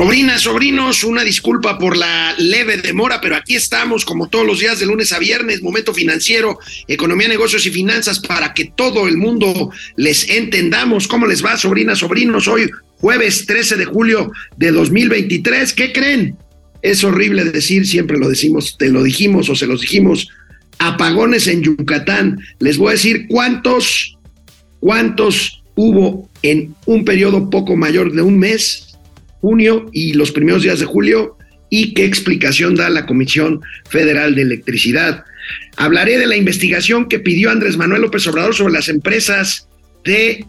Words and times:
Sobrinas, 0.00 0.40
sobrinos, 0.40 1.04
una 1.04 1.22
disculpa 1.22 1.78
por 1.78 1.94
la 1.94 2.34
leve 2.38 2.78
demora, 2.78 3.20
pero 3.20 3.36
aquí 3.36 3.54
estamos 3.54 4.06
como 4.06 4.30
todos 4.30 4.46
los 4.46 4.58
días 4.58 4.80
de 4.80 4.86
lunes 4.86 5.12
a 5.12 5.18
viernes, 5.18 5.60
momento 5.60 5.92
financiero, 5.92 6.58
economía, 6.88 7.28
negocios 7.28 7.66
y 7.66 7.70
finanzas 7.70 8.18
para 8.18 8.54
que 8.54 8.72
todo 8.74 9.06
el 9.06 9.18
mundo 9.18 9.70
les 9.96 10.26
entendamos. 10.30 11.06
¿Cómo 11.06 11.26
les 11.26 11.44
va, 11.44 11.58
sobrinas, 11.58 11.98
sobrinos? 11.98 12.48
Hoy 12.48 12.70
jueves 12.96 13.44
13 13.44 13.76
de 13.76 13.84
julio 13.84 14.32
de 14.56 14.72
2023. 14.72 15.74
¿Qué 15.74 15.92
creen? 15.92 16.34
Es 16.80 17.04
horrible 17.04 17.44
decir, 17.44 17.86
siempre 17.86 18.16
lo 18.16 18.30
decimos, 18.30 18.78
te 18.78 18.88
lo 18.88 19.02
dijimos 19.02 19.50
o 19.50 19.54
se 19.54 19.66
los 19.66 19.82
dijimos, 19.82 20.30
apagones 20.78 21.46
en 21.46 21.62
Yucatán. 21.62 22.40
Les 22.58 22.78
voy 22.78 22.88
a 22.88 22.92
decir 22.92 23.26
cuántos, 23.28 24.16
cuántos 24.80 25.62
hubo 25.74 26.26
en 26.40 26.74
un 26.86 27.04
periodo 27.04 27.50
poco 27.50 27.76
mayor 27.76 28.12
de 28.12 28.22
un 28.22 28.38
mes 28.38 28.86
junio 29.40 29.90
y 29.92 30.14
los 30.14 30.32
primeros 30.32 30.62
días 30.62 30.80
de 30.80 30.86
julio 30.86 31.36
y 31.70 31.94
qué 31.94 32.04
explicación 32.04 32.74
da 32.74 32.90
la 32.90 33.06
Comisión 33.06 33.60
Federal 33.88 34.34
de 34.34 34.42
Electricidad. 34.42 35.24
Hablaré 35.76 36.18
de 36.18 36.26
la 36.26 36.36
investigación 36.36 37.08
que 37.08 37.20
pidió 37.20 37.50
Andrés 37.50 37.76
Manuel 37.76 38.02
López 38.02 38.26
Obrador 38.26 38.54
sobre 38.54 38.74
las 38.74 38.88
empresas 38.88 39.68
de 40.04 40.44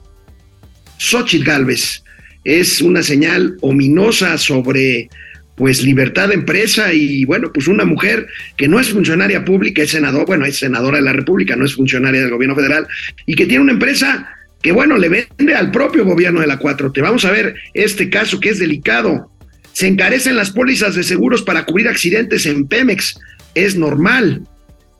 Xochitl 0.97 1.45
Galvez. 1.45 2.03
Es 2.43 2.81
una 2.81 3.03
señal 3.03 3.57
ominosa 3.61 4.37
sobre 4.37 5.09
pues 5.55 5.83
libertad 5.83 6.29
de 6.29 6.33
empresa 6.33 6.91
y 6.91 7.23
bueno, 7.25 7.51
pues 7.53 7.67
una 7.67 7.85
mujer 7.85 8.27
que 8.57 8.67
no 8.67 8.79
es 8.79 8.89
funcionaria 8.89 9.45
pública, 9.45 9.83
es 9.83 9.91
senador, 9.91 10.25
bueno, 10.25 10.45
es 10.45 10.57
senadora 10.57 10.97
de 10.97 11.03
la 11.03 11.13
República, 11.13 11.55
no 11.55 11.65
es 11.65 11.75
funcionaria 11.75 12.21
del 12.21 12.31
gobierno 12.31 12.55
federal 12.55 12.87
y 13.27 13.35
que 13.35 13.45
tiene 13.45 13.63
una 13.63 13.73
empresa 13.73 14.27
que 14.61 14.71
bueno, 14.71 14.97
le 14.97 15.09
vende 15.09 15.55
al 15.55 15.71
propio 15.71 16.05
gobierno 16.05 16.41
de 16.41 16.47
la 16.47 16.59
4T. 16.59 17.01
Vamos 17.01 17.25
a 17.25 17.31
ver 17.31 17.55
este 17.73 18.09
caso 18.09 18.39
que 18.39 18.49
es 18.49 18.59
delicado. 18.59 19.31
Se 19.73 19.87
encarecen 19.87 20.35
las 20.35 20.51
pólizas 20.51 20.95
de 20.95 21.03
seguros 21.03 21.41
para 21.41 21.65
cubrir 21.65 21.87
accidentes 21.87 22.45
en 22.45 22.67
Pemex. 22.67 23.19
Es 23.55 23.75
normal. 23.75 24.43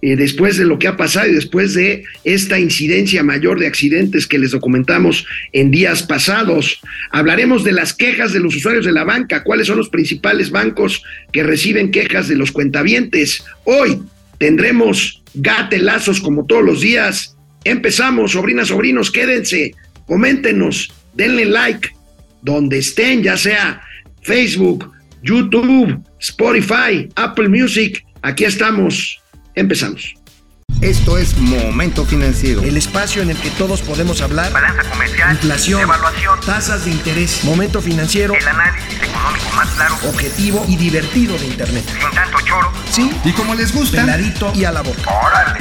Eh, 0.04 0.16
después 0.16 0.58
de 0.58 0.66
lo 0.66 0.80
que 0.80 0.88
ha 0.88 0.98
pasado 0.98 1.28
y 1.30 1.36
después 1.36 1.76
de 1.76 2.06
esta 2.24 2.60
incidencia 2.60 3.22
mayor 3.22 3.60
de 3.60 3.68
accidentes 3.68 4.26
que 4.26 4.40
les 4.40 4.50
documentamos 4.50 5.28
en 5.54 5.70
días 5.70 6.02
pasados. 6.02 6.82
Hablaremos 7.12 7.64
de 7.64 7.72
las 7.72 7.94
quejas 7.94 8.34
de 8.34 8.40
los 8.40 8.56
usuarios 8.56 8.84
de 8.84 8.94
la 8.94 9.04
banca, 9.04 9.44
cuáles 9.44 9.68
son 9.68 9.78
los 9.78 9.90
principales 9.90 10.50
bancos 10.50 11.04
que 11.32 11.44
reciben 11.44 11.92
quejas 11.92 12.28
de 12.28 12.36
los 12.36 12.52
cuentavientes. 12.52 13.44
Hoy 13.64 14.02
tendremos 14.40 15.22
gatelazos 15.36 16.20
como 16.20 16.48
todos 16.48 16.64
los 16.64 16.82
días 16.82 17.38
Empezamos, 17.64 18.32
sobrinas, 18.32 18.70
sobrinos, 18.70 19.12
quédense, 19.12 19.74
coméntenos, 20.08 20.92
denle 21.14 21.46
like 21.46 21.90
donde 22.42 22.80
estén, 22.80 23.24
ya 23.24 23.38
sea 23.38 23.82
Facebook, 24.22 24.92
YouTube, 25.24 26.00
Spotify, 26.20 27.08
Apple 27.16 27.50
Music. 27.50 28.04
Aquí 28.22 28.46
estamos. 28.46 29.20
Empezamos. 29.56 30.21
Esto 30.82 31.20
es 31.20 31.38
Momento 31.38 32.08
Financiero. 32.08 32.64
El 32.64 32.76
espacio 32.76 33.22
en 33.22 33.30
el 33.30 33.38
que 33.38 33.52
todos 33.52 33.84
podemos 33.84 34.20
hablar. 34.24 34.52
Balanza 34.52 34.82
comercial. 34.90 35.34
Inflación. 35.34 35.82
Evaluación. 35.82 36.40
Tasas 36.44 36.86
de 36.86 36.92
interés. 36.92 37.44
Momento 37.44 37.84
Financiero. 37.84 38.34
El 38.34 38.48
análisis 38.48 38.96
económico 38.96 39.46
más 39.56 39.70
claro. 39.76 39.96
Objetivo 40.10 40.66
y 40.68 40.78
divertido 40.78 41.38
de 41.38 41.46
Internet. 41.46 41.84
Sin 41.86 42.10
tanto 42.16 42.40
choro. 42.42 42.72
Sí. 42.90 43.12
Y 43.24 43.32
como 43.34 43.54
les 43.54 43.72
gusta. 43.76 44.02
Peladito 44.02 44.52
y 44.56 44.64
a 44.64 44.72
la 44.72 44.82
boca. 44.82 45.04
Órale. 45.24 45.60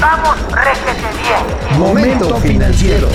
Vamos, 0.00 0.38
réjete 0.50 1.18
bien. 1.20 1.78
Momento 1.78 2.40
Financiero. 2.40 3.10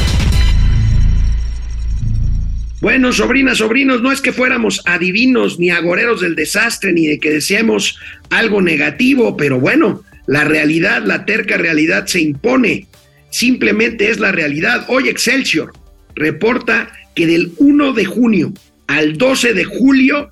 Bueno, 2.81 3.11
sobrinas, 3.11 3.57
sobrinos, 3.57 4.03
no 4.03 4.11
es 4.11 4.21
que 4.21 4.31
fuéramos 4.31 4.83
adivinos 4.85 5.57
ni 5.57 5.71
agoreros 5.71 6.21
del 6.21 6.35
desastre 6.35 6.93
ni 6.93 7.07
de 7.07 7.19
que 7.19 7.31
deseemos 7.31 7.99
algo 8.29 8.61
negativo, 8.61 9.35
pero 9.35 9.59
bueno, 9.59 10.03
la 10.27 10.43
realidad, 10.43 11.03
la 11.03 11.25
terca 11.25 11.57
realidad 11.57 12.05
se 12.05 12.21
impone. 12.21 12.87
Simplemente 13.31 14.09
es 14.09 14.19
la 14.19 14.31
realidad. 14.31 14.85
Hoy 14.89 15.07
Excelsior 15.09 15.73
reporta 16.15 16.91
que 17.15 17.25
del 17.25 17.53
1 17.57 17.93
de 17.93 18.05
junio 18.05 18.53
al 18.87 19.17
12 19.17 19.53
de 19.53 19.63
julio 19.63 20.29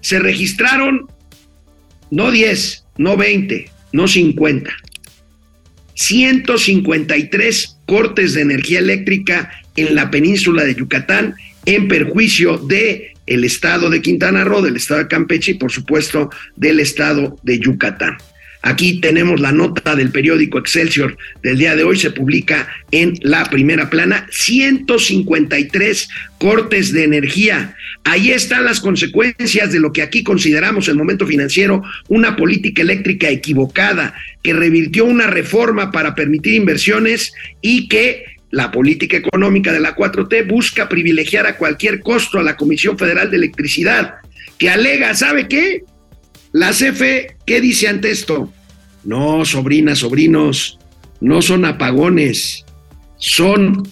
se 0.00 0.18
registraron 0.18 1.06
no 2.10 2.30
10, 2.30 2.84
no 2.96 3.16
20, 3.16 3.70
no 3.92 4.08
50, 4.08 4.70
153 5.94 7.78
cortes 7.86 8.34
de 8.34 8.40
energía 8.42 8.78
eléctrica 8.78 9.50
en 9.76 9.94
la 9.94 10.10
península 10.10 10.64
de 10.64 10.74
Yucatán 10.74 11.34
en 11.66 11.88
perjuicio 11.88 12.56
de 12.56 13.12
el 13.26 13.44
estado 13.44 13.90
de 13.90 14.00
Quintana 14.00 14.44
Roo, 14.44 14.62
del 14.62 14.76
estado 14.76 15.00
de 15.00 15.08
Campeche 15.08 15.52
y 15.52 15.54
por 15.54 15.70
supuesto 15.70 16.30
del 16.56 16.80
estado 16.80 17.36
de 17.42 17.58
Yucatán. 17.58 18.16
Aquí 18.68 19.00
tenemos 19.00 19.40
la 19.40 19.50
nota 19.50 19.96
del 19.96 20.10
periódico 20.10 20.58
Excelsior 20.58 21.16
del 21.42 21.56
día 21.56 21.74
de 21.74 21.84
hoy, 21.84 21.98
se 21.98 22.10
publica 22.10 22.68
en 22.90 23.14
la 23.22 23.46
primera 23.46 23.88
plana, 23.88 24.26
153 24.30 26.06
cortes 26.36 26.92
de 26.92 27.04
energía. 27.04 27.74
Ahí 28.04 28.30
están 28.30 28.66
las 28.66 28.80
consecuencias 28.80 29.72
de 29.72 29.80
lo 29.80 29.90
que 29.90 30.02
aquí 30.02 30.22
consideramos 30.22 30.86
el 30.88 30.96
momento 30.96 31.26
financiero 31.26 31.82
una 32.08 32.36
política 32.36 32.82
eléctrica 32.82 33.30
equivocada, 33.30 34.12
que 34.42 34.52
revirtió 34.52 35.06
una 35.06 35.28
reforma 35.28 35.90
para 35.90 36.14
permitir 36.14 36.52
inversiones 36.52 37.32
y 37.62 37.88
que 37.88 38.24
la 38.50 38.70
política 38.70 39.16
económica 39.16 39.72
de 39.72 39.80
la 39.80 39.96
4T 39.96 40.46
busca 40.46 40.90
privilegiar 40.90 41.46
a 41.46 41.56
cualquier 41.56 42.00
costo 42.00 42.38
a 42.38 42.42
la 42.42 42.58
Comisión 42.58 42.98
Federal 42.98 43.30
de 43.30 43.38
Electricidad, 43.38 44.16
que 44.58 44.68
alega, 44.68 45.14
¿sabe 45.14 45.48
qué? 45.48 45.84
La 46.52 46.72
CFE, 46.72 47.36
¿qué 47.46 47.62
dice 47.62 47.88
ante 47.88 48.10
esto? 48.10 48.52
No, 49.08 49.42
sobrinas, 49.46 50.00
sobrinos, 50.00 50.78
no 51.22 51.40
son 51.40 51.64
apagones, 51.64 52.66
son 53.16 53.90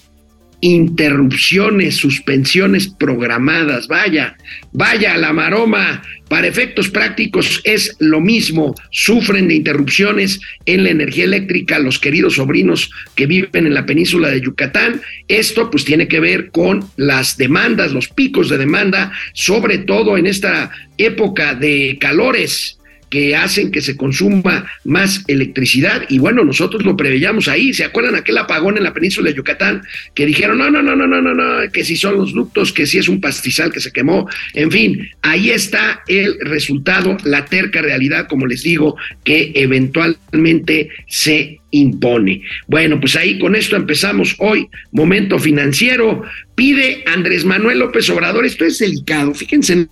interrupciones, 0.61 1.95
suspensiones 1.95 2.87
programadas. 2.87 3.87
Vaya, 3.87 4.37
vaya 4.73 5.17
la 5.17 5.33
maroma. 5.33 6.03
Para 6.29 6.45
efectos 6.45 6.89
prácticos 6.89 7.61
es 7.63 7.95
lo 7.97 8.21
mismo. 8.21 8.75
Sufren 8.91 9.47
de 9.47 9.55
interrupciones 9.55 10.39
en 10.67 10.83
la 10.83 10.91
energía 10.91 11.23
eléctrica 11.23 11.79
los 11.79 11.97
queridos 11.97 12.35
sobrinos 12.35 12.91
que 13.15 13.25
viven 13.25 13.65
en 13.65 13.73
la 13.73 13.87
península 13.87 14.29
de 14.29 14.41
Yucatán. 14.41 15.01
Esto 15.27 15.71
pues 15.71 15.83
tiene 15.83 16.07
que 16.07 16.19
ver 16.19 16.51
con 16.51 16.87
las 16.95 17.37
demandas, 17.37 17.91
los 17.91 18.09
picos 18.09 18.49
de 18.49 18.59
demanda, 18.59 19.11
sobre 19.33 19.79
todo 19.79 20.15
en 20.15 20.27
esta 20.27 20.69
época 20.99 21.55
de 21.55 21.97
calores 21.99 22.76
que 23.09 23.35
hacen 23.35 23.71
que 23.71 23.81
se 23.81 23.95
consuma 23.95 24.69
más 24.83 25.23
electricidad. 25.27 26.03
Y 26.09 26.19
bueno, 26.19 26.43
nosotros 26.43 26.83
lo 26.83 26.97
preveíamos 26.97 27.47
ahí, 27.47 27.73
¿se 27.73 27.83
acuerdan 27.83 28.15
aquel 28.15 28.37
apagón 28.37 28.77
en 28.77 28.83
la 28.83 28.93
península 28.93 29.29
de 29.29 29.35
Yucatán 29.35 29.83
que 30.13 30.25
dijeron, 30.25 30.57
no, 30.57 30.69
no, 30.69 30.81
no, 30.81 30.95
no, 30.95 31.07
no, 31.07 31.21
no, 31.21 31.33
no, 31.33 31.71
que 31.71 31.83
si 31.83 31.95
son 31.95 32.15
los 32.15 32.33
ductos, 32.33 32.73
que 32.73 32.85
si 32.85 32.97
es 32.97 33.07
un 33.07 33.21
pastizal 33.21 33.71
que 33.71 33.79
se 33.79 33.91
quemó, 33.91 34.27
en 34.53 34.71
fin, 34.71 35.09
ahí 35.21 35.51
está 35.51 36.01
el 36.07 36.37
resultado, 36.41 37.17
la 37.23 37.45
terca 37.45 37.81
realidad, 37.81 38.27
como 38.27 38.45
les 38.45 38.63
digo, 38.63 38.95
que 39.23 39.51
eventualmente 39.55 40.89
se 41.07 41.59
impone. 41.71 42.41
Bueno, 42.67 42.99
pues 42.99 43.15
ahí 43.15 43.39
con 43.39 43.55
esto 43.55 43.75
empezamos 43.75 44.35
hoy, 44.39 44.67
momento 44.91 45.39
financiero, 45.39 46.23
pide 46.55 47.03
Andrés 47.05 47.45
Manuel 47.45 47.79
López 47.79 48.09
Obrador, 48.09 48.45
esto 48.45 48.65
es 48.65 48.79
delicado, 48.79 49.33
fíjense 49.33 49.87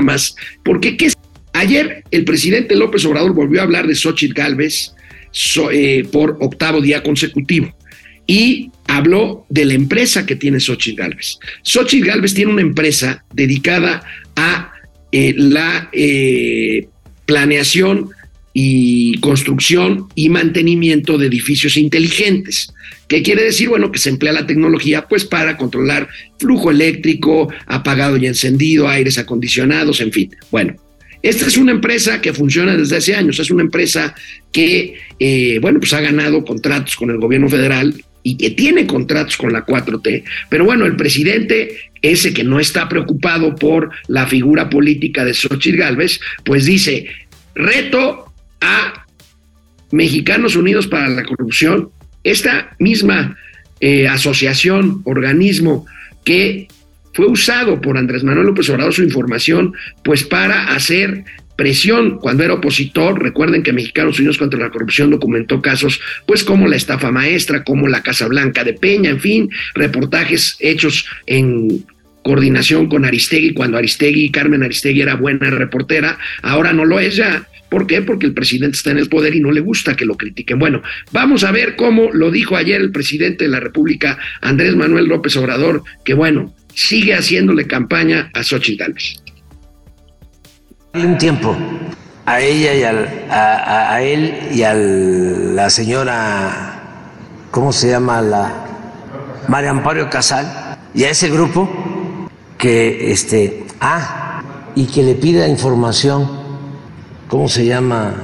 más, 0.00 0.34
porque 0.64 0.96
¿qué 0.96 1.12
ayer 1.52 2.04
el 2.10 2.24
presidente 2.24 2.76
López 2.76 3.04
Obrador 3.04 3.34
volvió 3.34 3.60
a 3.60 3.64
hablar 3.64 3.86
de 3.86 3.94
Xochitl 3.94 4.34
Galvez 4.34 4.94
eh, 5.70 6.04
por 6.10 6.38
octavo 6.40 6.80
día 6.80 7.02
consecutivo 7.02 7.74
y 8.26 8.70
habló 8.86 9.46
de 9.48 9.64
la 9.64 9.74
empresa 9.74 10.26
que 10.26 10.36
tiene 10.36 10.60
Xochitl 10.60 11.00
Galvez. 11.00 11.38
Xochitl 11.62 12.06
Galvez 12.06 12.34
tiene 12.34 12.52
una 12.52 12.62
empresa 12.62 13.24
dedicada 13.34 14.02
a 14.36 14.72
eh, 15.10 15.34
la 15.36 15.90
eh, 15.92 16.88
planeación 17.26 18.10
y 18.54 19.18
construcción 19.18 20.08
y 20.14 20.28
mantenimiento 20.28 21.18
de 21.18 21.26
edificios 21.26 21.76
inteligentes. 21.76 22.72
¿Qué 23.08 23.22
quiere 23.22 23.44
decir? 23.44 23.68
Bueno, 23.68 23.92
que 23.92 23.98
se 23.98 24.10
emplea 24.10 24.32
la 24.32 24.46
tecnología 24.46 25.06
pues 25.08 25.24
para 25.24 25.56
controlar 25.56 26.08
flujo 26.38 26.70
eléctrico, 26.70 27.52
apagado 27.66 28.16
y 28.16 28.26
encendido, 28.26 28.88
aires 28.88 29.18
acondicionados, 29.18 30.00
en 30.00 30.12
fin. 30.12 30.30
Bueno, 30.50 30.76
esta 31.22 31.46
es 31.46 31.56
una 31.56 31.72
empresa 31.72 32.20
que 32.20 32.32
funciona 32.32 32.76
desde 32.76 32.96
hace 32.96 33.14
años, 33.14 33.38
es 33.38 33.50
una 33.50 33.62
empresa 33.62 34.14
que, 34.50 34.96
eh, 35.18 35.58
bueno, 35.60 35.78
pues 35.78 35.92
ha 35.92 36.00
ganado 36.00 36.44
contratos 36.44 36.96
con 36.96 37.10
el 37.10 37.18
gobierno 37.18 37.48
federal 37.48 37.94
y 38.24 38.36
que 38.36 38.50
tiene 38.50 38.86
contratos 38.86 39.36
con 39.36 39.52
la 39.52 39.64
4T, 39.64 40.24
pero 40.48 40.64
bueno, 40.64 40.84
el 40.84 40.96
presidente, 40.96 41.76
ese 42.02 42.32
que 42.32 42.44
no 42.44 42.60
está 42.60 42.88
preocupado 42.88 43.54
por 43.54 43.90
la 44.08 44.26
figura 44.26 44.68
política 44.68 45.24
de 45.24 45.34
Xochitl 45.34 45.76
Galvez, 45.76 46.20
pues 46.44 46.64
dice, 46.64 47.06
reto 47.54 48.31
a 48.62 49.06
Mexicanos 49.90 50.56
Unidos 50.56 50.86
para 50.86 51.08
la 51.08 51.24
Corrupción, 51.24 51.90
esta 52.24 52.74
misma 52.78 53.36
eh, 53.80 54.08
asociación, 54.08 55.02
organismo 55.04 55.86
que 56.24 56.68
fue 57.12 57.26
usado 57.26 57.80
por 57.80 57.98
Andrés 57.98 58.24
Manuel 58.24 58.46
López 58.46 58.70
Obrador 58.70 58.94
su 58.94 59.02
información, 59.02 59.74
pues 60.02 60.24
para 60.24 60.74
hacer 60.74 61.24
presión 61.56 62.18
cuando 62.18 62.44
era 62.44 62.54
opositor. 62.54 63.22
Recuerden 63.22 63.62
que 63.62 63.72
Mexicanos 63.72 64.18
Unidos 64.18 64.38
contra 64.38 64.58
la 64.58 64.70
Corrupción 64.70 65.10
documentó 65.10 65.60
casos, 65.60 66.00
pues 66.26 66.44
como 66.44 66.66
la 66.68 66.76
estafa 66.76 67.10
maestra, 67.10 67.64
como 67.64 67.88
la 67.88 68.02
Casa 68.02 68.26
Blanca 68.28 68.64
de 68.64 68.72
Peña, 68.72 69.10
en 69.10 69.20
fin, 69.20 69.50
reportajes 69.74 70.56
hechos 70.60 71.06
en 71.26 71.84
coordinación 72.22 72.88
con 72.88 73.04
Aristegui, 73.04 73.52
cuando 73.52 73.76
Aristegui, 73.78 74.30
Carmen 74.30 74.62
Aristegui 74.62 75.02
era 75.02 75.16
buena 75.16 75.50
reportera, 75.50 76.18
ahora 76.42 76.72
no 76.72 76.84
lo 76.84 77.00
es 77.00 77.16
ya. 77.16 77.46
¿Por 77.72 77.86
qué? 77.86 78.02
Porque 78.02 78.26
el 78.26 78.34
presidente 78.34 78.76
está 78.76 78.90
en 78.90 78.98
el 78.98 79.08
poder 79.08 79.34
y 79.34 79.40
no 79.40 79.50
le 79.50 79.62
gusta 79.62 79.96
que 79.96 80.04
lo 80.04 80.14
critiquen. 80.14 80.58
Bueno, 80.58 80.82
vamos 81.10 81.42
a 81.42 81.50
ver 81.50 81.74
cómo 81.74 82.10
lo 82.12 82.30
dijo 82.30 82.54
ayer 82.54 82.82
el 82.82 82.92
presidente 82.92 83.44
de 83.44 83.50
la 83.50 83.60
República, 83.60 84.18
Andrés 84.42 84.76
Manuel 84.76 85.06
López 85.06 85.34
Obrador, 85.38 85.82
que 86.04 86.12
bueno, 86.12 86.52
sigue 86.74 87.14
haciéndole 87.14 87.66
campaña 87.66 88.30
a 88.34 88.42
Xochitl 88.42 88.78
Gálvez. 88.78 89.22
Un 90.92 91.16
tiempo 91.16 91.56
a 92.26 92.42
ella 92.42 92.74
y 92.74 92.82
al, 92.82 93.08
a, 93.30 93.94
a, 93.94 94.02
él 94.02 94.34
y 94.52 94.64
a 94.64 94.74
la 94.74 95.70
señora, 95.70 97.08
¿cómo 97.50 97.72
se 97.72 97.88
llama? 97.88 98.20
La 98.20 98.66
María 99.48 99.70
Amparo 99.70 100.10
Casal 100.10 100.76
y 100.94 101.04
a 101.04 101.10
ese 101.10 101.30
grupo 101.30 102.28
que, 102.58 103.10
este, 103.12 103.64
ah, 103.80 104.42
y 104.74 104.84
que 104.88 105.02
le 105.02 105.14
pida 105.14 105.48
información, 105.48 106.41
¿cómo 107.32 107.48
se 107.48 107.64
llama? 107.64 108.14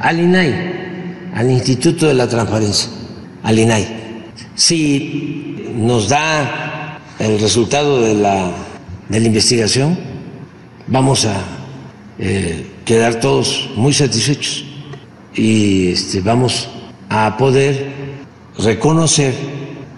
Al 0.00 0.20
INAI, 0.20 1.32
al 1.34 1.50
Instituto 1.50 2.06
de 2.06 2.14
la 2.14 2.28
Transparencia, 2.28 2.90
al 3.42 3.58
INAI. 3.58 3.88
Si 4.54 5.72
nos 5.74 6.08
da 6.08 7.00
el 7.18 7.40
resultado 7.40 8.00
de 8.00 8.14
la, 8.14 8.52
de 9.08 9.18
la 9.18 9.26
investigación, 9.26 9.98
vamos 10.86 11.24
a 11.24 11.42
eh, 12.20 12.64
quedar 12.84 13.18
todos 13.18 13.68
muy 13.74 13.92
satisfechos 13.92 14.64
y 15.34 15.90
este, 15.90 16.20
vamos 16.20 16.68
a 17.08 17.36
poder 17.36 17.90
reconocer 18.58 19.34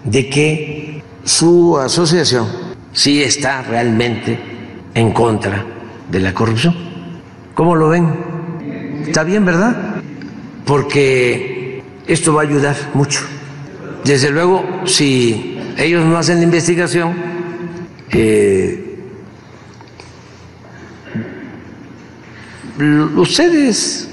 de 0.05 0.27
que 0.27 1.03
su 1.23 1.77
asociación 1.77 2.47
sí 2.93 3.21
está 3.21 3.61
realmente 3.61 4.39
en 4.95 5.11
contra 5.11 5.63
de 6.09 6.19
la 6.19 6.33
corrupción. 6.33 6.75
¿Cómo 7.53 7.75
lo 7.75 7.89
ven? 7.89 8.34
Está 9.07 9.23
bien, 9.23 9.45
¿verdad? 9.45 10.01
Porque 10.65 11.83
esto 12.07 12.33
va 12.33 12.41
a 12.41 12.45
ayudar 12.45 12.75
mucho. 12.93 13.21
Desde 14.03 14.29
luego, 14.31 14.83
si 14.85 15.57
ellos 15.77 16.05
no 16.05 16.17
hacen 16.17 16.37
la 16.37 16.43
investigación, 16.43 17.13
eh, 18.11 18.99
ustedes 23.15 24.09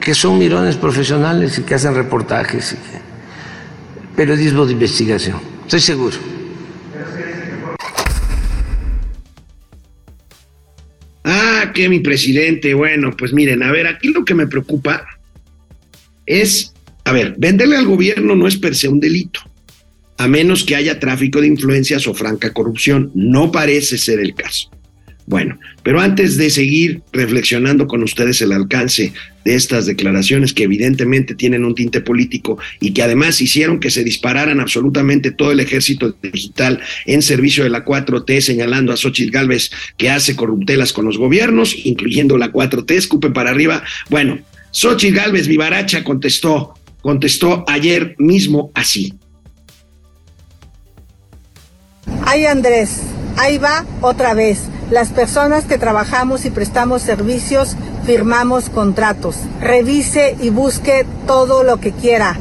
que 0.00 0.14
son 0.14 0.38
mirones 0.38 0.76
profesionales 0.76 1.58
y 1.58 1.62
que 1.62 1.74
hacen 1.74 1.94
reportajes 1.94 2.72
y 2.72 2.76
que, 2.76 3.00
periodismo 4.16 4.66
de 4.66 4.72
investigación, 4.72 5.38
estoy 5.62 5.80
seguro. 5.80 6.16
Que 11.72 11.88
mi 11.88 12.00
presidente, 12.00 12.74
bueno, 12.74 13.14
pues 13.16 13.32
miren, 13.32 13.62
a 13.62 13.70
ver, 13.70 13.86
aquí 13.86 14.08
lo 14.08 14.24
que 14.24 14.34
me 14.34 14.46
preocupa 14.46 15.06
es, 16.26 16.72
a 17.04 17.12
ver, 17.12 17.34
venderle 17.38 17.76
al 17.76 17.86
gobierno 17.86 18.34
no 18.36 18.46
es 18.46 18.56
per 18.56 18.74
se 18.74 18.88
un 18.88 19.00
delito, 19.00 19.40
a 20.18 20.28
menos 20.28 20.64
que 20.64 20.76
haya 20.76 20.98
tráfico 20.98 21.40
de 21.40 21.46
influencias 21.46 22.06
o 22.06 22.14
franca 22.14 22.52
corrupción, 22.52 23.10
no 23.14 23.50
parece 23.50 23.98
ser 23.98 24.20
el 24.20 24.34
caso. 24.34 24.70
Bueno, 25.30 25.60
pero 25.84 26.00
antes 26.00 26.36
de 26.36 26.50
seguir 26.50 27.02
reflexionando 27.12 27.86
con 27.86 28.02
ustedes 28.02 28.42
el 28.42 28.50
alcance 28.50 29.12
de 29.44 29.54
estas 29.54 29.86
declaraciones 29.86 30.52
que 30.52 30.64
evidentemente 30.64 31.36
tienen 31.36 31.64
un 31.64 31.76
tinte 31.76 32.00
político 32.00 32.58
y 32.80 32.90
que 32.90 33.04
además 33.04 33.40
hicieron 33.40 33.78
que 33.78 33.92
se 33.92 34.02
dispararan 34.02 34.58
absolutamente 34.58 35.30
todo 35.30 35.52
el 35.52 35.60
ejército 35.60 36.16
digital 36.20 36.80
en 37.06 37.22
servicio 37.22 37.62
de 37.62 37.70
la 37.70 37.84
4T, 37.84 38.40
señalando 38.40 38.92
a 38.92 38.96
Xochitl 38.96 39.30
Galvez 39.30 39.70
que 39.96 40.10
hace 40.10 40.34
corruptelas 40.34 40.92
con 40.92 41.04
los 41.04 41.16
gobiernos, 41.16 41.76
incluyendo 41.84 42.36
la 42.36 42.50
4T, 42.50 42.90
escupe 42.90 43.30
para 43.30 43.50
arriba. 43.50 43.84
Bueno, 44.08 44.40
Xochitl 44.72 45.14
Galvez 45.14 45.46
Vivaracha 45.46 46.02
contestó, 46.02 46.74
contestó 47.02 47.64
ayer 47.68 48.16
mismo 48.18 48.72
así. 48.74 49.14
Ay 52.26 52.46
Andrés, 52.46 53.02
ahí 53.36 53.58
va 53.58 53.84
otra 54.00 54.34
vez 54.34 54.60
las 54.90 55.10
personas 55.10 55.66
que 55.66 55.78
trabajamos 55.78 56.44
y 56.44 56.50
prestamos 56.50 57.02
servicios 57.02 57.76
firmamos 58.04 58.68
contratos. 58.70 59.36
Revise 59.60 60.36
y 60.40 60.50
busque 60.50 61.06
todo 61.28 61.62
lo 61.62 61.78
que 61.78 61.92
quiera. 61.92 62.36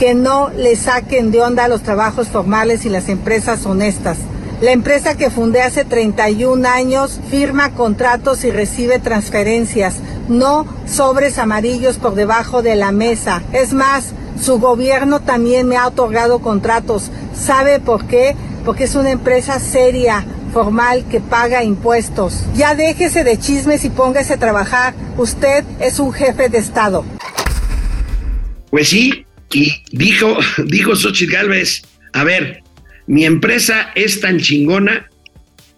Que 0.00 0.14
no 0.14 0.50
le 0.50 0.74
saquen 0.74 1.30
de 1.30 1.42
onda 1.42 1.68
los 1.68 1.82
trabajos 1.82 2.26
formales 2.26 2.84
y 2.84 2.88
las 2.88 3.08
empresas 3.08 3.64
honestas. 3.66 4.18
La 4.60 4.72
empresa 4.72 5.16
que 5.16 5.30
fundé 5.30 5.62
hace 5.62 5.84
31 5.84 6.68
años 6.68 7.20
firma 7.30 7.70
contratos 7.70 8.42
y 8.44 8.50
recibe 8.50 8.98
transferencias, 8.98 9.96
no 10.28 10.66
sobres 10.86 11.38
amarillos 11.38 11.98
por 11.98 12.14
debajo 12.16 12.62
de 12.62 12.74
la 12.74 12.90
mesa. 12.90 13.42
Es 13.52 13.72
más, 13.72 14.12
su 14.40 14.58
gobierno 14.58 15.20
también 15.20 15.68
me 15.68 15.76
ha 15.76 15.86
otorgado 15.86 16.40
contratos. 16.40 17.10
¿Sabe 17.34 17.78
por 17.78 18.06
qué? 18.06 18.34
Porque 18.64 18.84
es 18.84 18.94
una 18.94 19.10
empresa 19.10 19.58
seria, 19.58 20.24
formal 20.52 21.04
que 21.10 21.20
paga 21.20 21.64
impuestos. 21.64 22.44
Ya 22.54 22.74
déjese 22.74 23.24
de 23.24 23.38
chismes 23.38 23.84
y 23.84 23.90
póngase 23.90 24.34
a 24.34 24.38
trabajar. 24.38 24.94
Usted 25.16 25.64
es 25.80 25.98
un 25.98 26.12
jefe 26.12 26.48
de 26.48 26.58
Estado. 26.58 27.04
Pues 28.70 28.88
sí, 28.88 29.26
y 29.52 29.82
dijo, 29.90 30.38
dijo 30.66 30.94
Xochitl 30.94 31.32
Galvez, 31.32 31.82
a 32.12 32.24
ver, 32.24 32.62
mi 33.06 33.24
empresa 33.24 33.90
es 33.94 34.20
tan 34.20 34.38
chingona 34.38 35.08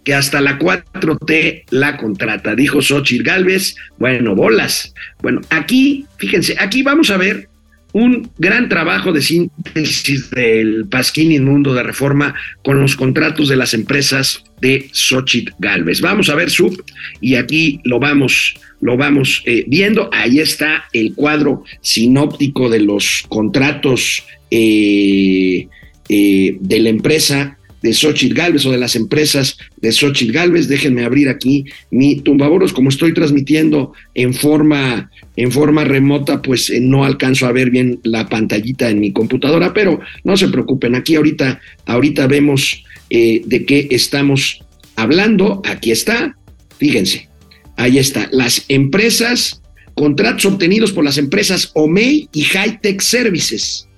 que 0.04 0.14
hasta 0.14 0.40
la 0.40 0.58
4T 0.58 1.64
la 1.70 1.96
contrata, 1.96 2.54
dijo 2.54 2.82
Xochitl 2.82 3.24
Galvez. 3.24 3.74
Bueno, 3.98 4.34
bolas. 4.34 4.92
Bueno, 5.22 5.40
aquí, 5.48 6.06
fíjense, 6.18 6.56
aquí 6.58 6.82
vamos 6.82 7.10
a 7.10 7.16
ver 7.16 7.48
un 7.94 8.28
gran 8.38 8.68
trabajo 8.68 9.12
de 9.12 9.22
síntesis 9.22 10.28
del 10.30 10.86
Pasquín 10.90 11.30
Inmundo 11.30 11.72
de 11.74 11.84
Reforma 11.84 12.34
con 12.64 12.80
los 12.80 12.96
contratos 12.96 13.48
de 13.48 13.56
las 13.56 13.72
empresas 13.72 14.42
de 14.60 14.88
Xochitl 14.92 15.52
Galvez. 15.60 16.00
Vamos 16.00 16.28
a 16.28 16.34
ver 16.34 16.50
sub 16.50 16.84
y 17.20 17.36
aquí 17.36 17.80
lo 17.84 18.00
vamos 18.00 18.56
lo 18.80 18.96
vamos 18.96 19.42
eh, 19.46 19.64
viendo. 19.68 20.10
Ahí 20.12 20.40
está 20.40 20.84
el 20.92 21.14
cuadro 21.14 21.62
sinóptico 21.80 22.68
de 22.68 22.80
los 22.80 23.24
contratos 23.28 24.24
eh, 24.50 25.68
eh, 26.08 26.56
de 26.60 26.80
la 26.80 26.88
empresa 26.88 27.56
de 27.80 27.92
Xochitl 27.92 28.34
Galvez 28.34 28.64
o 28.66 28.72
de 28.72 28.78
las 28.78 28.96
empresas 28.96 29.56
de 29.76 29.92
Xochitl 29.92 30.32
Galvez. 30.32 30.68
Déjenme 30.68 31.04
abrir 31.04 31.28
aquí 31.28 31.66
mi 31.90 32.16
tumbaboros. 32.16 32.72
Como 32.72 32.88
estoy 32.88 33.14
transmitiendo 33.14 33.92
en 34.14 34.34
forma, 34.34 35.10
en 35.36 35.50
forma 35.50 35.84
remota, 35.84 36.40
pues 36.40 36.70
eh, 36.70 36.80
no 36.80 37.04
alcanzo 37.04 37.46
a 37.46 37.52
ver 37.52 37.70
bien 37.70 38.00
la 38.04 38.28
pantallita 38.28 38.88
en 38.88 39.00
mi 39.00 39.12
computadora, 39.12 39.72
pero 39.72 40.00
no 40.22 40.36
se 40.36 40.48
preocupen. 40.48 40.94
Aquí 40.94 41.16
ahorita, 41.16 41.60
ahorita 41.86 42.26
vemos 42.26 42.84
eh, 43.10 43.42
de 43.44 43.64
qué 43.64 43.88
estamos 43.90 44.60
hablando. 44.96 45.60
Aquí 45.64 45.90
está. 45.90 46.36
Fíjense. 46.78 47.28
Ahí 47.76 47.98
está. 47.98 48.28
Las 48.30 48.64
empresas, 48.68 49.60
contratos 49.94 50.44
obtenidos 50.44 50.92
por 50.92 51.04
las 51.04 51.18
empresas 51.18 51.72
OMEI 51.74 52.28
y 52.32 52.42
High 52.42 52.80
Tech 52.80 53.00
Services 53.00 53.88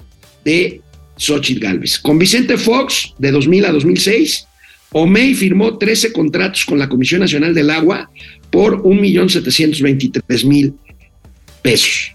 de 0.45 0.81
Xochitl 1.19 1.61
Galvez. 1.61 1.99
Con 1.99 2.19
Vicente 2.19 2.57
Fox, 2.57 3.13
de 3.19 3.31
2000 3.31 3.67
a 3.67 3.73
2006, 3.73 4.47
OMEI 4.93 5.35
firmó 5.35 5.77
13 5.77 6.13
contratos 6.13 6.65
con 6.65 6.79
la 6.79 6.89
Comisión 6.89 7.21
Nacional 7.21 7.53
del 7.53 7.69
Agua 7.71 8.11
por 8.51 8.83
1.723.000 8.83 10.73
pesos. 11.67 12.15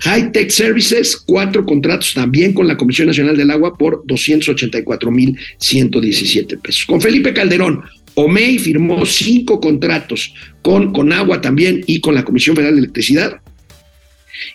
High 0.00 0.32
Tech 0.32 0.48
Services, 0.48 1.14
cuatro 1.16 1.66
contratos 1.66 2.14
también 2.14 2.54
con 2.54 2.66
la 2.66 2.78
Comisión 2.78 3.08
Nacional 3.08 3.36
del 3.36 3.50
Agua 3.50 3.76
por 3.76 4.02
284.117 4.06 6.58
pesos. 6.62 6.86
Con 6.86 7.02
Felipe 7.02 7.34
Calderón, 7.34 7.82
OMEI 8.14 8.58
firmó 8.58 9.04
cinco 9.04 9.60
contratos 9.60 10.32
con, 10.62 10.94
con 10.94 11.12
Agua 11.12 11.42
también 11.42 11.84
y 11.86 12.00
con 12.00 12.14
la 12.14 12.24
Comisión 12.24 12.56
Federal 12.56 12.76
de 12.76 12.80
Electricidad. 12.80 13.42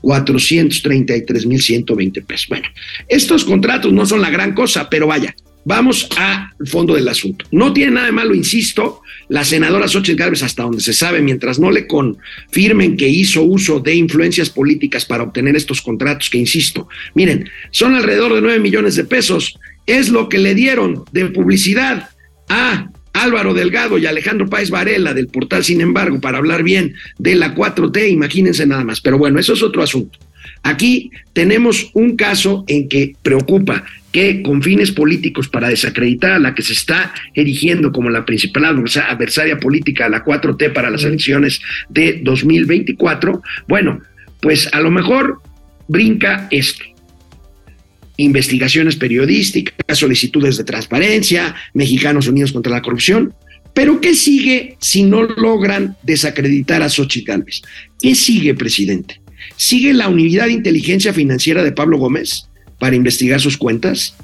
433 0.00 1.46
mil 1.46 1.60
120 1.60 2.22
pesos. 2.22 2.48
Bueno, 2.48 2.66
estos 3.08 3.44
contratos 3.44 3.92
no 3.92 4.06
son 4.06 4.20
la 4.20 4.30
gran 4.30 4.54
cosa, 4.54 4.88
pero 4.88 5.06
vaya, 5.06 5.34
Vamos 5.68 6.08
al 6.16 6.66
fondo 6.66 6.94
del 6.94 7.06
asunto. 7.08 7.44
No 7.50 7.74
tiene 7.74 7.92
nada 7.92 8.06
de 8.06 8.12
malo, 8.12 8.34
insisto, 8.34 9.02
la 9.28 9.44
senadora 9.44 9.86
Xochitl 9.86 10.18
Gálvez, 10.18 10.42
hasta 10.42 10.62
donde 10.62 10.80
se 10.80 10.94
sabe, 10.94 11.20
mientras 11.20 11.58
no 11.58 11.70
le 11.70 11.86
confirmen 11.86 12.96
que 12.96 13.06
hizo 13.06 13.42
uso 13.42 13.78
de 13.78 13.94
influencias 13.94 14.48
políticas 14.48 15.04
para 15.04 15.24
obtener 15.24 15.56
estos 15.56 15.82
contratos, 15.82 16.30
que 16.30 16.38
insisto, 16.38 16.88
miren, 17.14 17.50
son 17.70 17.94
alrededor 17.94 18.32
de 18.34 18.40
9 18.40 18.60
millones 18.60 18.96
de 18.96 19.04
pesos. 19.04 19.58
Es 19.84 20.08
lo 20.08 20.30
que 20.30 20.38
le 20.38 20.54
dieron 20.54 21.04
de 21.12 21.26
publicidad 21.26 22.08
a 22.48 22.90
Álvaro 23.12 23.52
Delgado 23.52 23.98
y 23.98 24.06
Alejandro 24.06 24.48
Páez 24.48 24.70
Varela 24.70 25.12
del 25.12 25.28
portal, 25.28 25.64
sin 25.64 25.82
embargo, 25.82 26.18
para 26.18 26.38
hablar 26.38 26.62
bien 26.62 26.94
de 27.18 27.34
la 27.34 27.54
4T, 27.54 28.10
imagínense 28.10 28.64
nada 28.64 28.84
más. 28.84 29.02
Pero 29.02 29.18
bueno, 29.18 29.38
eso 29.38 29.52
es 29.52 29.62
otro 29.62 29.82
asunto. 29.82 30.18
Aquí 30.62 31.10
tenemos 31.34 31.90
un 31.92 32.16
caso 32.16 32.64
en 32.68 32.88
que 32.88 33.14
preocupa 33.22 33.84
que 34.18 34.42
con 34.42 34.60
fines 34.64 34.90
políticos 34.90 35.48
para 35.48 35.68
desacreditar 35.68 36.32
a 36.32 36.38
la 36.40 36.52
que 36.52 36.62
se 36.62 36.72
está 36.72 37.14
erigiendo 37.34 37.92
como 37.92 38.10
la 38.10 38.24
principal 38.24 38.64
adversaria 38.64 39.60
política, 39.60 40.08
la 40.08 40.24
4T 40.24 40.72
para 40.72 40.90
las 40.90 41.04
elecciones 41.04 41.60
de 41.88 42.20
2024, 42.24 43.40
bueno, 43.68 44.00
pues 44.40 44.68
a 44.72 44.80
lo 44.80 44.90
mejor 44.90 45.40
brinca 45.86 46.48
esto. 46.50 46.84
Investigaciones 48.16 48.96
periodísticas, 48.96 49.96
solicitudes 49.96 50.56
de 50.56 50.64
transparencia, 50.64 51.54
Mexicanos 51.72 52.26
Unidos 52.26 52.50
contra 52.50 52.72
la 52.72 52.82
Corrupción. 52.82 53.32
Pero 53.72 54.00
¿qué 54.00 54.16
sigue 54.16 54.76
si 54.80 55.04
no 55.04 55.22
logran 55.22 55.96
desacreditar 56.02 56.82
a 56.82 56.88
Xochitl 56.88 57.30
Gálvez? 57.30 57.62
¿Qué 58.00 58.16
sigue, 58.16 58.54
presidente? 58.54 59.20
¿Sigue 59.54 59.92
la 59.92 60.08
unidad 60.08 60.46
de 60.46 60.54
inteligencia 60.54 61.12
financiera 61.12 61.62
de 61.62 61.70
Pablo 61.70 61.98
Gómez? 61.98 62.48
Para 62.78 62.96
investigar 62.96 63.40
sus 63.40 63.56
cuentas? 63.56 64.14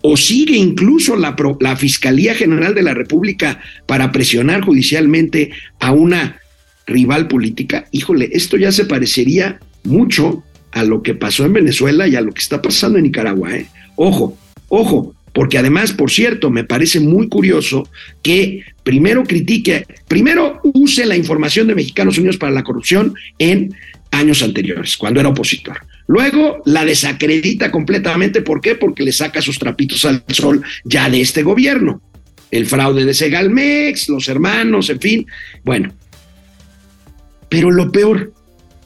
¿O 0.00 0.16
sigue 0.16 0.56
incluso 0.56 1.16
la, 1.16 1.36
la 1.60 1.76
Fiscalía 1.76 2.34
General 2.34 2.74
de 2.74 2.82
la 2.82 2.94
República 2.94 3.60
para 3.86 4.10
presionar 4.10 4.62
judicialmente 4.62 5.52
a 5.78 5.92
una 5.92 6.40
rival 6.86 7.28
política? 7.28 7.86
Híjole, 7.92 8.28
esto 8.32 8.56
ya 8.56 8.72
se 8.72 8.84
parecería 8.84 9.60
mucho 9.84 10.42
a 10.72 10.84
lo 10.84 11.02
que 11.02 11.14
pasó 11.14 11.44
en 11.44 11.52
Venezuela 11.52 12.08
y 12.08 12.16
a 12.16 12.20
lo 12.20 12.32
que 12.32 12.40
está 12.40 12.60
pasando 12.60 12.98
en 12.98 13.04
Nicaragua. 13.04 13.56
¿eh? 13.56 13.66
Ojo, 13.94 14.36
ojo, 14.68 15.14
porque 15.32 15.58
además, 15.58 15.92
por 15.92 16.10
cierto, 16.10 16.50
me 16.50 16.64
parece 16.64 17.00
muy 17.00 17.28
curioso 17.28 17.88
que 18.22 18.64
primero 18.82 19.22
critique, 19.24 19.86
primero 20.08 20.60
use 20.62 21.06
la 21.06 21.16
información 21.16 21.68
de 21.68 21.74
Mexicanos 21.74 22.18
Unidos 22.18 22.36
para 22.36 22.52
la 22.52 22.64
Corrupción 22.64 23.14
en 23.38 23.74
años 24.10 24.42
anteriores, 24.42 24.96
cuando 24.96 25.20
era 25.20 25.30
opositor. 25.30 25.78
Luego 26.06 26.62
la 26.66 26.84
desacredita 26.84 27.70
completamente. 27.70 28.42
¿Por 28.42 28.60
qué? 28.60 28.74
Porque 28.74 29.02
le 29.02 29.12
saca 29.12 29.40
sus 29.40 29.58
trapitos 29.58 30.04
al 30.04 30.24
sol 30.28 30.62
ya 30.84 31.08
de 31.08 31.20
este 31.20 31.42
gobierno. 31.42 32.02
El 32.50 32.66
fraude 32.66 33.04
de 33.04 33.14
Segalmex, 33.14 34.08
los 34.08 34.28
hermanos, 34.28 34.90
en 34.90 35.00
fin. 35.00 35.26
Bueno. 35.64 35.92
Pero 37.48 37.70
lo 37.70 37.92
peor, 37.92 38.32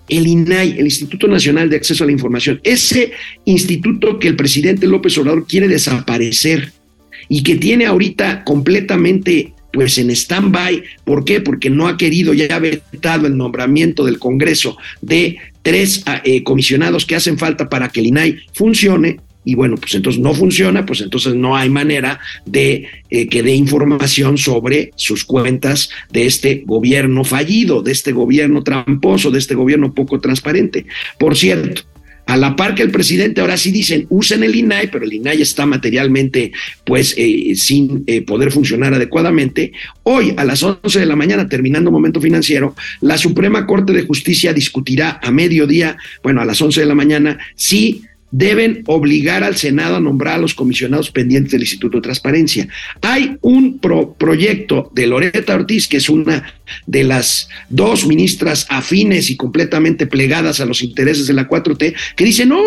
el 0.08 0.26
INAI, 0.26 0.78
el 0.78 0.86
Instituto 0.86 1.28
Nacional 1.28 1.70
de 1.70 1.76
Acceso 1.76 2.04
a 2.04 2.06
la 2.06 2.12
Información, 2.12 2.60
ese 2.64 3.12
instituto 3.44 4.18
que 4.18 4.28
el 4.28 4.36
presidente 4.36 4.86
López 4.86 5.16
Obrador 5.18 5.46
quiere 5.46 5.68
desaparecer 5.68 6.72
y 7.28 7.42
que 7.42 7.56
tiene 7.56 7.86
ahorita 7.86 8.44
completamente 8.44 9.52
pues 9.72 9.98
en 9.98 10.10
stand-by. 10.10 10.82
¿Por 11.04 11.24
qué? 11.24 11.40
Porque 11.40 11.70
no 11.70 11.86
ha 11.86 11.96
querido 11.96 12.32
ya 12.32 12.56
haber 12.56 12.82
vetado 12.90 13.26
el 13.26 13.36
nombramiento 13.36 14.04
del 14.04 14.18
Congreso 14.18 14.76
de 15.02 15.36
tres 15.66 16.04
ah, 16.06 16.22
eh, 16.24 16.44
comisionados 16.44 17.04
que 17.04 17.16
hacen 17.16 17.38
falta 17.38 17.68
para 17.68 17.88
que 17.88 17.98
el 17.98 18.06
INAI 18.06 18.36
funcione. 18.52 19.18
Y 19.44 19.56
bueno, 19.56 19.74
pues 19.76 19.94
entonces 19.96 20.22
no 20.22 20.32
funciona, 20.32 20.86
pues 20.86 21.00
entonces 21.00 21.34
no 21.34 21.56
hay 21.56 21.68
manera 21.70 22.20
de 22.44 22.86
eh, 23.10 23.26
que 23.26 23.42
dé 23.42 23.52
información 23.54 24.38
sobre 24.38 24.92
sus 24.94 25.24
cuentas 25.24 25.90
de 26.12 26.26
este 26.26 26.62
gobierno 26.64 27.24
fallido, 27.24 27.82
de 27.82 27.90
este 27.90 28.12
gobierno 28.12 28.62
tramposo, 28.62 29.32
de 29.32 29.40
este 29.40 29.56
gobierno 29.56 29.92
poco 29.92 30.20
transparente. 30.20 30.86
Por 31.18 31.36
cierto, 31.36 31.82
a 32.26 32.36
la 32.36 32.56
par 32.56 32.74
que 32.74 32.82
el 32.82 32.90
presidente 32.90 33.40
ahora 33.40 33.56
sí 33.56 33.70
dicen, 33.70 34.06
usen 34.08 34.42
el 34.42 34.54
INAI, 34.54 34.90
pero 34.90 35.04
el 35.04 35.12
INAI 35.12 35.42
está 35.42 35.64
materialmente 35.64 36.52
pues 36.84 37.14
eh, 37.16 37.54
sin 37.54 38.02
eh, 38.06 38.22
poder 38.22 38.50
funcionar 38.50 38.92
adecuadamente. 38.94 39.72
Hoy 40.02 40.34
a 40.36 40.44
las 40.44 40.62
11 40.62 40.98
de 40.98 41.06
la 41.06 41.16
mañana, 41.16 41.48
terminando 41.48 41.90
momento 41.90 42.20
financiero, 42.20 42.74
la 43.00 43.16
Suprema 43.16 43.64
Corte 43.64 43.92
de 43.92 44.02
Justicia 44.02 44.52
discutirá 44.52 45.20
a 45.22 45.30
mediodía, 45.30 45.96
bueno, 46.22 46.40
a 46.40 46.44
las 46.44 46.60
11 46.60 46.80
de 46.80 46.86
la 46.86 46.94
mañana, 46.94 47.38
si 47.54 48.02
deben 48.36 48.82
obligar 48.86 49.42
al 49.42 49.56
Senado 49.56 49.96
a 49.96 50.00
nombrar 50.00 50.34
a 50.34 50.38
los 50.38 50.54
comisionados 50.54 51.10
pendientes 51.10 51.52
del 51.52 51.62
Instituto 51.62 51.96
de 51.96 52.02
Transparencia. 52.02 52.68
Hay 53.00 53.38
un 53.40 53.78
proyecto 53.78 54.90
de 54.94 55.06
Loreta 55.06 55.54
Ortiz, 55.54 55.88
que 55.88 55.96
es 55.96 56.10
una 56.10 56.44
de 56.86 57.04
las 57.04 57.48
dos 57.70 58.06
ministras 58.06 58.66
afines 58.68 59.30
y 59.30 59.36
completamente 59.36 60.06
plegadas 60.06 60.60
a 60.60 60.66
los 60.66 60.82
intereses 60.82 61.26
de 61.26 61.32
la 61.32 61.48
4T, 61.48 61.94
que 62.14 62.24
dice, 62.24 62.44
no, 62.44 62.60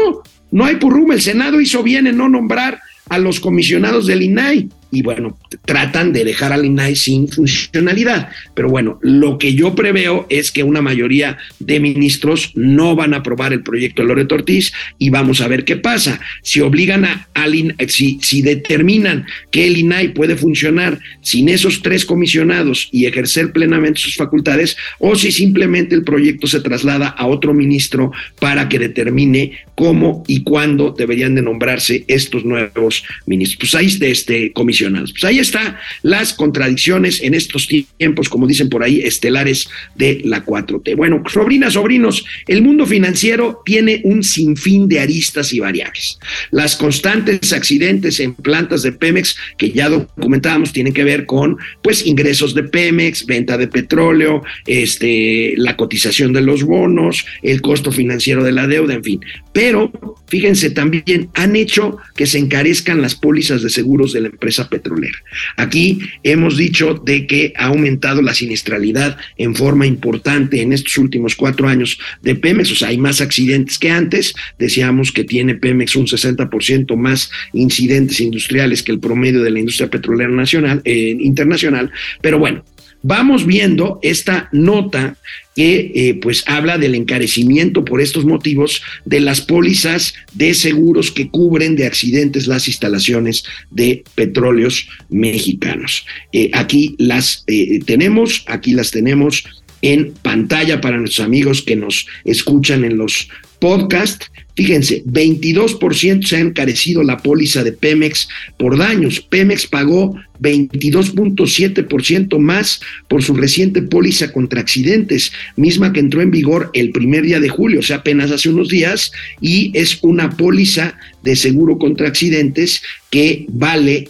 no 0.50 0.66
hay 0.66 0.78
purrum, 0.78 1.12
el 1.12 1.22
Senado 1.22 1.62
hizo 1.62 1.84
bien 1.84 2.08
en 2.08 2.18
no 2.18 2.30
nombrar 2.30 2.80
a 3.08 3.20
los 3.20 3.40
comisionados 3.40 4.08
del 4.08 4.24
INAI 4.24 4.70
y 4.92 5.04
bueno, 5.04 5.38
tratan 5.66 6.14
de 6.14 6.24
dejar 6.24 6.54
al 6.54 6.66
INAI 6.66 6.96
sin 6.96 7.28
funcionalidad. 7.28 8.30
Pero 8.54 8.70
bueno, 8.70 9.00
lo 9.02 9.38
que 9.38 9.54
yo 9.54 9.76
preveo 9.76 10.28
es 10.30 10.52
que 10.52 10.64
una 10.64 10.82
mayoría 10.82 11.38
de 11.60 11.80
ministros 11.80 12.52
no 12.56 12.96
van 12.96 13.14
a 13.14 13.18
aprobar 13.18 13.54
el 13.54 13.64
proyecto 13.64 14.02
de 14.02 14.08
Loreto 14.08 14.36
Ortiz 14.36 14.72
y 14.98 15.10
vamos 15.10 15.42
a 15.42 15.48
ver 15.48 15.66
qué 15.66 15.78
pasa. 15.78 16.20
Si 16.44 16.62
obligan 16.62 17.06
a, 17.06 17.28
al 17.34 17.76
si, 17.88 18.20
si 18.22 18.42
determinan 18.42 19.26
que 19.52 19.68
el 19.68 19.78
INAI 19.78 20.14
puede 20.14 20.36
funcionar 20.36 21.00
sin 21.22 21.50
esos 21.50 21.82
tres 21.82 22.06
comisionados 22.06 22.90
y 22.92 23.06
ejercer 23.06 23.52
plenamente 23.52 24.00
sus 24.00 24.16
facultades, 24.16 24.78
o 25.00 25.16
si 25.16 25.32
simplemente 25.32 25.96
el 25.96 26.04
proyecto 26.04 26.48
se 26.48 26.62
traslada 26.62 27.08
a 27.08 27.28
otro 27.28 27.54
ministro 27.54 28.12
para 28.40 28.70
que 28.70 28.80
determine 28.80 29.60
cómo 29.76 30.24
y 30.28 30.44
cuándo 30.44 30.94
deberían 30.98 31.36
de 31.36 31.42
nombrarse 31.42 32.04
estos 32.08 32.46
nuevos 32.46 33.04
ministros. 33.26 33.60
Pues 33.60 33.76
ahí 33.76 33.98
de 33.98 34.12
este 34.12 34.52
comisión 34.52 34.90
pues 34.94 35.24
ahí 35.24 35.39
está 35.40 35.80
las 36.04 36.34
contradicciones 36.34 37.22
en 37.22 37.34
estos 37.34 37.68
tiempos, 37.68 38.30
como 38.30 38.48
dicen 38.48 38.70
por 38.70 38.84
ahí, 38.84 39.02
estelares 39.02 39.68
de 39.96 40.22
la 40.24 40.46
4T. 40.46 40.96
Bueno, 40.96 41.24
sobrinas, 41.28 41.74
sobrinos, 41.74 42.26
el 42.48 42.62
mundo 42.62 42.86
financiero 42.86 43.62
tiene 43.66 44.02
un 44.04 44.24
sinfín 44.24 44.88
de 44.88 45.00
aristas 45.00 45.54
y 45.54 45.60
variables. 45.60 46.20
Las 46.52 46.76
constantes 46.76 47.54
accidentes 47.54 48.20
en 48.20 48.36
plantas 48.36 48.84
de 48.84 48.92
Pemex, 48.92 49.36
que 49.58 49.72
ya 49.72 49.90
documentábamos, 49.90 50.74
tienen 50.74 50.94
que 50.94 51.04
ver 51.04 51.26
con 51.26 51.58
pues 51.82 52.06
ingresos 52.06 52.54
de 52.54 52.64
Pemex, 52.64 53.26
venta 53.26 53.58
de 53.58 53.68
petróleo, 53.68 54.44
este, 54.66 55.54
la 55.58 55.76
cotización 55.76 56.34
de 56.34 56.42
los 56.42 56.64
bonos, 56.64 57.26
el 57.42 57.62
costo 57.62 57.92
financiero 57.92 58.44
de 58.44 58.52
la 58.52 58.68
deuda, 58.68 58.94
en 58.94 59.04
fin. 59.04 59.20
Pero 59.54 59.92
fíjense 60.28 60.72
también, 60.72 61.30
han 61.34 61.56
hecho 61.56 61.98
que 62.16 62.26
se 62.26 62.38
encarezcan 62.38 63.02
las 63.02 63.16
pólizas 63.16 63.62
de 63.62 63.70
seguros 63.70 64.14
de 64.14 64.22
la 64.22 64.28
empresa 64.28 64.70
petrolera. 64.70 65.18
Aquí 65.58 66.00
hemos 66.24 66.58
dicho 66.58 66.96
de 66.96 67.28
que 67.28 67.54
ha 67.56 67.68
aumentado 67.68 68.22
la 68.22 68.34
siniestralidad 68.34 69.18
en 69.38 69.56
forma 69.56 69.86
importante 69.86 70.62
en 70.62 70.74
estos 70.74 70.98
últimos 70.98 71.36
cuatro 71.36 71.68
años 71.68 72.00
de 72.22 72.36
Pemex, 72.36 72.72
o 72.72 72.76
sea, 72.76 72.90
hay 72.90 72.98
más 72.98 73.22
accidentes 73.22 73.78
que 73.78 73.90
antes. 73.90 74.34
Decíamos 74.58 75.12
que 75.12 75.24
tiene 75.24 75.56
Pemex 75.56 75.96
un 75.96 76.08
60% 76.08 76.96
más 76.96 77.32
incidentes 77.54 78.20
industriales 78.20 78.84
que 78.84 78.92
el 78.92 79.00
promedio 79.00 79.44
de 79.44 79.52
la 79.52 79.60
industria 79.60 79.90
petrolera 79.90 80.32
nacional, 80.32 80.82
eh, 80.86 81.16
internacional, 81.20 81.92
pero 82.22 82.40
bueno, 82.40 82.64
vamos 83.02 83.46
viendo 83.46 84.00
esta 84.02 84.50
nota 84.52 85.18
que 85.56 85.92
eh, 85.94 86.14
pues 86.22 86.44
habla 86.48 86.78
del 86.78 86.96
encarecimiento 86.96 87.84
por 87.84 88.02
estos 88.02 88.26
motivos 88.26 88.82
de 89.06 89.20
las 89.20 89.42
pólizas 89.42 90.14
de 90.34 90.54
seguros 90.54 91.12
que 91.12 91.30
cubren 91.30 91.76
de 91.76 91.86
accidentes 91.86 92.48
las 92.48 92.68
instalaciones 92.68 93.44
de 93.70 94.04
petróleos 94.16 94.88
mexicanos. 95.10 96.06
Eh, 96.32 96.50
aquí 96.54 96.96
las 96.98 97.44
eh, 97.48 97.80
tenemos, 97.86 98.46
aquí 98.48 98.74
las 98.74 98.92
tenemos 98.92 99.44
en 99.82 100.14
pantalla 100.22 100.82
para 100.82 100.98
nuestros 100.98 101.26
amigos 101.26 101.62
que 101.62 101.76
nos 101.76 102.06
escuchan 102.26 102.84
en 102.84 102.98
los 102.98 103.30
podcasts. 103.60 104.32
Fíjense, 104.56 105.04
22% 105.06 106.26
se 106.26 106.36
ha 106.36 106.40
encarecido 106.40 107.04
la 107.04 107.18
póliza 107.18 107.64
de 107.64 107.72
Pemex 107.72 108.28
por 108.58 108.78
daños. 108.78 109.22
Pemex 109.22 109.68
pagó 109.68 110.16
22.7% 110.42 112.38
más 112.40 112.82
por 113.08 113.24
su 113.24 113.36
reciente 113.36 113.82
póliza 113.82 114.32
contra 114.32 114.62
accidentes, 114.62 115.32
misma 115.56 115.94
que 115.94 116.00
entró 116.00 116.22
en 116.22 116.32
vigor 116.32 116.72
el 116.74 116.92
primer 116.92 117.24
día 117.24 117.40
de 117.40 117.50
julio, 117.50 117.80
o 117.80 117.84
sea, 117.84 117.98
apenas 117.98 118.32
hace 118.32 118.50
unos 118.50 118.70
días, 118.70 119.12
y 119.40 119.72
es 119.78 120.00
una 120.02 120.30
póliza 120.30 120.98
de 121.24 121.36
seguro 121.36 121.78
contra 121.78 122.08
accidentes 122.08 122.82
que 123.10 123.46
vale 123.50 124.10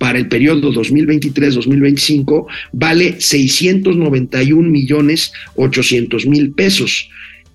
para 0.00 0.18
el 0.18 0.28
periodo 0.28 0.72
2023-2025 0.72 2.46
vale 2.72 3.20
691 3.20 4.70
millones 4.70 5.30
800 5.56 6.26
mil 6.26 6.52
pesos. 6.52 7.10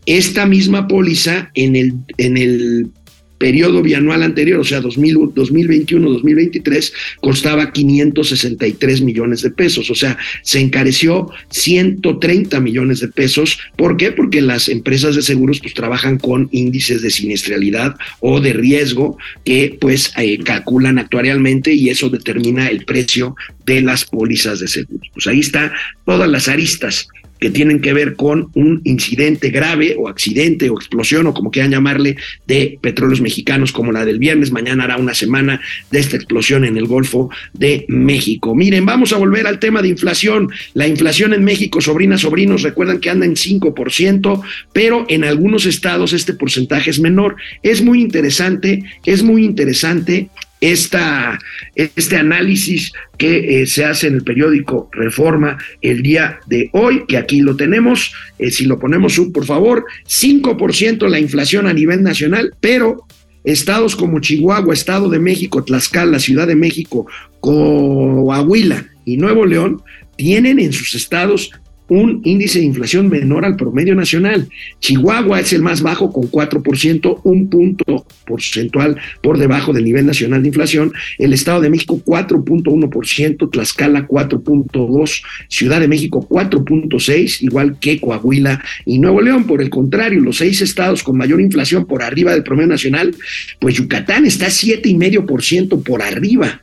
Esta 0.06 0.46
misma 0.46 0.88
póliza 0.88 1.50
en 1.56 1.76
el, 1.76 1.94
en 2.18 2.38
el 2.38 2.92
periodo 3.38 3.82
bianual 3.82 4.24
anterior, 4.24 4.60
o 4.60 4.64
sea, 4.64 4.82
2021-2023, 4.82 6.94
costaba 7.20 7.72
563 7.72 9.02
millones 9.02 9.42
de 9.42 9.52
pesos, 9.52 9.90
o 9.90 9.96
sea, 9.96 10.18
se 10.42 10.60
encareció 10.60 11.30
130 11.50 12.60
millones 12.60 13.00
de 13.02 13.08
pesos. 13.10 13.60
¿Por 13.76 13.98
qué? 13.98 14.12
Porque 14.12 14.42
las 14.42 14.70
empresas 14.70 15.16
de 15.16 15.22
seguros 15.22 15.60
pues 15.60 15.74
trabajan 15.74 16.18
con 16.18 16.50
índices 16.52 17.02
de 17.02 17.12
siniestralidad 17.12 17.96
o 18.20 18.40
de 18.40 18.54
riesgo 18.54 19.18
que 19.44 19.78
pues 19.80 20.14
eh, 20.18 20.40
calculan 20.40 21.00
actuarialmente 21.00 21.74
y 21.74 21.90
eso 21.90 22.10
determina 22.10 22.70
el 22.70 22.86
precio 22.86 23.36
de 23.66 23.82
las 23.82 24.06
pólizas 24.06 24.60
de 24.60 24.68
seguros. 24.68 25.10
Pues 25.14 25.28
ahí 25.28 25.40
está 25.40 25.74
todas 26.06 26.30
las 26.30 26.48
aristas 26.48 27.08
que 27.40 27.50
tienen 27.50 27.82
que 27.82 27.94
ver 27.94 28.16
con 28.16 28.50
un 28.54 28.82
incidente 28.84 29.50
grave 29.50 29.96
o 29.98 30.08
accidente 30.08 30.70
o 30.70 30.76
explosión 30.76 31.28
o 31.28 31.34
como 31.34 31.52
quieran 31.52 31.72
llamarle 31.72 32.16
de 32.48 32.78
petróleos 32.82 33.22
mexicanos 33.22 33.72
como 33.72 33.92
la 33.92 34.06
del 34.06 34.20
viernes. 34.20 34.52
Mañana 34.52 34.86
hará 34.86 34.98
una 34.98 35.14
semana 35.14 35.62
de 35.92 36.00
esta 36.00 36.16
explosión 36.16 36.66
en 36.66 36.78
el 36.78 36.86
Golfo 36.86 37.30
de 37.54 37.86
México. 37.88 38.56
Miren, 38.56 38.86
vamos 38.86 39.14
a 39.14 39.18
volver 39.18 39.48
al 39.48 39.60
tema 39.60 39.82
de 39.82 39.90
inflación. 39.90 40.50
La 40.74 40.88
inflación 40.88 41.34
en 41.34 41.44
México, 41.44 41.82
sobrinas, 41.82 42.22
sobrinos, 42.22 42.62
recuerdan 42.62 43.00
que 43.00 43.10
anda 43.10 43.26
en 43.26 43.36
5%, 43.36 44.42
pero 44.74 45.06
en 45.10 45.24
algunos 45.24 45.66
estados 45.66 46.14
este 46.14 46.34
porcentaje 46.34 46.90
es 46.90 47.00
menor. 47.00 47.36
Es 47.64 47.82
muy 47.82 48.02
interesante, 48.02 48.84
es 49.06 49.24
muy 49.24 49.44
interesante 49.44 50.30
esta, 50.62 51.38
este 51.76 52.18
análisis 52.18 52.92
que 53.18 53.62
eh, 53.62 53.68
se 53.68 53.86
hace 53.86 54.08
en 54.08 54.16
el 54.16 54.24
periódico 54.24 54.90
Reforma 54.92 55.58
el 55.82 56.02
día 56.02 56.40
de 56.48 56.70
hoy, 56.74 57.06
que 57.08 57.18
aquí 57.18 57.42
lo 57.42 57.56
tenemos, 57.56 58.14
eh, 58.40 58.52
si 58.52 58.66
lo 58.66 58.80
ponemos 58.80 59.14
sub, 59.14 59.32
por 59.32 59.46
favor, 59.46 59.86
5% 60.08 61.08
la 61.08 61.20
inflación 61.20 61.68
a 61.68 61.74
nivel 61.74 62.04
nacional, 62.04 62.54
pero 62.60 63.06
estados 63.44 63.96
como 63.96 64.20
Chihuahua, 64.20 64.74
Estado 64.74 65.10
de 65.10 65.20
México, 65.20 65.64
Tlaxcala, 65.64 66.20
Ciudad 66.20 66.48
de 66.48 66.56
México, 66.56 67.06
Coahuila 67.40 68.88
y 69.06 69.18
Nuevo 69.18 69.46
León 69.46 69.82
tienen 70.18 70.60
en 70.60 70.74
sus 70.74 70.96
estados 70.96 71.52
un 71.88 72.22
índice 72.24 72.60
de 72.60 72.66
inflación 72.66 73.10
menor 73.10 73.46
al 73.46 73.56
promedio 73.56 73.96
nacional. 73.96 74.50
Chihuahua 74.80 75.40
es 75.40 75.54
el 75.54 75.62
más 75.62 75.82
bajo 75.82 76.12
con 76.12 76.30
4%, 76.30 77.22
un 77.24 77.50
punto 77.50 78.06
porcentual 78.26 78.98
por 79.22 79.38
debajo 79.38 79.74
del 79.74 79.86
nivel 79.86 80.06
nacional 80.06 80.42
de 80.42 80.48
inflación. 80.48 80.94
El 81.18 81.34
Estado 81.34 81.62
de 81.62 81.70
México 81.70 82.02
4.1%, 82.04 83.52
Tlaxcala 83.52 84.08
4.2%, 84.08 85.22
Ciudad 85.48 85.80
de 85.80 85.88
México 85.88 86.28
4.6%, 86.28 87.42
igual 87.42 87.78
que 87.80 88.00
Coahuila 88.00 88.64
y 88.86 89.00
Nuevo 89.00 89.22
León. 89.22 89.46
Por 89.46 89.62
el 89.62 89.70
contrario, 89.70 90.22
los 90.22 90.38
seis 90.38 90.62
estados 90.62 91.04
con 91.04 91.18
mayor 91.18 91.42
inflación 91.42 91.86
por 91.86 92.02
arriba 92.02 92.34
del 92.34 92.44
promedio 92.44 92.70
nacional, 92.70 93.16
pues 93.60 93.76
Yucatán 93.76 94.26
está 94.26 94.48
7,5% 94.48 95.84
por 95.84 96.02
arriba 96.02 96.62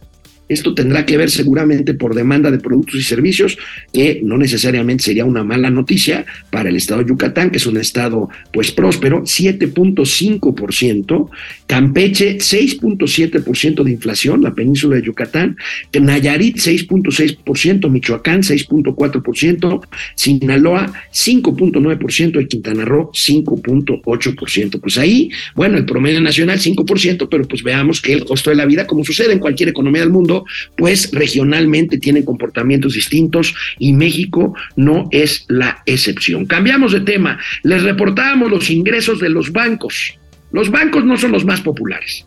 esto 0.52 0.74
tendrá 0.74 1.06
que 1.06 1.16
ver 1.16 1.30
seguramente 1.30 1.94
por 1.94 2.14
demanda 2.14 2.50
de 2.50 2.58
productos 2.58 2.96
y 2.96 3.02
servicios, 3.02 3.56
que 3.92 4.20
no 4.22 4.38
necesariamente 4.38 5.04
sería 5.04 5.24
una 5.24 5.44
mala 5.44 5.70
noticia 5.70 6.26
para 6.50 6.68
el 6.68 6.76
estado 6.76 7.02
de 7.02 7.10
Yucatán, 7.10 7.50
que 7.50 7.58
es 7.58 7.66
un 7.66 7.76
estado 7.76 8.28
pues 8.52 8.72
próspero, 8.72 9.22
7.5%, 9.22 11.30
Campeche 11.66 12.38
6.7% 12.38 13.82
de 13.82 13.90
inflación, 13.90 14.42
la 14.42 14.54
península 14.54 14.96
de 14.96 15.02
Yucatán, 15.02 15.56
Nayarit 15.92 16.56
6.6%, 16.56 17.90
Michoacán 17.90 18.42
6.4%, 18.42 19.80
Sinaloa 20.14 20.92
5.9% 21.12 22.42
y 22.42 22.46
Quintana 22.46 22.84
Roo 22.84 23.10
5.8%. 23.12 24.80
Pues 24.80 24.98
ahí, 24.98 25.30
bueno, 25.54 25.78
el 25.78 25.86
promedio 25.86 26.20
nacional 26.20 26.58
5%, 26.58 27.28
pero 27.30 27.48
pues 27.48 27.62
veamos 27.62 28.00
que 28.00 28.12
el 28.12 28.24
costo 28.24 28.50
de 28.50 28.56
la 28.56 28.66
vida, 28.66 28.86
como 28.86 29.04
sucede 29.04 29.32
en 29.32 29.38
cualquier 29.38 29.70
economía 29.70 30.02
del 30.02 30.10
mundo, 30.10 30.41
pues 30.76 31.10
regionalmente 31.12 31.98
tienen 31.98 32.24
comportamientos 32.24 32.94
distintos 32.94 33.54
y 33.78 33.92
México 33.92 34.54
no 34.76 35.08
es 35.10 35.44
la 35.48 35.82
excepción. 35.86 36.46
Cambiamos 36.46 36.92
de 36.92 37.00
tema, 37.00 37.38
les 37.62 37.82
reportábamos 37.82 38.50
los 38.50 38.70
ingresos 38.70 39.20
de 39.20 39.28
los 39.28 39.52
bancos. 39.52 40.18
Los 40.52 40.70
bancos 40.70 41.04
no 41.04 41.16
son 41.16 41.32
los 41.32 41.44
más 41.44 41.60
populares. 41.60 42.26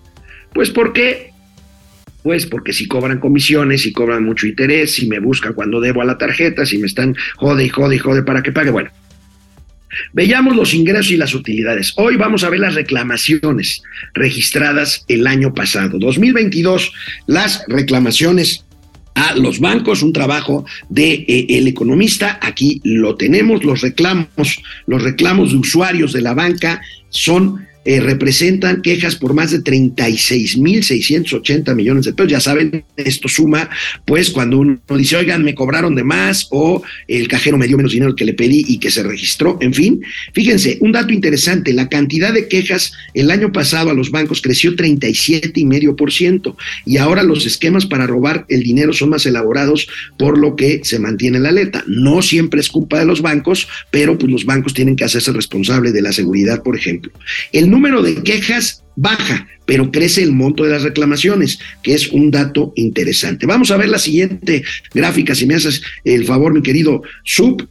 Pues 0.54 0.71
porque 0.71 1.32
pues 2.23 2.47
porque 2.47 2.73
si 2.73 2.88
cobran 2.88 3.19
comisiones, 3.19 3.84
si 3.84 3.93
cobran 3.93 4.23
mucho 4.23 4.47
interés, 4.47 4.93
si 4.93 5.08
me 5.08 5.19
buscan 5.19 5.54
cuando 5.54 5.80
debo 5.80 6.01
a 6.01 6.06
la 6.06 6.17
tarjeta, 6.17 6.65
si 6.65 6.80
me 6.80 6.88
están 6.88 7.15
jode 7.36 7.65
y 7.65 7.69
jode 7.69 7.97
y 7.97 7.99
jode 7.99 8.23
para 8.23 8.41
que 8.41 8.51
pague, 8.51 8.71
bueno. 8.71 8.89
Veamos 10.13 10.56
los 10.56 10.74
ingresos 10.74 11.12
y 11.12 11.17
las 11.17 11.34
utilidades. 11.34 11.93
Hoy 11.98 12.15
vamos 12.15 12.43
a 12.43 12.50
ver 12.50 12.60
las 12.60 12.76
reclamaciones 12.76 13.82
registradas 14.13 15.06
el 15.08 15.28
año 15.28 15.54
pasado. 15.54 15.98
2022, 16.00 16.91
las 17.28 17.63
reclamaciones 17.67 18.65
a 19.15 19.36
los 19.36 19.60
bancos, 19.60 20.04
un 20.04 20.12
trabajo 20.12 20.65
de 20.89 21.13
eh, 21.28 21.45
el 21.50 21.67
economista, 21.67 22.38
aquí 22.41 22.82
lo 22.84 23.15
tenemos, 23.15 23.63
los 23.63 23.82
reclamos, 23.82 24.62
los 24.88 25.02
reclamos 25.02 25.52
de 25.52 25.58
usuarios 25.58 26.12
de 26.12 26.21
la 26.21 26.34
banca 26.34 26.82
son 27.10 27.65
eh, 27.86 28.00
representan 28.00 28.82
quejas 28.82 29.15
por 29.15 29.34
más 29.34 29.52
de 29.52 29.63
36.680 29.63 31.76
millones 31.76 32.06
de 32.06 32.13
pesos. 32.13 32.32
Ya 32.32 32.39
saben, 32.39 32.84
esto 32.98 33.28
suma, 33.28 33.69
pues, 34.06 34.32
cuando 34.32 34.58
uno 34.58 34.80
dice, 34.98 35.15
oigan, 35.15 35.43
me 35.43 35.56
cobraron 35.56 35.95
de 35.95 36.04
más 36.04 36.48
o 36.50 36.84
el 37.08 37.28
cajero 37.28 37.58
me 37.58 37.67
dio 37.67 37.78
menos 37.78 37.93
dinero 37.93 38.15
que 38.15 38.26
le 38.26 38.34
pedí 38.34 38.65
y 38.67 38.80
que 38.80 38.91
se 38.91 39.04
registró. 39.04 39.58
En 39.62 39.74
fin, 39.74 40.02
fíjense, 40.34 40.78
un 40.82 40.91
dato 40.91 41.13
interesante, 41.13 41.74
la 41.74 41.88
cantidad 41.88 42.34
de 42.34 42.48
quejas 42.48 42.93
el 43.13 43.32
año 43.32 43.52
pasado 43.52 43.91
a 43.91 43.93
los 43.93 44.12
bancos 44.12 44.41
creció 44.41 44.76
37,5% 44.76 46.56
y 46.86 46.98
ahora 46.98 47.24
los 47.24 47.45
esquemas 47.45 47.86
para 47.86 48.08
robar 48.08 48.45
el 48.50 48.63
dinero 48.63 48.93
son 48.93 49.10
más 49.10 49.26
elaborados, 49.26 49.88
por 50.17 50.38
lo 50.38 50.56
que 50.56 50.82
se 50.84 51.00
mantiene 51.00 51.39
la 51.39 51.50
alerta. 51.50 51.84
No 51.88 52.21
siempre 52.21 52.60
es 52.60 52.69
culpa 52.69 53.00
de 53.00 53.06
los 53.06 53.21
bancos, 53.21 53.67
pero 53.91 54.17
pues 54.17 54.32
los 54.32 54.45
bancos 54.45 54.74
tienen 54.74 54.95
que 54.95 55.04
hacerse 55.04 55.32
responsables 55.32 55.93
de 55.93 56.02
la 56.02 56.12
seguridad, 56.12 56.63
por 56.63 56.76
ejemplo. 56.76 57.12
El 57.52 57.69
número 57.75 58.01
de 58.01 58.23
quejas 58.23 58.83
baja, 58.95 59.47
pero 59.65 59.91
crece 59.91 60.23
el 60.23 60.31
monto 60.31 60.63
de 60.63 60.69
las 60.69 60.83
reclamaciones, 60.83 61.59
que 61.83 61.93
es 61.93 62.07
un 62.07 62.31
dato 62.31 62.71
interesante. 62.77 63.45
Vamos 63.45 63.69
a 63.69 63.77
ver 63.77 63.89
la 63.89 63.99
siguiente 63.99 64.63
gráfica, 64.93 65.35
si 65.35 65.45
me 65.45 65.55
haces 65.55 65.81
el 66.05 66.23
favor, 66.25 66.53
mi 66.53 66.61
querido 66.61 67.01
Sub. 67.25 67.67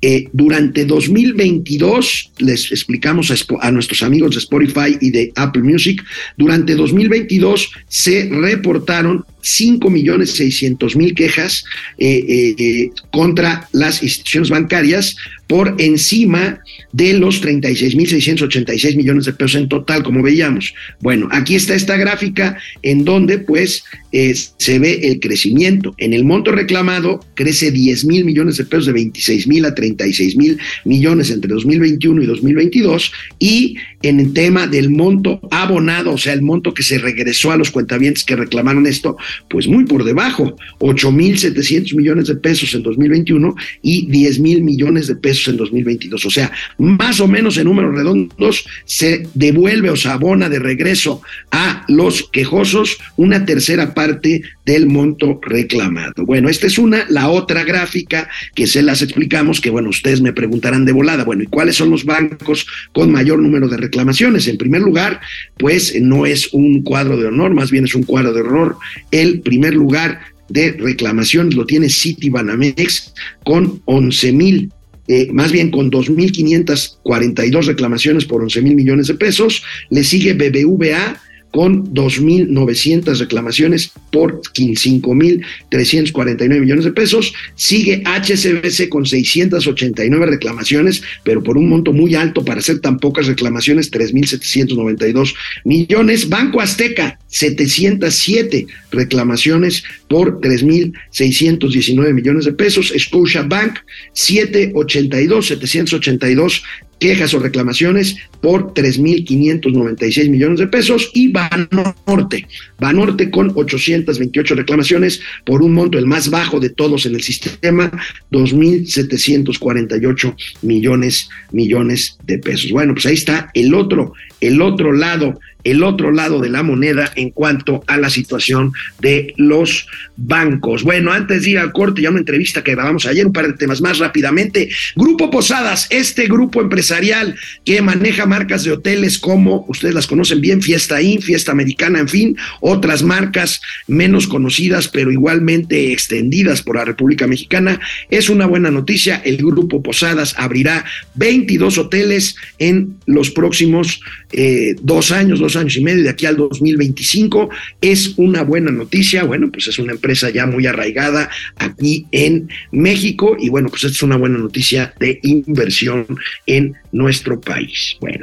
Eh, 0.00 0.28
durante 0.32 0.84
2022, 0.84 2.30
les 2.38 2.70
explicamos 2.70 3.32
a, 3.60 3.70
nuestros 3.72 4.04
amigos 4.04 4.30
de 4.30 4.38
Spotify 4.38 4.96
y 5.00 5.10
de 5.10 5.32
Apple 5.34 5.62
Music, 5.62 6.04
durante 6.36 6.76
2022 6.76 7.72
se 7.88 8.28
reportaron 8.30 9.24
5 9.48 9.90
millones 9.90 10.32
600 10.32 10.96
mil 10.96 11.14
quejas 11.14 11.64
eh, 11.98 12.54
eh, 12.58 12.90
contra 13.10 13.68
las 13.72 14.02
instituciones 14.02 14.50
bancarias 14.50 15.16
por 15.46 15.76
encima 15.78 16.60
de 16.92 17.14
los 17.14 17.42
36.686 17.42 18.96
millones 18.96 19.24
de 19.24 19.32
pesos 19.32 19.62
en 19.62 19.68
total, 19.68 20.02
como 20.02 20.22
veíamos. 20.22 20.74
Bueno, 21.00 21.26
aquí 21.30 21.54
está 21.54 21.74
esta 21.74 21.96
gráfica 21.96 22.58
en 22.82 23.04
donde 23.04 23.38
pues 23.38 23.82
se 24.12 24.78
ve 24.78 25.00
el 25.04 25.20
crecimiento. 25.20 25.94
En 25.96 26.12
el 26.12 26.24
monto 26.24 26.52
reclamado 26.52 27.24
crece 27.34 27.70
10 27.70 28.04
mil 28.04 28.26
millones 28.26 28.58
de 28.58 28.64
pesos 28.64 28.86
de 28.86 28.92
26 28.92 29.46
mil 29.46 29.64
a 29.64 29.74
36 29.74 30.36
mil 30.36 30.58
millones 30.84 31.30
entre 31.30 31.50
2021 31.50 32.22
y 32.22 32.26
2022 32.26 33.12
y 33.38 33.76
en 34.02 34.20
el 34.20 34.32
tema 34.32 34.66
del 34.66 34.90
monto 34.90 35.40
abonado, 35.50 36.12
o 36.12 36.18
sea, 36.18 36.32
el 36.32 36.42
monto 36.42 36.74
que 36.74 36.82
se 36.82 36.98
regresó 36.98 37.52
a 37.52 37.56
los 37.56 37.70
cuentavientes 37.70 38.24
que 38.24 38.36
reclamaron 38.36 38.86
esto, 38.86 39.16
pues 39.48 39.66
muy 39.66 39.84
por 39.84 40.04
debajo, 40.04 40.56
8.700 40.80 41.94
millones 41.94 42.28
de 42.28 42.36
pesos 42.36 42.74
en 42.74 42.82
2021 42.82 43.54
y 43.82 44.06
10 44.06 44.40
mil 44.40 44.62
millones 44.62 45.06
de 45.06 45.16
pesos 45.16 45.48
en 45.48 45.56
2022. 45.56 46.24
O 46.24 46.30
sea, 46.30 46.50
más 46.78 47.20
o 47.20 47.28
menos 47.28 47.56
en 47.56 47.64
números 47.64 47.94
redondos 47.94 48.66
se 48.84 49.26
devuelve 49.34 49.90
o 49.90 49.96
se 49.96 50.08
abona 50.08 50.48
de 50.48 50.58
regreso 50.58 51.22
a 51.50 51.84
los 51.88 52.28
quejosos 52.30 52.98
una 53.16 53.44
tercera 53.44 53.94
parte 53.94 54.42
del 54.68 54.86
monto 54.86 55.40
reclamado. 55.40 56.26
Bueno, 56.26 56.50
esta 56.50 56.66
es 56.66 56.76
una, 56.76 57.06
la 57.08 57.30
otra 57.30 57.64
gráfica 57.64 58.28
que 58.54 58.66
se 58.66 58.82
las 58.82 59.00
explicamos, 59.00 59.62
que 59.62 59.70
bueno, 59.70 59.88
ustedes 59.88 60.20
me 60.20 60.34
preguntarán 60.34 60.84
de 60.84 60.92
volada, 60.92 61.24
bueno, 61.24 61.42
¿y 61.42 61.46
cuáles 61.46 61.76
son 61.76 61.88
los 61.88 62.04
bancos 62.04 62.66
con 62.92 63.10
mayor 63.10 63.38
número 63.38 63.66
de 63.66 63.78
reclamaciones? 63.78 64.46
En 64.46 64.58
primer 64.58 64.82
lugar, 64.82 65.22
pues 65.56 65.98
no 65.98 66.26
es 66.26 66.52
un 66.52 66.82
cuadro 66.82 67.16
de 67.16 67.28
honor, 67.28 67.54
más 67.54 67.70
bien 67.70 67.84
es 67.84 67.94
un 67.94 68.02
cuadro 68.02 68.34
de 68.34 68.42
horror. 68.42 68.76
El 69.10 69.40
primer 69.40 69.72
lugar 69.72 70.20
de 70.50 70.72
reclamaciones 70.72 71.54
lo 71.54 71.64
tiene 71.64 71.88
Citibanamex 71.88 73.14
con 73.44 73.80
11 73.86 74.32
mil 74.32 74.72
eh, 75.10 75.28
más 75.32 75.50
bien 75.50 75.70
con 75.70 75.90
2.542 75.90 77.64
reclamaciones 77.64 78.26
por 78.26 78.42
11 78.42 78.60
mil 78.60 78.74
millones 78.74 79.06
de 79.06 79.14
pesos. 79.14 79.62
Le 79.88 80.04
sigue 80.04 80.34
BBVA 80.34 81.18
con 81.50 81.94
2.900 81.94 83.18
reclamaciones 83.18 83.90
por 84.10 84.42
5.349 84.42 86.60
millones 86.60 86.84
de 86.84 86.92
pesos. 86.92 87.32
Sigue 87.54 88.02
HSBC 88.04 88.88
con 88.88 89.06
689 89.06 90.26
reclamaciones, 90.26 91.02
pero 91.24 91.42
por 91.42 91.56
un 91.56 91.68
monto 91.68 91.92
muy 91.92 92.14
alto 92.14 92.44
para 92.44 92.60
hacer 92.60 92.80
tan 92.80 92.98
pocas 92.98 93.26
reclamaciones, 93.26 93.90
3.792 93.90 95.34
millones. 95.64 96.28
Banco 96.28 96.60
Azteca, 96.60 97.18
707 97.28 98.66
reclamaciones 98.90 99.84
por 100.08 100.40
3.619 100.40 102.12
millones 102.12 102.44
de 102.44 102.52
pesos. 102.52 102.92
Scotia 102.96 103.42
Bank, 103.42 103.78
782, 104.12 105.46
782 105.46 106.62
quejas 106.98 107.32
o 107.34 107.38
reclamaciones 107.38 108.16
por 108.40 108.72
3.596 108.74 110.30
millones 110.30 110.60
de 110.60 110.66
pesos 110.66 111.10
y 111.14 111.28
Banorte, 111.28 112.46
Banorte 112.78 113.30
con 113.30 113.52
828 113.54 114.54
reclamaciones 114.54 115.20
por 115.44 115.62
un 115.62 115.74
monto 115.74 115.98
el 115.98 116.06
más 116.06 116.30
bajo 116.30 116.58
de 116.60 116.70
todos 116.70 117.04
en 117.06 117.14
el 117.14 117.22
sistema, 117.22 117.90
2.748 118.30 120.34
millones, 120.62 121.28
millones 121.52 122.18
de 122.24 122.38
pesos. 122.38 122.70
Bueno, 122.70 122.94
pues 122.94 123.04
ahí 123.06 123.14
está 123.14 123.50
el 123.54 123.74
otro, 123.74 124.12
el 124.40 124.62
otro 124.62 124.92
lado 124.92 125.38
el 125.64 125.82
otro 125.82 126.12
lado 126.12 126.40
de 126.40 126.48
la 126.48 126.62
moneda 126.62 127.12
en 127.16 127.30
cuanto 127.30 127.82
a 127.86 127.96
la 127.96 128.10
situación 128.10 128.72
de 129.00 129.34
los 129.36 129.86
bancos. 130.16 130.82
Bueno, 130.82 131.12
antes 131.12 131.42
de 131.42 131.50
ir 131.50 131.58
al 131.58 131.72
corte, 131.72 132.02
ya 132.02 132.10
una 132.10 132.20
entrevista 132.20 132.62
que 132.62 132.72
grabamos 132.72 133.06
ayer, 133.06 133.26
un 133.26 133.32
par 133.32 133.46
de 133.46 133.54
temas 133.54 133.80
más 133.80 133.98
rápidamente. 133.98 134.68
Grupo 134.96 135.30
Posadas, 135.30 135.86
este 135.90 136.26
grupo 136.26 136.60
empresarial 136.60 137.36
que 137.64 137.82
maneja 137.82 138.26
marcas 138.28 138.64
de 138.64 138.72
hoteles 138.72 139.18
como, 139.18 139.64
ustedes 139.68 139.94
las 139.94 140.06
conocen 140.06 140.40
bien, 140.40 140.62
Fiesta 140.62 141.02
Inn, 141.02 141.20
Fiesta 141.20 141.52
Americana, 141.52 141.98
en 141.98 142.08
fin, 142.08 142.36
otras 142.60 143.02
marcas 143.02 143.60
menos 143.86 144.26
conocidas, 144.26 144.88
pero 144.88 145.10
igualmente 145.10 145.92
extendidas 145.92 146.62
por 146.62 146.76
la 146.76 146.84
República 146.84 147.26
Mexicana. 147.26 147.80
Es 148.10 148.28
una 148.28 148.46
buena 148.46 148.70
noticia, 148.70 149.16
el 149.24 149.38
Grupo 149.38 149.82
Posadas 149.82 150.34
abrirá 150.36 150.84
22 151.14 151.78
hoteles 151.78 152.36
en 152.58 152.96
los 153.06 153.30
próximos 153.30 154.00
eh, 154.32 154.76
dos 154.82 155.10
años, 155.10 155.40
dos 155.40 155.56
años 155.56 155.76
y 155.76 155.82
medio, 155.82 156.02
de 156.02 156.10
aquí 156.10 156.26
al 156.26 156.36
2025. 156.36 157.48
Es 157.80 158.14
una 158.16 158.42
buena 158.42 158.70
noticia. 158.70 159.24
Bueno, 159.24 159.50
pues 159.50 159.68
es 159.68 159.78
una 159.78 159.92
empresa 159.92 160.30
ya 160.30 160.46
muy 160.46 160.66
arraigada 160.66 161.30
aquí 161.56 162.06
en 162.12 162.48
México 162.72 163.36
y 163.38 163.48
bueno, 163.48 163.68
pues 163.68 163.84
es 163.84 164.02
una 164.02 164.16
buena 164.16 164.38
noticia 164.38 164.94
de 165.00 165.18
inversión 165.22 166.06
en 166.46 166.74
nuestro 166.92 167.40
país. 167.40 167.96
Bueno. 168.00 168.17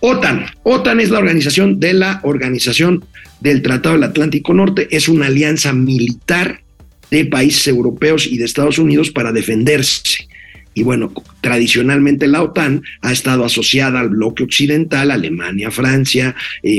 OTAN. 0.00 0.46
OTAN 0.62 1.00
es 1.00 1.10
la 1.10 1.18
organización 1.18 1.80
de 1.80 1.92
la 1.92 2.20
Organización 2.22 3.04
del 3.40 3.62
Tratado 3.62 3.94
del 3.94 4.04
Atlántico 4.04 4.54
Norte. 4.54 4.88
Es 4.90 5.08
una 5.08 5.26
alianza 5.26 5.72
militar 5.72 6.62
de 7.10 7.24
países 7.24 7.66
europeos 7.66 8.26
y 8.26 8.38
de 8.38 8.44
Estados 8.44 8.78
Unidos 8.78 9.10
para 9.10 9.32
defenderse. 9.32 10.27
Y 10.78 10.84
bueno, 10.84 11.12
tradicionalmente 11.40 12.28
la 12.28 12.40
OTAN 12.40 12.84
ha 13.00 13.10
estado 13.10 13.44
asociada 13.44 13.98
al 13.98 14.10
bloque 14.10 14.44
occidental, 14.44 15.10
Alemania, 15.10 15.72
Francia, 15.72 16.36
eh, 16.62 16.70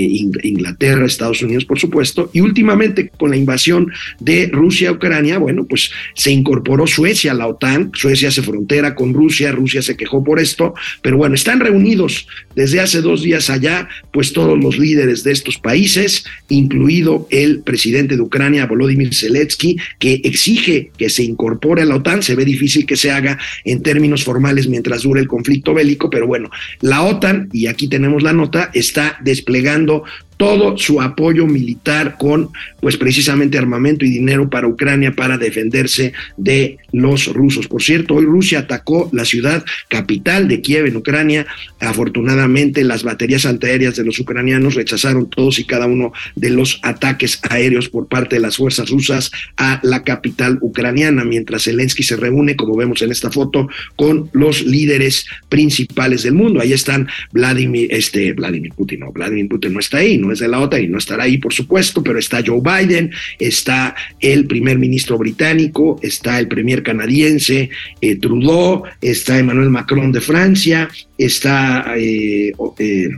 Inglaterra, 0.44 1.06
Estados 1.06 1.42
Unidos, 1.42 1.66
por 1.66 1.80
supuesto, 1.80 2.30
y 2.32 2.40
últimamente 2.40 3.10
con 3.10 3.32
la 3.32 3.36
invasión 3.36 3.92
de 4.22 4.50
Rusia 4.54 4.88
a 4.88 4.94
Ucrania, 4.94 5.38
bueno, 5.38 5.66
pues 5.66 5.92
se 6.14 6.32
incorporó 6.32 6.88
Suecia 6.88 7.34
a 7.34 7.36
la 7.36 7.48
OTAN, 7.48 7.92
Suecia 7.94 8.30
hace 8.30 8.42
frontera 8.42 8.96
con 8.96 9.14
Rusia, 9.14 9.52
Rusia 9.52 9.82
se 9.82 9.98
quejó 9.98 10.24
por 10.24 10.40
esto, 10.40 10.74
pero 11.02 11.18
bueno, 11.18 11.36
están 11.36 11.60
reunidos 11.60 12.26
desde 12.56 12.80
hace 12.80 13.02
dos 13.02 13.22
días 13.22 13.50
allá, 13.50 13.90
pues 14.14 14.32
todos 14.32 14.58
los 14.58 14.80
líderes 14.80 15.26
de 15.26 15.34
estos 15.34 15.58
países, 15.58 16.24
incluido 16.48 17.28
el 17.32 17.64
presidente 17.64 18.16
de 18.16 18.22
Ucrania, 18.22 18.66
Volodymyr 18.66 19.14
Zelensky, 19.14 19.76
que 20.00 20.22
exige 20.24 20.92
que 20.98 21.10
se 21.10 21.24
incorpore 21.24 21.82
a 21.82 21.86
la 21.86 21.98
OTAN, 21.98 22.24
se 22.24 22.36
ve 22.36 22.46
difícil 22.46 22.86
que 22.86 22.96
se 22.96 23.12
haga 23.12 23.38
en 23.66 23.89
términos 23.90 24.24
formales 24.24 24.68
mientras 24.68 25.02
dure 25.02 25.20
el 25.20 25.28
conflicto 25.28 25.74
bélico, 25.74 26.12
pero 26.12 26.28
bueno, 26.28 26.52
la 26.82 27.02
OTAN, 27.02 27.50
y 27.52 27.66
aquí 27.66 27.88
tenemos 27.88 28.22
la 28.22 28.34
nota, 28.34 28.70
está 28.72 29.18
desplegando 29.24 30.04
todo 30.40 30.78
su 30.78 31.02
apoyo 31.02 31.46
militar 31.46 32.16
con, 32.18 32.50
pues 32.80 32.96
precisamente 32.96 33.58
armamento 33.58 34.06
y 34.06 34.10
dinero 34.10 34.50
para 34.50 34.70
Ucrania 34.70 35.12
para 35.12 35.38
defenderse 35.38 36.14
de 36.38 36.78
los 36.94 37.28
rusos. 37.28 37.68
Por 37.68 37.84
cierto, 37.84 38.16
hoy 38.16 38.24
Rusia 38.24 38.60
atacó 38.60 39.10
la 39.12 39.26
ciudad 39.26 39.66
capital 39.90 40.48
de 40.48 40.62
Kiev 40.62 40.86
en 40.86 40.96
Ucrania. 40.96 41.46
Afortunadamente, 41.82 42.86
las 42.86 43.04
baterías 43.04 43.46
antiaéreas 43.46 43.98
de 43.98 44.06
los 44.06 44.18
ucranianos 44.18 44.76
rechazaron 44.76 45.30
todos 45.30 45.60
y 45.60 45.66
cada 45.66 45.88
uno 45.88 46.14
de 46.38 46.52
los 46.52 46.80
ataques 46.84 47.42
aéreos 47.50 47.90
por 47.90 48.08
parte 48.08 48.38
de 48.38 48.42
las 48.42 48.56
fuerzas 48.56 48.90
rusas 48.90 49.32
a 49.58 49.82
la 49.84 50.06
capital 50.06 50.58
ucraniana, 50.62 51.26
mientras 51.26 51.66
Zelensky 51.66 52.04
se 52.04 52.16
reúne, 52.16 52.56
como 52.56 52.78
vemos 52.78 53.02
en 53.02 53.12
esta 53.12 53.30
foto, 53.30 53.68
con 53.98 54.30
los 54.32 54.66
líderes 54.66 55.26
principales 55.50 56.24
del 56.24 56.36
mundo. 56.36 56.62
Ahí 56.62 56.72
están 56.72 57.10
Vladimir, 57.34 57.90
este, 57.92 58.32
Vladimir 58.32 58.72
Putin, 58.74 59.02
no, 59.02 59.12
Vladimir 59.12 59.50
Putin 59.50 59.74
no 59.74 59.82
está 59.82 59.98
ahí, 59.98 60.18
no 60.18 60.29
es 60.32 60.40
de 60.40 60.48
la 60.48 60.60
OTAN 60.60 60.84
y 60.84 60.88
no 60.88 60.98
estará 60.98 61.24
ahí, 61.24 61.38
por 61.38 61.54
supuesto, 61.54 62.04
pero 62.04 62.20
está 62.20 62.42
Joe 62.46 62.62
Biden, 62.62 63.12
está 63.40 63.96
el 64.20 64.46
primer 64.46 64.78
ministro 64.78 65.18
británico, 65.18 66.00
está 66.02 66.40
el 66.40 66.48
premier 66.48 66.84
canadiense 66.84 67.70
eh, 68.02 68.16
Trudeau, 68.18 68.84
está 69.02 69.38
Emmanuel 69.38 69.70
Macron 69.70 70.12
de 70.12 70.22
Francia, 70.22 70.90
está 71.18 71.86
eh, 71.98 72.52
eh, 72.78 73.10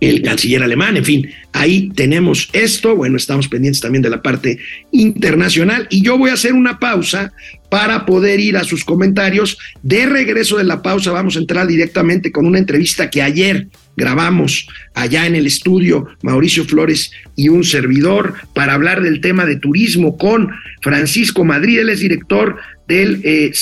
el 0.00 0.22
canciller 0.22 0.62
alemán, 0.62 0.96
en 0.96 1.04
fin, 1.04 1.30
ahí 1.52 1.88
tenemos 1.94 2.50
esto, 2.52 2.94
bueno, 2.94 3.16
estamos 3.16 3.48
pendientes 3.48 3.80
también 3.80 4.02
de 4.02 4.10
la 4.10 4.22
parte 4.22 4.58
internacional. 4.92 5.86
Y 5.90 6.02
yo 6.02 6.18
voy 6.18 6.30
a 6.30 6.34
hacer 6.34 6.52
una 6.52 6.78
pausa 6.78 7.32
para 7.70 8.04
poder 8.04 8.38
ir 8.40 8.56
a 8.56 8.64
sus 8.64 8.84
comentarios. 8.84 9.58
De 9.82 10.06
regreso 10.06 10.58
de 10.58 10.64
la 10.64 10.82
pausa 10.82 11.12
vamos 11.12 11.36
a 11.36 11.40
entrar 11.40 11.66
directamente 11.66 12.30
con 12.30 12.46
una 12.46 12.58
entrevista 12.58 13.10
que 13.10 13.22
ayer 13.22 13.68
grabamos 13.96 14.68
allá 14.94 15.26
en 15.26 15.34
el 15.34 15.46
estudio 15.46 16.06
Mauricio 16.22 16.64
Flores 16.64 17.10
y 17.34 17.48
un 17.48 17.64
servidor 17.64 18.34
para 18.54 18.74
hablar 18.74 19.02
del 19.02 19.22
tema 19.22 19.46
de 19.46 19.56
turismo 19.56 20.18
con 20.18 20.50
Francisco 20.82 21.44
Madrid, 21.44 21.80
él 21.80 21.88
es 21.88 22.00
director 22.00 22.56
del 22.88 23.20
eh, 23.24 23.52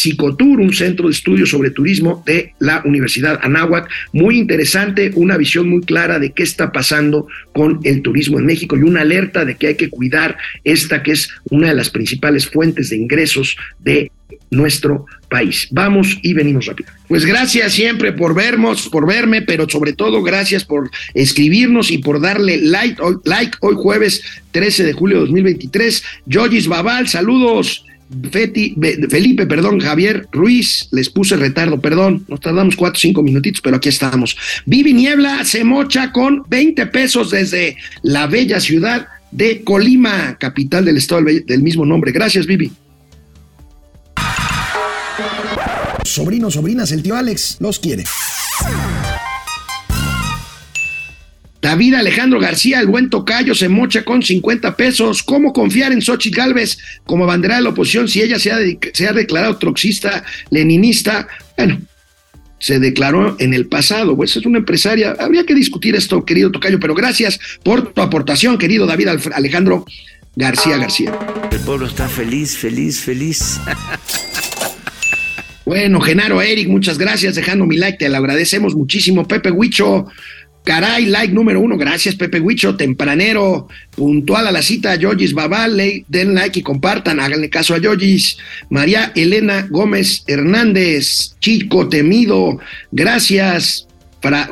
un 0.41 0.73
centro 0.73 1.07
de 1.09 1.13
estudios 1.13 1.51
sobre 1.51 1.71
turismo 1.71 2.23
de 2.27 2.55
la 2.59 2.83
Universidad 2.85 3.39
Anáhuac. 3.43 3.89
Muy 4.13 4.39
interesante, 4.39 5.11
una 5.15 5.37
visión 5.37 5.69
muy 5.69 5.81
clara 5.83 6.19
de 6.19 6.33
qué 6.33 6.43
está 6.43 6.73
pasando 6.73 7.27
con 7.53 7.81
el 7.85 8.03
turismo 8.03 8.39
en 8.39 8.47
México 8.47 8.77
y 8.77 8.83
una 8.83 9.03
alerta 9.03 9.45
de 9.45 9.57
que 9.57 9.69
hay 9.69 9.75
que 9.77 9.91
cuidar 9.91 10.37
esta 10.65 11.03
que 11.03 11.13
es 11.13 11.29
una 11.51 11.69
de 11.69 11.75
las 11.75 11.91
principales 11.91 12.47
fuentes 12.47 12.91
de 12.91 12.97
ingresos 12.97 13.57
de 13.81 14.11
nuestro 14.51 15.07
país. 15.29 15.69
Vamos 15.71 16.19
y 16.23 16.33
venimos 16.33 16.67
rápido. 16.67 16.91
Pues 17.09 17.25
gracias 17.25 17.73
siempre 17.73 18.13
por 18.13 18.35
vernos, 18.35 18.89
por 18.89 19.07
verme, 19.07 19.43
pero 19.43 19.69
sobre 19.69 19.93
todo 19.93 20.23
gracias 20.23 20.65
por 20.65 20.91
escribirnos 21.13 21.91
y 21.91 21.99
por 21.99 22.21
darle 22.21 22.59
like 22.59 23.01
like 23.25 23.57
hoy 23.61 23.75
jueves 23.77 24.23
13 24.53 24.85
de 24.85 24.93
julio 24.93 25.17
de 25.17 25.21
2023. 25.23 26.05
Yogis 26.27 26.69
Babal, 26.69 27.09
saludos. 27.09 27.85
Felipe, 28.31 29.47
perdón, 29.47 29.81
Javier 29.81 30.27
Ruiz, 30.33 30.89
les 30.93 31.09
puse 31.09 31.37
retardo, 31.37 31.81
perdón, 31.81 32.25
nos 32.29 32.41
tardamos 32.41 32.77
cuatro 32.77 32.99
o 32.99 33.01
cinco 33.01 33.23
minutitos, 33.23 33.61
pero 33.61 33.77
aquí 33.77 33.89
estamos. 33.89 34.37
Vivi 34.67 34.93
Niebla 34.93 35.45
se 35.45 35.65
mocha 35.65 36.13
con 36.13 36.43
20 36.49 36.87
pesos 36.87 37.31
desde 37.31 37.77
la 38.03 38.27
bella 38.27 38.61
ciudad 38.61 39.09
de 39.31 39.63
Colima, 39.65 40.37
capital 40.39 40.85
del 40.85 40.97
estado 40.97 41.23
del 41.25 41.63
mismo 41.63 41.85
nombre. 41.85 42.13
Gracias, 42.13 42.47
Vivi. 42.47 42.71
Sobrinos, 46.05 46.55
sobrinas, 46.55 46.93
el 46.93 47.03
tío 47.03 47.17
Alex 47.17 47.57
los 47.61 47.79
quiere. 47.79 48.05
David 51.65 51.95
Alejandro 51.95 52.39
García, 52.39 52.79
el 52.79 52.89
buen 52.89 53.09
tocayo, 53.09 53.55
se 53.55 53.71
mocha 53.71 54.05
con 54.05 54.23
50 54.23 54.77
pesos. 54.77 55.23
¿Cómo 55.23 55.55
confiar 55.55 55.93
en 55.93 56.03
Xochitl 56.03 56.37
Galvez 56.37 56.77
como 57.07 57.25
bandera 57.25 57.57
de 57.57 57.63
la 57.63 57.71
oposición 57.71 58.07
si 58.07 58.21
ella 58.21 58.39
se 58.39 58.53
ha, 58.53 58.59
se 58.93 59.09
ha 59.09 59.15
declarado 59.15 59.57
troxista, 59.57 60.23
leninista? 60.51 61.27
Bueno, 61.57 61.81
se 62.59 62.79
declaró 62.79 63.37
en 63.39 63.55
el 63.55 63.67
pasado, 63.67 64.15
pues 64.15 64.37
es 64.37 64.45
una 64.45 64.59
empresaria. 64.59 65.17
Habría 65.19 65.47
que 65.47 65.55
discutir 65.55 65.97
esto, 65.97 66.27
querido 66.27 66.51
Tocayo, 66.51 66.79
pero 66.79 66.95
gracias 66.95 67.41
por 67.63 67.95
tu 67.95 68.03
aportación, 68.03 68.59
querido 68.59 68.85
David 68.85 69.09
Alejandro 69.33 69.87
García 70.37 70.77
García. 70.77 71.19
El 71.51 71.61
pueblo 71.61 71.87
está 71.87 72.11
feliz, 72.11 72.59
feliz, 72.59 73.01
feliz. 73.01 73.59
Bueno, 75.65 75.99
Genaro 76.03 76.43
Eric, 76.43 76.69
muchas 76.69 76.99
gracias, 76.99 77.37
dejando 77.37 77.65
mi 77.65 77.79
like, 77.79 77.97
te 77.97 78.11
lo 78.11 78.19
agradecemos 78.19 78.75
muchísimo. 78.75 79.27
Pepe 79.27 79.51
Huicho, 79.51 80.05
Caray, 80.65 81.05
like 81.05 81.33
número 81.33 81.61
uno, 81.61 81.77
gracias 81.77 82.15
Pepe 82.15 82.41
Huicho, 82.41 82.75
tempranero, 82.75 83.69
puntual 83.95 84.47
a 84.47 84.53
la 84.53 84.63
cita, 84.63 84.95
Yogis 84.95 85.35
Babal, 85.35 85.77
den 86.09 86.35
like 86.35 86.59
y 86.59 86.63
compartan, 86.63 87.21
háganle 87.21 87.51
caso 87.51 87.75
a 87.75 87.79
Yogis. 87.79 88.39
María 88.71 89.13
Elena 89.15 89.67
Gómez 89.69 90.25
Hernández, 90.27 91.35
Chico 91.39 91.89
Temido, 91.89 92.59
gracias. 92.91 93.87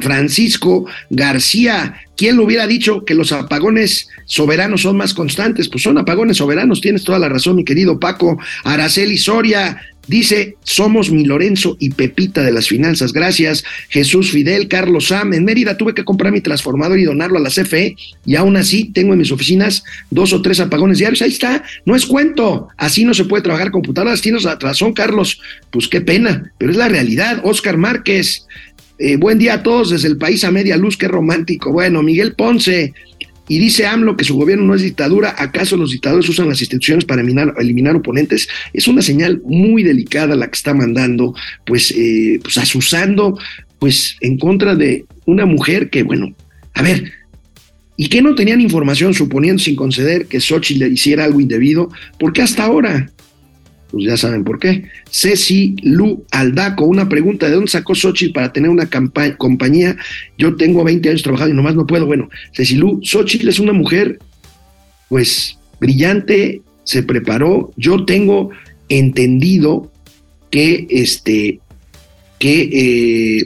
Francisco 0.01 0.85
García, 1.09 1.95
¿quién 2.15 2.37
lo 2.37 2.45
hubiera 2.45 2.67
dicho 2.67 3.07
que 3.07 3.15
los 3.15 3.33
apagones 3.33 4.09
soberanos 4.27 4.83
son 4.83 4.99
más 4.99 5.15
constantes? 5.15 5.69
Pues 5.71 5.83
son 5.83 5.97
apagones 5.97 6.37
soberanos, 6.37 6.83
tienes 6.83 7.05
toda 7.05 7.19
la 7.19 7.31
razón, 7.31 7.57
mi 7.57 7.65
querido 7.65 7.99
Paco. 7.99 8.39
Araceli 8.65 9.17
Soria, 9.17 9.81
Dice, 10.09 10.57
somos 10.65 11.11
mi 11.11 11.25
Lorenzo 11.25 11.77
y 11.79 11.91
Pepita 11.91 12.43
de 12.43 12.51
las 12.51 12.67
finanzas. 12.67 13.13
Gracias. 13.13 13.65
Jesús 13.89 14.33
Fidel, 14.33 14.67
Carlos 14.67 15.09
Sam. 15.09 15.33
En 15.33 15.45
Mérida 15.45 15.77
tuve 15.77 15.95
que 15.95 16.05
comprar 16.05 16.33
mi 16.33 16.41
transformador 16.41 16.99
y 16.99 17.05
donarlo 17.05 17.39
a 17.39 17.41
la 17.41 17.51
CFE 17.51 17.97
y 18.27 18.35
aún 18.35 18.57
así 18.57 18.91
tengo 18.93 19.13
en 19.13 19.21
mis 19.21 19.31
oficinas 19.31 19.85
dos 20.11 20.33
o 20.33 20.43
tres 20.43 20.59
apagones 20.59 20.99
diarios. 20.99 21.23
Ahí 21.23 21.31
está. 21.31 21.63
No 21.85 21.95
es 21.95 22.05
cuento. 22.05 22.69
Así 22.77 23.05
no 23.05 23.15
se 23.15 23.25
puede 23.25 23.45
trabajar 23.45 23.71
computadoras. 23.71 24.21
Tienes 24.21 24.43
razón, 24.43 24.93
Carlos. 24.93 25.41
Pues 25.71 25.87
qué 25.87 26.01
pena, 26.01 26.53
pero 26.59 26.73
es 26.73 26.77
la 26.77 26.89
realidad. 26.89 27.41
Oscar 27.45 27.77
Márquez. 27.77 28.47
Eh, 28.99 29.17
buen 29.17 29.39
día 29.39 29.55
a 29.55 29.63
todos 29.63 29.91
desde 29.91 30.09
el 30.09 30.17
país 30.17 30.43
a 30.45 30.51
media 30.51 30.77
luz. 30.77 30.97
Qué 30.97 31.07
romántico. 31.07 31.73
Bueno, 31.73 32.03
Miguel 32.03 32.35
Ponce. 32.35 32.93
Y 33.49 33.59
dice 33.59 33.87
AMLO 33.87 34.17
que 34.17 34.25
su 34.25 34.37
gobierno 34.37 34.65
no 34.65 34.75
es 34.75 34.83
dictadura, 34.83 35.35
¿acaso 35.37 35.77
los 35.77 35.91
dictadores 35.91 36.29
usan 36.29 36.49
las 36.49 36.61
instituciones 36.61 37.05
para 37.05 37.23
eliminar, 37.23 37.97
oponentes? 37.97 38.49
Es 38.73 38.89
una 38.89 39.03
señal 39.03 39.43
muy 39.45 39.83
delicada 39.83 40.37
la 40.37 40.47
que 40.47 40.57
está 40.57 40.75
mandando, 40.75 41.35
pues, 41.67 41.93
eh, 41.97 42.39
pues 42.43 42.57
asusando, 42.59 43.39
pues 43.79 44.17
en 44.21 44.39
contra 44.39 44.77
de 44.77 45.05
una 45.27 45.45
mujer 45.45 45.91
que, 45.91 46.03
bueno, 46.05 46.35
a 46.75 46.83
ver, 46.83 47.13
y 47.97 48.09
que 48.09 48.23
no 48.23 48.35
tenían 48.35 48.61
información 48.61 49.13
suponiendo 49.13 49.63
sin 49.63 49.77
conceder 49.77 50.27
que 50.27 50.41
Xochitl 50.41 50.81
le 50.81 50.89
hiciera 50.89 51.25
algo 51.25 51.41
indebido, 51.41 51.91
porque 52.19 52.43
hasta 52.43 52.65
ahora 52.65 53.11
pues 53.93 54.07
ya 54.07 54.17
saben 54.17 54.43
por 54.43 54.59
qué. 54.59 54.87
Ceci 55.11 55.77
Lu 55.83 56.25
Aldaco, 56.31 56.87
una 56.87 57.09
pregunta, 57.09 57.47
¿de 57.47 57.55
dónde 57.55 57.71
sacó 57.71 57.95
Xochitl 57.95 58.33
para 58.33 58.53
tener 58.53 58.71
una 58.71 58.89
compañía? 59.37 59.97
Yo 60.39 60.57
tengo 60.57 60.83
20 60.83 61.11
años 61.11 61.23
trabajando 61.23 61.53
y 61.53 61.57
nomás 61.57 61.75
no 61.75 61.87
puedo. 61.87 62.07
Bueno, 62.07 62.31
Ceci 62.53 62.77
Lu, 62.77 63.01
Xochitl 63.03 63.49
es 63.49 63.61
una 63.61 63.75
mujer, 63.75 64.19
pues, 65.11 65.59
brillante, 65.79 66.63
se 66.85 67.03
preparó. 67.03 67.71
Yo 67.77 68.07
tengo 68.07 68.51
entendido 68.89 69.93
que, 70.51 70.87
este, 70.89 71.61
que 72.39 72.71
eh, 72.73 73.45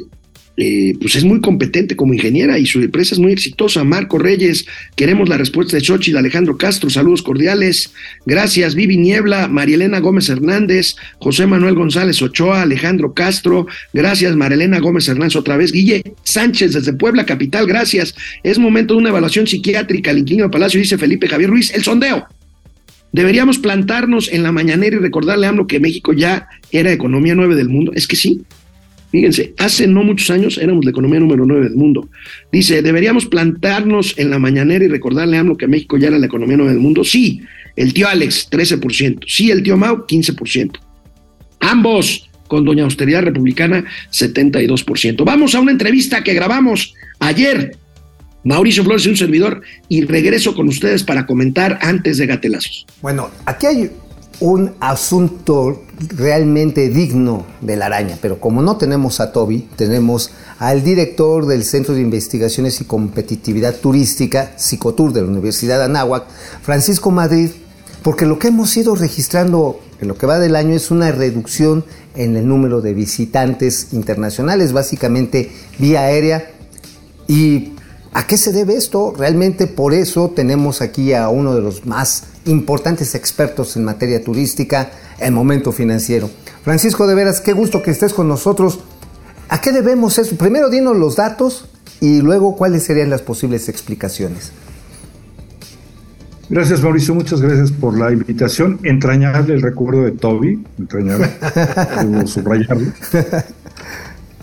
eh, 0.57 0.95
pues 1.01 1.17
es 1.17 1.25
muy 1.25 1.41
competente 1.41 1.97
como 1.97 2.15
ingeniera 2.15 2.59
y 2.59 2.67
su 2.67 2.81
empresa 2.81 3.15
es 3.15 3.19
muy 3.19 3.33
exitosa. 3.33 3.85
Marco 3.85 4.19
Reyes, 4.19 4.67
queremos 4.95 5.29
la 5.29 5.37
respuesta 5.37 5.77
de 5.77 5.85
Xochitl, 5.85 6.17
Alejandro 6.17 6.57
Castro, 6.57 6.89
saludos 6.89 7.23
cordiales. 7.23 7.93
Gracias, 8.25 8.75
Vivi 8.75 8.97
Niebla, 8.97 9.49
Marielena 9.49 10.01
Gómez 10.01 10.29
Hernández, 10.29 10.97
José 11.19 11.47
Manuel 11.47 11.75
González 11.75 12.23
Ochoa, 12.23 12.63
Alejandro 12.63 13.13
Castro, 13.13 13.67
gracias, 13.93 14.35
Marielena 14.35 14.79
Gómez 14.81 15.09
Hernández 15.09 15.37
otra 15.37 15.57
vez. 15.57 15.73
Guille 15.73 16.03
Sánchez 16.23 16.73
desde 16.73 16.93
Puebla, 16.95 17.27
capital, 17.27 17.67
gracias. 17.67 18.15
Es 18.43 18.59
momento 18.59 18.95
de 18.95 19.01
una 19.01 19.11
evaluación 19.11 19.47
psiquiátrica 19.47 20.11
al 20.11 20.19
inquilino 20.19 20.51
Palacio, 20.51 20.81
dice 20.81 20.99
Felipe 20.99 21.29
Javier 21.29 21.51
Ruiz. 21.51 21.73
El 21.75 21.83
sondeo. 21.83 22.27
Deberíamos 23.13 23.59
plantarnos 23.59 24.31
en 24.31 24.43
la 24.43 24.53
mañanera 24.53 24.97
y 24.97 24.99
recordarle 24.99 25.47
a 25.47 25.51
AMLO 25.51 25.67
que 25.67 25.81
México 25.81 26.13
ya 26.13 26.49
era 26.71 26.93
economía 26.93 27.35
nueve 27.35 27.55
del 27.55 27.69
mundo. 27.69 27.93
Es 27.95 28.07
que 28.07 28.17
sí, 28.17 28.43
Fíjense, 29.17 29.55
hace 29.57 29.87
no 29.87 30.03
muchos 30.03 30.29
años 30.29 30.59
éramos 30.59 30.85
la 30.85 30.91
economía 30.91 31.19
número 31.19 31.47
9 31.47 31.65
del 31.65 31.75
mundo. 31.75 32.07
Dice, 32.53 32.83
¿deberíamos 32.83 33.25
plantarnos 33.25 34.13
en 34.19 34.29
la 34.29 34.39
mañanera 34.39 34.85
y 34.85 34.89
recordarle 34.89 35.39
a 35.39 35.41
AMLO 35.41 35.57
que 35.57 35.67
México 35.67 35.97
ya 35.97 36.09
era 36.09 36.19
la 36.19 36.27
economía 36.27 36.59
9 36.59 36.73
del 36.73 36.83
mundo? 36.83 37.03
Sí, 37.03 37.41
el 37.77 37.95
tío 37.95 38.09
Alex, 38.09 38.51
13%. 38.51 39.25
Sí, 39.27 39.51
el 39.51 39.63
tío 39.63 39.79
Mau, 39.79 40.05
15%. 40.07 40.73
Ambos 41.61 42.29
con 42.47 42.67
Doña 42.67 42.85
Austeridad 42.85 43.23
Republicana, 43.23 43.87
72%. 44.13 45.25
Vamos 45.25 45.55
a 45.55 45.61
una 45.61 45.73
entrevista 45.73 46.23
que 46.23 46.35
grabamos 46.35 46.93
ayer. 47.19 47.75
Mauricio 48.45 48.85
Flores 48.85 49.07
y 49.07 49.09
un 49.09 49.17
servidor, 49.17 49.63
y 49.89 50.05
regreso 50.05 50.55
con 50.55 50.69
ustedes 50.69 51.03
para 51.05 51.25
comentar 51.25 51.79
antes 51.81 52.19
de 52.19 52.27
Gatelazos. 52.27 52.85
Bueno, 53.01 53.31
aquí 53.47 53.65
hay 53.65 53.91
un 54.41 54.75
asunto 54.81 55.83
realmente 55.99 56.89
digno 56.89 57.47
de 57.63 57.77
la 57.77 57.87
araña, 57.87 58.19
pero 58.21 58.39
como 58.39 58.61
no 58.63 58.77
tenemos 58.77 59.21
a 59.21 59.33
Toby, 59.33 59.69
tenemos 59.77 60.31
al 60.59 60.85
director 60.85 61.47
del 61.47 61.65
Centro 61.65 61.95
de 61.95 62.03
Investigaciones 62.03 62.81
y 62.81 62.85
Competitividad 62.85 63.77
Turística, 63.77 64.53
Psicotur 64.57 65.13
de 65.13 65.23
la 65.23 65.29
Universidad 65.29 65.79
de 65.79 65.85
Anáhuac, 65.85 66.25
Francisco 66.63 67.11
Madrid, 67.11 67.51
porque 68.03 68.27
lo 68.27 68.39
que 68.39 68.49
hemos 68.49 68.77
ido 68.77 68.95
registrando 68.95 69.81
en 70.01 70.09
lo 70.09 70.17
que 70.17 70.27
va 70.27 70.39
del 70.39 70.57
año 70.57 70.75
es 70.75 70.91
una 70.91 71.13
reducción 71.13 71.85
en 72.15 72.37
el 72.37 72.47
número 72.47 72.81
de 72.83 72.95
visitantes 72.95 73.89
internacionales, 73.93 74.73
básicamente 74.73 75.51
vía 75.79 76.01
aérea, 76.01 76.51
y 77.27 77.73
¿A 78.13 78.27
qué 78.27 78.37
se 78.37 78.53
debe 78.53 78.77
esto? 78.77 79.15
Realmente 79.17 79.67
por 79.67 79.93
eso 79.93 80.33
tenemos 80.35 80.81
aquí 80.81 81.13
a 81.13 81.29
uno 81.29 81.55
de 81.55 81.61
los 81.61 81.87
más 81.87 82.25
importantes 82.47 83.15
expertos 83.15 83.77
en 83.77 83.85
materia 83.85 84.23
turística, 84.23 84.91
en 85.19 85.35
momento 85.35 85.73
financiero. 85.73 86.31
Francisco, 86.65 87.07
de 87.07 87.15
veras, 87.15 87.41
qué 87.41 87.53
gusto 87.53 87.83
que 87.83 87.91
estés 87.91 88.13
con 88.13 88.29
nosotros. 88.29 88.81
¿A 89.49 89.61
qué 89.61 89.73
debemos 89.73 90.19
eso? 90.19 90.37
Primero 90.37 90.71
dinos 90.71 90.97
los 90.97 91.17
datos 91.17 91.69
y 92.01 92.21
luego 92.21 92.57
cuáles 92.57 92.85
serían 92.85 93.11
las 93.11 93.23
posibles 93.23 93.69
explicaciones. 93.69 94.53
Gracias 96.49 96.81
Mauricio, 96.81 97.13
muchas 97.15 97.41
gracias 97.41 97.73
por 97.73 97.99
la 97.99 98.13
invitación. 98.13 98.79
Entrañable 98.85 99.55
el 99.55 99.63
recuerdo 99.63 100.05
de 100.05 100.13
Toby, 100.13 100.65
entrañable, 100.79 101.29
debo 102.03 102.27
subrayarlo. 102.27 102.93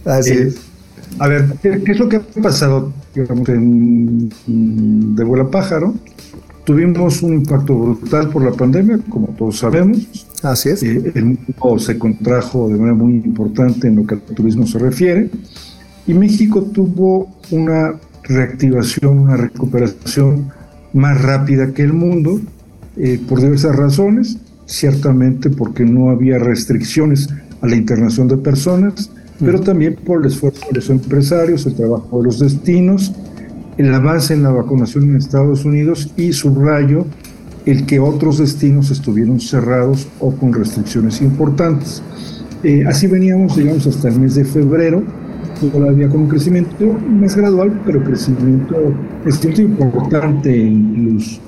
Así 0.06 0.32
es. 0.34 0.73
A 1.20 1.28
ver, 1.28 1.54
¿qué, 1.62 1.82
es 1.86 2.00
lo 2.00 2.10
que 2.10 2.18
ha 2.18 2.22
pasado 2.42 2.92
digamos, 3.14 3.48
en, 3.50 4.30
de 5.16 5.24
vuela 5.24 5.50
pájaro? 5.50 5.94
Tuvimos 6.66 7.22
un 7.22 7.34
impacto 7.34 7.78
brutal 7.78 8.30
por 8.30 8.44
la 8.44 8.52
pandemia, 8.52 9.00
como 9.10 9.28
todos 9.28 9.60
sabemos. 9.60 10.26
Así 10.42 10.70
es. 10.70 10.82
Eh, 10.84 11.12
el 11.14 11.26
mundo 11.26 11.78
se 11.78 11.98
contrajo 11.98 12.70
de 12.70 12.76
manera 12.76 12.96
muy 12.96 13.16
importante 13.16 13.88
en 13.88 13.98
lo 13.98 14.08
que 14.08 14.16
al 14.16 14.22
turismo 14.22 14.66
se 14.66 14.80
refiere. 14.80 15.30
Y 16.08 16.14
México 16.14 16.64
tuvo 16.64 17.30
una 17.52 17.96
reactivación, 18.24 19.20
una 19.20 19.38
recuperación 19.38 20.52
más 20.94 21.22
rápida 21.22 21.74
que 21.74 21.84
el 21.84 21.94
mundo, 21.94 22.40
eh, 22.98 23.20
por 23.28 23.42
diversas 23.42 23.76
razones. 23.76 24.38
Ciertamente 24.66 25.50
porque 25.50 25.84
no 25.84 26.10
había 26.10 26.40
restricciones 26.40 27.28
a 27.62 27.68
la 27.68 27.76
internación 27.76 28.30
de 28.30 28.38
personas 28.38 29.12
pero 29.44 29.62
también 29.62 29.96
por 29.96 30.22
el 30.22 30.28
esfuerzo 30.28 30.66
de 30.68 30.76
los 30.76 30.90
empresarios, 30.90 31.66
el 31.66 31.76
trabajo 31.76 32.18
de 32.20 32.24
los 32.24 32.40
destinos, 32.40 33.14
el 33.78 33.94
avance 33.94 34.34
en 34.34 34.44
la 34.44 34.52
vacunación 34.52 35.10
en 35.10 35.18
Estados 35.18 35.66
Unidos 35.66 36.12
y 36.18 36.34
subrayo 36.34 37.06
el 37.66 37.86
que 37.86 38.00
otros 38.00 38.40
destinos 38.40 38.92
estuvieron 38.92 39.40
cerrados 39.40 40.08
o 40.20 40.32
con 40.32 40.54
restricciones 40.54 41.22
importantes. 41.22 42.04
Eh, 42.64 42.84
así 42.88 43.08
veníamos, 43.08 43.56
digamos, 43.56 43.88
hasta 43.88 44.10
el 44.10 44.20
mes 44.20 44.36
de 44.36 44.46
febrero, 44.46 45.04
todavía 45.72 46.10
con 46.10 46.22
un 46.22 46.28
crecimiento 46.28 46.86
más 47.10 47.36
gradual, 47.36 47.82
pero 47.86 48.04
crecimiento, 48.04 48.76
crecimiento 49.24 49.62
importante 49.62 50.56
incluso. 50.56 51.40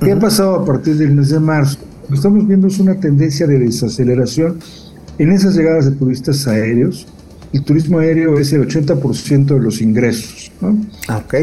¿Qué 0.00 0.12
ha 0.12 0.18
pasado 0.18 0.56
a 0.56 0.64
partir 0.64 0.96
del 0.96 1.12
mes 1.12 1.30
de 1.30 1.40
marzo? 1.40 1.78
Lo 2.02 2.08
que 2.08 2.14
estamos 2.14 2.46
viendo 2.46 2.66
es 2.66 2.78
una 2.78 2.94
tendencia 2.98 3.46
de 3.46 3.58
desaceleración 3.58 4.56
en 5.22 5.32
esas 5.32 5.54
llegadas 5.54 5.84
de 5.84 5.92
turistas 5.92 6.46
aéreos, 6.48 7.06
el 7.52 7.62
turismo 7.62 7.98
aéreo 7.98 8.38
es 8.38 8.54
el 8.54 8.66
80% 8.66 9.44
de 9.54 9.60
los 9.60 9.82
ingresos. 9.82 10.50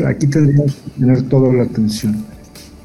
Aquí 0.07 0.25
tendríamos 0.25 0.73
que 0.75 0.99
tener 0.99 1.21
toda 1.23 1.53
la 1.53 1.63
atención. 1.63 2.25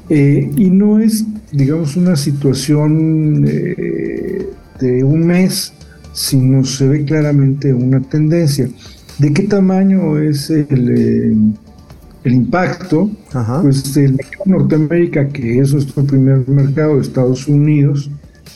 Eh, 0.09 0.51
y 0.55 0.69
no 0.69 0.99
es, 0.99 1.25
digamos, 1.51 1.95
una 1.95 2.15
situación 2.15 3.43
eh, 3.47 4.49
de 4.79 5.03
un 5.03 5.25
mes, 5.25 5.73
sino 6.13 6.63
se 6.63 6.87
ve 6.87 7.05
claramente 7.05 7.73
una 7.73 7.99
tendencia. 7.99 8.69
¿De 9.17 9.33
qué 9.33 9.43
tamaño 9.43 10.19
es 10.19 10.51
el, 10.51 11.55
el 12.23 12.33
impacto, 12.33 13.09
Ajá. 13.33 13.63
pues 13.63 13.97
el 13.97 14.13
mercado 14.13 14.43
de 14.45 14.51
Norteamérica, 14.51 15.27
que 15.29 15.57
es 15.57 15.73
nuestro 15.73 16.03
primer 16.03 16.47
mercado 16.47 16.97
de 16.97 17.01
Estados 17.01 17.47
Unidos, 17.47 18.11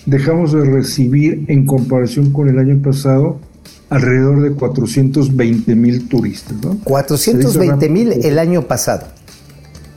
dejamos 0.08 0.54
de 0.54 0.66
recibir 0.66 1.44
en 1.48 1.66
comparación 1.66 2.32
con 2.32 2.50
el 2.50 2.58
año 2.58 2.82
pasado 2.82 3.40
alrededor 3.90 4.42
de 4.42 4.52
420 4.52 5.76
mil 5.76 6.08
turistas. 6.10 6.58
¿no? 6.64 6.78
420 6.84 7.90
mil 7.90 8.14
el 8.14 8.40
año 8.40 8.64
pasado. 8.64 9.08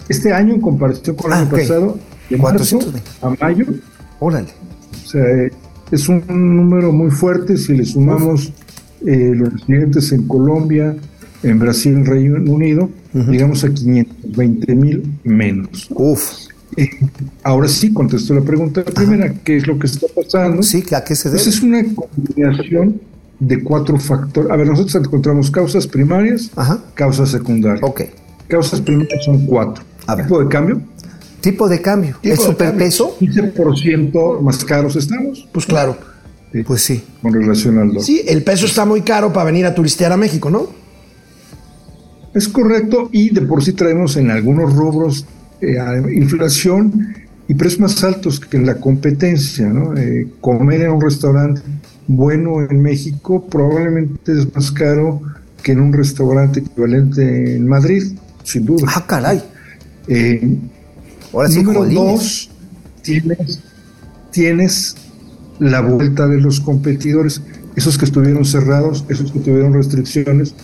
Este 0.08 0.32
año 0.32 0.54
en 0.54 0.60
comparación 0.60 1.16
con 1.16 1.32
el 1.32 1.38
Ah, 1.38 1.40
año 1.42 1.50
pasado, 1.50 1.98
de 2.28 2.36
marzo 2.36 2.78
420. 2.78 3.10
a 3.22 3.44
mayo, 3.46 3.64
Órale. 4.18 4.48
o 5.04 5.08
sea, 5.08 5.24
es 5.90 6.08
un 6.08 6.22
número 6.28 6.92
muy 6.92 7.10
fuerte 7.10 7.56
si 7.56 7.74
le 7.76 7.84
sumamos 7.84 8.52
eh, 9.06 9.32
los 9.34 9.52
residentes 9.52 10.12
en 10.12 10.26
Colombia, 10.28 10.94
en 11.42 11.58
Brasil, 11.58 11.92
en 11.94 12.04
Reino 12.06 12.52
Unido, 12.52 12.90
llegamos 13.14 13.64
a 13.64 13.70
520 13.72 14.74
mil 14.74 15.02
menos. 15.24 15.88
Uf. 15.94 16.32
Eh, 16.82 16.90
ahora 17.42 17.68
sí 17.68 17.92
contesto 17.92 18.34
la 18.34 18.40
pregunta 18.42 18.84
primera, 18.84 19.32
¿qué 19.44 19.56
es 19.56 19.66
lo 19.66 19.78
que 19.78 19.86
está 19.86 20.06
pasando? 20.14 20.62
Sí, 20.62 20.82
¿a 20.94 21.04
qué 21.04 21.14
se 21.14 21.28
Pues 21.30 21.44
debe? 21.44 21.56
es 21.56 21.62
una 21.62 21.94
combinación 21.94 23.00
de 23.38 23.62
cuatro 23.62 23.98
factores. 23.98 24.50
A 24.50 24.56
ver, 24.56 24.66
nosotros 24.66 24.94
encontramos 24.94 25.50
causas 25.50 25.86
primarias, 25.86 26.50
Ajá. 26.56 26.78
causas 26.94 27.30
secundarias. 27.30 27.80
Ok. 27.82 28.02
Causas 28.48 28.80
primarias 28.80 29.24
son 29.24 29.46
cuatro. 29.46 29.82
A 30.06 30.14
ver. 30.14 30.26
Tipo 30.26 30.40
de 30.42 30.48
cambio, 30.48 30.82
Tipo 31.40 31.68
de 31.68 31.80
cambio. 31.80 32.16
Tipo 32.20 32.34
¿Es 32.34 32.42
superpeso? 32.42 33.16
15% 33.18 34.40
más 34.42 34.62
caros 34.64 34.94
estamos 34.96 35.48
Pues 35.52 35.64
claro. 35.66 35.96
Pues 36.66 36.82
sí. 36.82 37.02
con 37.22 37.32
relación 37.32 37.78
al 37.78 37.88
dólar. 37.88 38.02
Sí, 38.02 38.22
el 38.26 38.42
peso 38.42 38.66
está 38.66 38.84
muy 38.84 39.02
caro 39.02 39.32
para 39.32 39.44
venir 39.46 39.64
a 39.66 39.74
turistear 39.74 40.12
a 40.12 40.16
México, 40.16 40.50
¿no? 40.50 40.66
Es 42.34 42.48
correcto 42.48 43.08
y 43.12 43.30
de 43.30 43.42
por 43.42 43.62
sí 43.64 43.72
traemos 43.72 44.16
en 44.16 44.30
algunos 44.30 44.72
rubros 44.74 45.24
eh, 45.60 45.78
inflación 46.14 47.14
y 47.48 47.54
precios 47.54 47.80
más 47.80 48.04
altos 48.04 48.40
que 48.40 48.56
en 48.56 48.66
la 48.66 48.76
competencia. 48.76 49.68
¿no? 49.68 49.96
Eh, 49.96 50.28
comer 50.40 50.82
en 50.82 50.92
un 50.92 51.00
restaurante 51.00 51.60
bueno 52.06 52.60
en 52.62 52.82
México 52.82 53.46
probablemente 53.48 54.32
es 54.32 54.54
más 54.54 54.70
caro 54.72 55.20
que 55.62 55.72
en 55.72 55.80
un 55.80 55.92
restaurante 55.92 56.60
equivalente 56.60 57.56
en 57.56 57.68
Madrid, 57.68 58.02
sin 58.44 58.64
duda. 58.64 58.86
Ah, 58.94 59.04
caray. 59.06 59.42
Eh, 60.08 60.58
Ahora 61.32 61.48
sí, 61.48 61.62
número 61.62 61.84
dos, 61.86 62.50
tienes, 63.02 63.60
tienes 64.32 64.96
la 65.60 65.80
vuelta 65.80 66.26
de 66.26 66.40
los 66.40 66.60
competidores, 66.60 67.40
esos 67.76 67.98
que 67.98 68.04
estuvieron 68.04 68.44
cerrados, 68.44 69.04
esos 69.08 69.30
que 69.30 69.38
tuvieron 69.38 69.72
restricciones, 69.72 70.54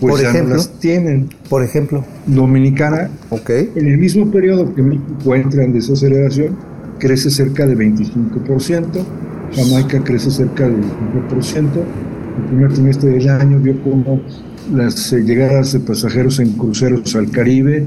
pues 0.00 0.12
Por 0.14 0.22
ya 0.22 0.30
ejemplo. 0.30 0.50
no 0.50 0.56
las 0.56 0.70
tienen. 0.78 1.28
Por 1.48 1.62
ejemplo. 1.62 2.04
Dominicana, 2.26 3.08
Ok. 3.30 3.50
en 3.50 3.86
el 3.86 3.98
mismo 3.98 4.30
periodo 4.30 4.74
que 4.74 4.82
México 4.82 5.34
entra 5.34 5.64
en 5.64 5.72
desaceleración, 5.72 6.56
crece 6.98 7.30
cerca 7.30 7.66
de 7.66 7.76
25%, 7.76 9.04
Jamaica 9.54 10.02
crece 10.02 10.30
cerca 10.30 10.64
del 10.64 10.76
25%, 11.30 11.68
el 12.38 12.44
primer 12.48 12.72
trimestre 12.72 13.10
del 13.10 13.28
año 13.28 13.58
vio 13.60 13.80
como 13.82 14.20
las 14.72 15.12
eh, 15.12 15.22
llegadas 15.22 15.72
de 15.72 15.80
pasajeros 15.80 16.40
en 16.40 16.52
cruceros 16.52 17.14
al 17.14 17.30
Caribe, 17.30 17.86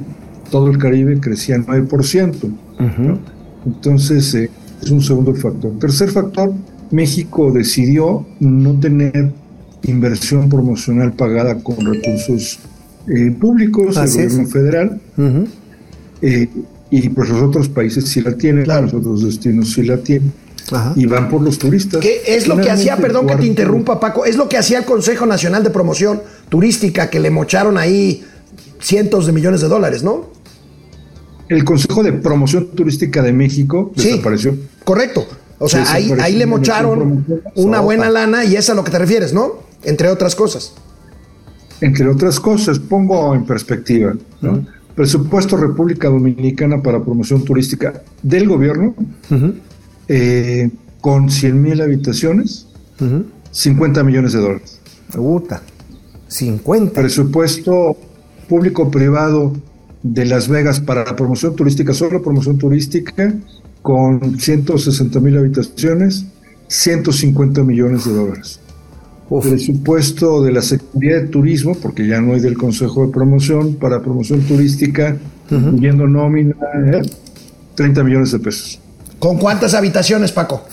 todo 0.49 0.69
el 0.71 0.77
Caribe 0.77 1.19
crecía 1.19 1.57
9%. 1.57 2.33
¿no? 2.97 3.19
Entonces, 3.65 4.33
eh, 4.35 4.49
es 4.81 4.89
un 4.89 5.01
segundo 5.01 5.33
factor. 5.35 5.73
Tercer 5.79 6.09
factor, 6.09 6.53
México 6.91 7.51
decidió 7.51 8.25
no 8.39 8.79
tener 8.79 9.31
inversión 9.83 10.49
promocional 10.49 11.13
pagada 11.13 11.55
con 11.63 11.77
recursos 11.85 12.59
eh, 13.07 13.31
públicos 13.31 13.95
del 13.95 14.05
es. 14.05 14.13
gobierno 14.13 14.47
federal. 14.47 15.01
Eh, 16.21 16.49
y 16.91 17.09
pues 17.09 17.29
los 17.29 17.41
otros 17.43 17.69
países 17.69 18.05
sí 18.05 18.21
la 18.21 18.33
tienen, 18.35 18.63
Claro. 18.65 18.83
los 18.83 18.93
otros 18.95 19.23
destinos 19.23 19.71
sí 19.73 19.83
la 19.83 19.97
tienen. 19.97 20.33
Ajá. 20.71 20.93
Y 20.95 21.05
van 21.05 21.29
por 21.29 21.41
los 21.41 21.57
turistas. 21.57 22.01
Que 22.01 22.21
es 22.27 22.47
lo 22.47 22.57
que 22.57 22.69
hacía, 22.69 22.97
perdón 22.97 23.25
que 23.27 23.35
te 23.37 23.45
interrumpa, 23.45 23.99
Paco, 23.99 24.25
es 24.25 24.35
lo 24.35 24.47
que 24.49 24.57
hacía 24.57 24.79
el 24.79 24.85
Consejo 24.85 25.25
Nacional 25.25 25.63
de 25.63 25.69
Promoción 25.71 26.21
Turística, 26.49 27.09
que 27.09 27.19
le 27.19 27.31
mocharon 27.31 27.77
ahí 27.77 28.23
cientos 28.79 29.25
de 29.25 29.31
millones 29.31 29.61
de 29.61 29.67
dólares, 29.67 30.03
¿no? 30.03 30.29
El 31.47 31.63
Consejo 31.63 32.03
de 32.03 32.13
Promoción 32.13 32.67
Turística 32.75 33.23
de 33.23 33.33
México 33.33 33.91
Sí. 33.95 34.09
desapareció. 34.11 34.55
Correcto. 34.83 35.25
O 35.57 35.67
sea, 35.67 35.91
ahí, 35.91 36.11
ahí 36.21 36.35
le 36.35 36.45
mocharon 36.45 37.25
una 37.55 37.79
buena 37.81 38.09
lana 38.09 38.45
y 38.45 38.55
es 38.55 38.69
a 38.69 38.73
lo 38.75 38.83
que 38.83 38.91
te 38.91 38.99
refieres, 38.99 39.33
¿no? 39.33 39.67
Entre 39.83 40.09
otras 40.09 40.35
cosas. 40.35 40.73
Entre 41.81 42.07
otras 42.07 42.39
cosas, 42.39 42.79
pongo 42.79 43.33
en 43.33 43.45
perspectiva, 43.45 44.13
¿no? 44.41 44.65
Presupuesto 44.95 45.55
República 45.55 46.09
Dominicana 46.09 46.81
para 46.81 47.01
promoción 47.01 47.45
turística 47.45 48.03
del 48.21 48.49
gobierno, 48.49 48.95
eh, 50.09 50.69
con 50.99 51.29
100 51.29 51.61
mil 51.61 51.81
habitaciones, 51.81 52.67
50 53.51 54.03
millones 54.03 54.33
de 54.33 54.39
dólares. 54.39 54.79
Puta. 55.13 55.61
50. 56.27 56.99
Presupuesto 56.99 57.95
público-privado 58.49 59.53
de 60.03 60.25
Las 60.25 60.49
Vegas 60.49 60.81
para 60.81 61.05
la 61.05 61.15
promoción 61.15 61.55
turística, 61.55 61.93
solo 61.93 62.21
promoción 62.21 62.57
turística, 62.57 63.33
con 63.81 64.39
160 64.39 65.19
mil 65.21 65.37
habitaciones, 65.37 66.25
150 66.67 67.63
millones 67.63 68.05
de 68.05 68.13
dólares. 68.13 68.59
Uf. 69.29 69.47
Presupuesto 69.47 70.41
de 70.43 70.51
la 70.51 70.61
Secretaría 70.61 71.19
de 71.21 71.27
Turismo, 71.27 71.75
porque 71.75 72.07
ya 72.07 72.19
no 72.19 72.33
hay 72.33 72.39
del 72.39 72.57
Consejo 72.57 73.05
de 73.05 73.11
Promoción, 73.11 73.75
para 73.75 74.01
promoción 74.01 74.41
turística, 74.41 75.15
incluyendo 75.51 76.07
nómina, 76.07 76.55
eh, 76.93 77.01
30 77.75 78.03
millones 78.03 78.31
de 78.31 78.39
pesos. 78.39 78.79
¿Con 79.19 79.37
cuántas 79.37 79.73
habitaciones, 79.73 80.31
Paco? 80.31 80.63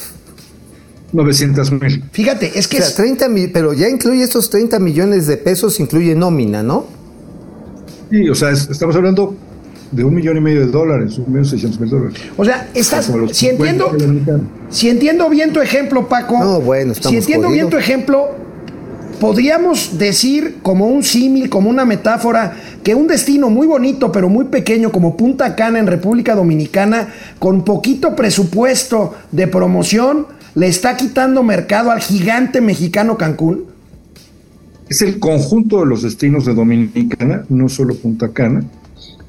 900 1.13 1.73
mil. 1.73 2.05
Fíjate, 2.13 2.59
es 2.59 2.67
O 2.67 2.71
que 2.71 2.77
sea, 2.79 2.87
es- 2.87 2.95
30 2.95 3.29
mil, 3.29 3.51
pero 3.53 3.73
ya 3.73 3.89
incluye 3.89 4.23
estos 4.23 4.51
30 4.51 4.79
millones 4.79 5.27
de 5.27 5.37
pesos, 5.37 5.79
incluye 5.81 6.15
nómina, 6.15 6.63
¿no? 6.63 6.87
Sí, 8.11 8.29
o 8.29 8.35
sea, 8.35 8.51
es- 8.51 8.69
estamos 8.71 8.95
hablando 8.97 9.35
de 9.93 10.03
un 10.05 10.15
millón 10.15 10.37
y 10.37 10.41
medio 10.41 10.61
de 10.61 10.67
dólares, 10.67 11.17
un 11.19 11.27
millón 11.29 11.45
seiscientos 11.45 11.81
mil 11.81 11.91
dólares. 11.91 12.19
o 12.37 12.45
sea, 12.45 12.69
estás, 12.75 13.07
Como 13.07 13.19
los 13.19 13.37
si 13.37 13.47
50 13.51 13.85
entiendo, 13.85 14.41
si 14.69 14.91
bien 15.31 15.53
tu 15.53 15.61
ejemplo, 15.61 16.09
Paco, 16.09 16.39
No, 16.39 16.61
bueno, 16.61 16.93
estamos 16.93 17.11
si 17.13 17.17
entiendo 17.17 17.51
bien 17.51 17.71
tu 17.71 17.77
ejemplo, 17.77 18.46
podríamos 19.19 19.99
decir 19.99 20.57
como 20.63 20.87
un 20.87 21.03
símil, 21.03 21.49
como 21.49 21.71
una 21.71 21.85
metáfora, 21.85 22.57
que 22.83 22.95
un 22.95 23.07
destino 23.07 23.51
muy 23.51 23.67
bonito 23.67 24.13
pero 24.13 24.29
muy 24.29 24.47
pequeño 24.47 24.93
como 24.93 25.17
Punta 25.17 25.55
Cana 25.57 25.79
en 25.79 25.87
República 25.87 26.35
Dominicana, 26.35 27.09
con 27.39 27.65
poquito 27.65 28.15
presupuesto 28.15 29.15
de 29.33 29.47
promoción, 29.49 30.27
le 30.55 30.69
está 30.69 30.97
quitando 30.97 31.43
mercado 31.43 31.91
al 31.91 32.01
gigante 32.01 32.61
mexicano 32.61 33.17
Cancún. 33.17 33.65
Es 34.89 35.03
el 35.03 35.19
conjunto 35.19 35.81
de 35.81 35.87
los 35.87 36.03
destinos 36.03 36.47
de 36.47 36.55
Dominicana, 36.55 37.45
no 37.49 37.69
solo 37.69 37.95
Punta 37.95 38.29
Cana, 38.33 38.63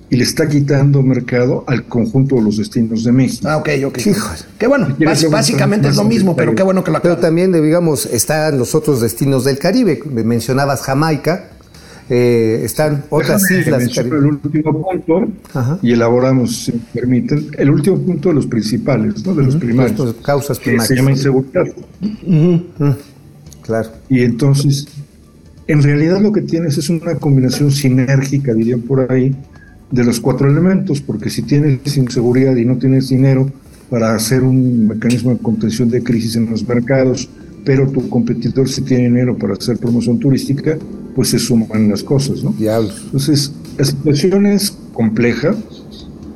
y 0.10 0.16
le 0.16 0.24
está 0.24 0.48
quitando 0.48 1.02
mercado 1.02 1.66
al 1.68 1.86
conjunto 1.86 2.36
de 2.36 2.42
los 2.42 2.58
destinos 2.58 3.04
de 3.04 3.12
México. 3.12 3.48
Ah, 3.50 3.58
ok, 3.58 3.70
ok. 3.88 3.98
Híjole. 3.98 4.40
Que 4.58 4.68
bueno, 4.68 4.96
básicamente 5.30 5.90
es 5.90 5.96
lo 5.98 6.06
mismo, 6.06 6.36
pero 6.36 6.56
qué 6.56 6.64
bueno 6.64 6.84
que 6.84 6.92
lo 6.92 7.02
Pero 7.02 7.18
también, 7.18 7.52
digamos, 7.52 8.06
están 8.06 8.58
los 8.58 8.74
otros 8.74 9.02
destinos 9.02 9.44
del 9.44 9.60
Caribe. 9.60 10.00
Mencionabas 10.06 10.82
Jamaica, 10.82 11.50
eh, 12.10 12.62
están 12.64 13.04
otras 13.10 13.44
Déjame 13.44 13.84
islas. 13.84 13.98
el 13.98 14.26
último 14.26 14.82
punto 14.82 15.28
Ajá. 15.54 15.78
y 15.82 15.92
elaboramos, 15.92 16.64
si 16.64 16.72
me 16.72 16.80
permiten, 16.94 17.48
el 17.58 17.70
último 17.70 17.98
punto 17.98 18.30
de 18.30 18.36
los 18.36 18.48
principales, 18.48 19.26
¿no? 19.26 19.36
de 19.36 19.44
los 19.44 19.58
primarios. 19.58 20.00
Los 20.00 20.16
causas 20.16 20.58
que 20.58 20.72
primarias. 20.72 20.88
se 20.88 20.96
llama 20.96 21.12
inseguridad. 21.12 21.66
Claro. 23.62 23.90
Y 24.08 24.22
entonces, 24.22 24.88
en 25.68 25.84
realidad 25.84 26.22
lo 26.22 26.32
que 26.32 26.42
tienes 26.42 26.78
es 26.78 26.90
una 26.90 27.16
combinación 27.16 27.72
sinérgica, 27.72 28.54
dirían 28.54 28.80
por 28.82 29.12
ahí, 29.12 29.36
de 29.92 30.04
los 30.04 30.20
cuatro 30.20 30.50
elementos, 30.50 31.02
porque 31.02 31.30
si 31.30 31.44
tienes 31.44 31.98
inseguridad 31.98 32.56
y 32.56 32.66
no 32.66 32.78
tienes 32.78 33.10
dinero 33.10 33.50
para 33.90 34.14
hacer 34.16 34.44
un 34.44 34.88
mecanismo 34.88 35.32
de 35.32 35.38
contención 35.38 35.90
de 35.90 36.04
crisis 36.04 36.36
en 36.36 36.50
los 36.50 36.68
mercados, 36.68 37.30
pero 37.64 37.90
tu 37.90 38.08
competidor 38.10 38.70
sí 38.70 38.82
tiene 38.82 39.04
dinero 39.04 39.38
para 39.38 39.54
hacer 39.54 39.78
promoción 39.78 40.20
turística, 40.20 40.78
pues 41.16 41.30
se 41.30 41.40
suman 41.40 41.90
las 41.90 42.04
cosas, 42.04 42.44
¿no? 42.44 42.52
Diablos. 42.52 43.02
Entonces, 43.06 43.52
la 43.78 43.86
situación 43.86 44.46
es 44.46 44.78
compleja. 44.94 45.56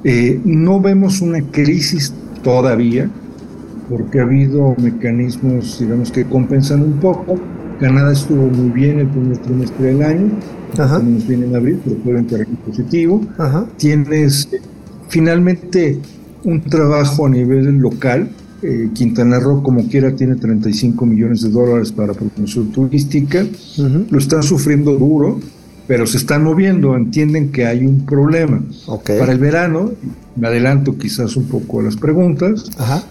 Eh, 0.04 0.40
no 0.44 0.82
vemos 0.82 1.22
una 1.22 1.42
crisis 1.42 2.14
todavía, 2.44 3.10
porque 3.90 4.20
ha 4.20 4.24
habido 4.24 4.76
mecanismos, 4.82 5.80
digamos, 5.80 6.12
que 6.12 6.26
compensan 6.26 6.82
un 6.82 6.94
poco. 6.94 7.40
Canadá 7.80 8.14
estuvo 8.14 8.48
muy 8.48 8.70
bien 8.72 9.00
el 9.00 9.08
primer 9.08 9.38
trimestre 9.40 9.88
del 9.88 10.02
año, 10.02 10.30
Ajá. 10.78 11.00
nos 11.00 11.28
viene 11.28 11.46
en 11.46 11.56
abril, 11.56 11.80
pero 11.84 11.98
fue 12.04 12.18
en 12.18 12.28
terreno 12.28 12.58
positivo. 12.66 13.22
Ajá. 13.38 13.66
Tienes 13.78 14.48
eh, 14.52 14.62
finalmente 15.10 16.00
un 16.44 16.62
trabajo 16.62 17.26
a 17.26 17.30
nivel 17.30 17.78
local. 17.78 18.30
Eh, 18.64 18.90
Quintana 18.94 19.40
Roo, 19.40 19.64
como 19.64 19.88
quiera, 19.88 20.16
tiene 20.16 20.36
35 20.36 21.06
millones 21.06 21.42
de 21.42 21.50
dólares 21.50 21.92
para 21.92 22.14
promoción 22.14 22.72
turística. 22.72 23.46
Lo 24.10 24.20
están 24.20 24.44
sufriendo 24.44 24.96
duro 24.98 25.40
pero 25.92 26.08
se 26.08 26.16
están 26.16 26.46
moviendo, 26.46 26.96
entienden 26.96 27.52
que 27.52 27.66
hay 27.66 27.86
un 27.86 28.06
problema. 28.06 28.64
Para 29.06 29.34
el 29.34 29.40
verano, 29.40 29.92
me 30.38 30.48
adelanto 30.48 30.98
quizás 30.98 31.36
un 31.36 31.44
poco 31.46 31.82
a 31.82 31.84
las 31.84 31.98
preguntas, 31.98 32.70
Ajá. 32.78 33.04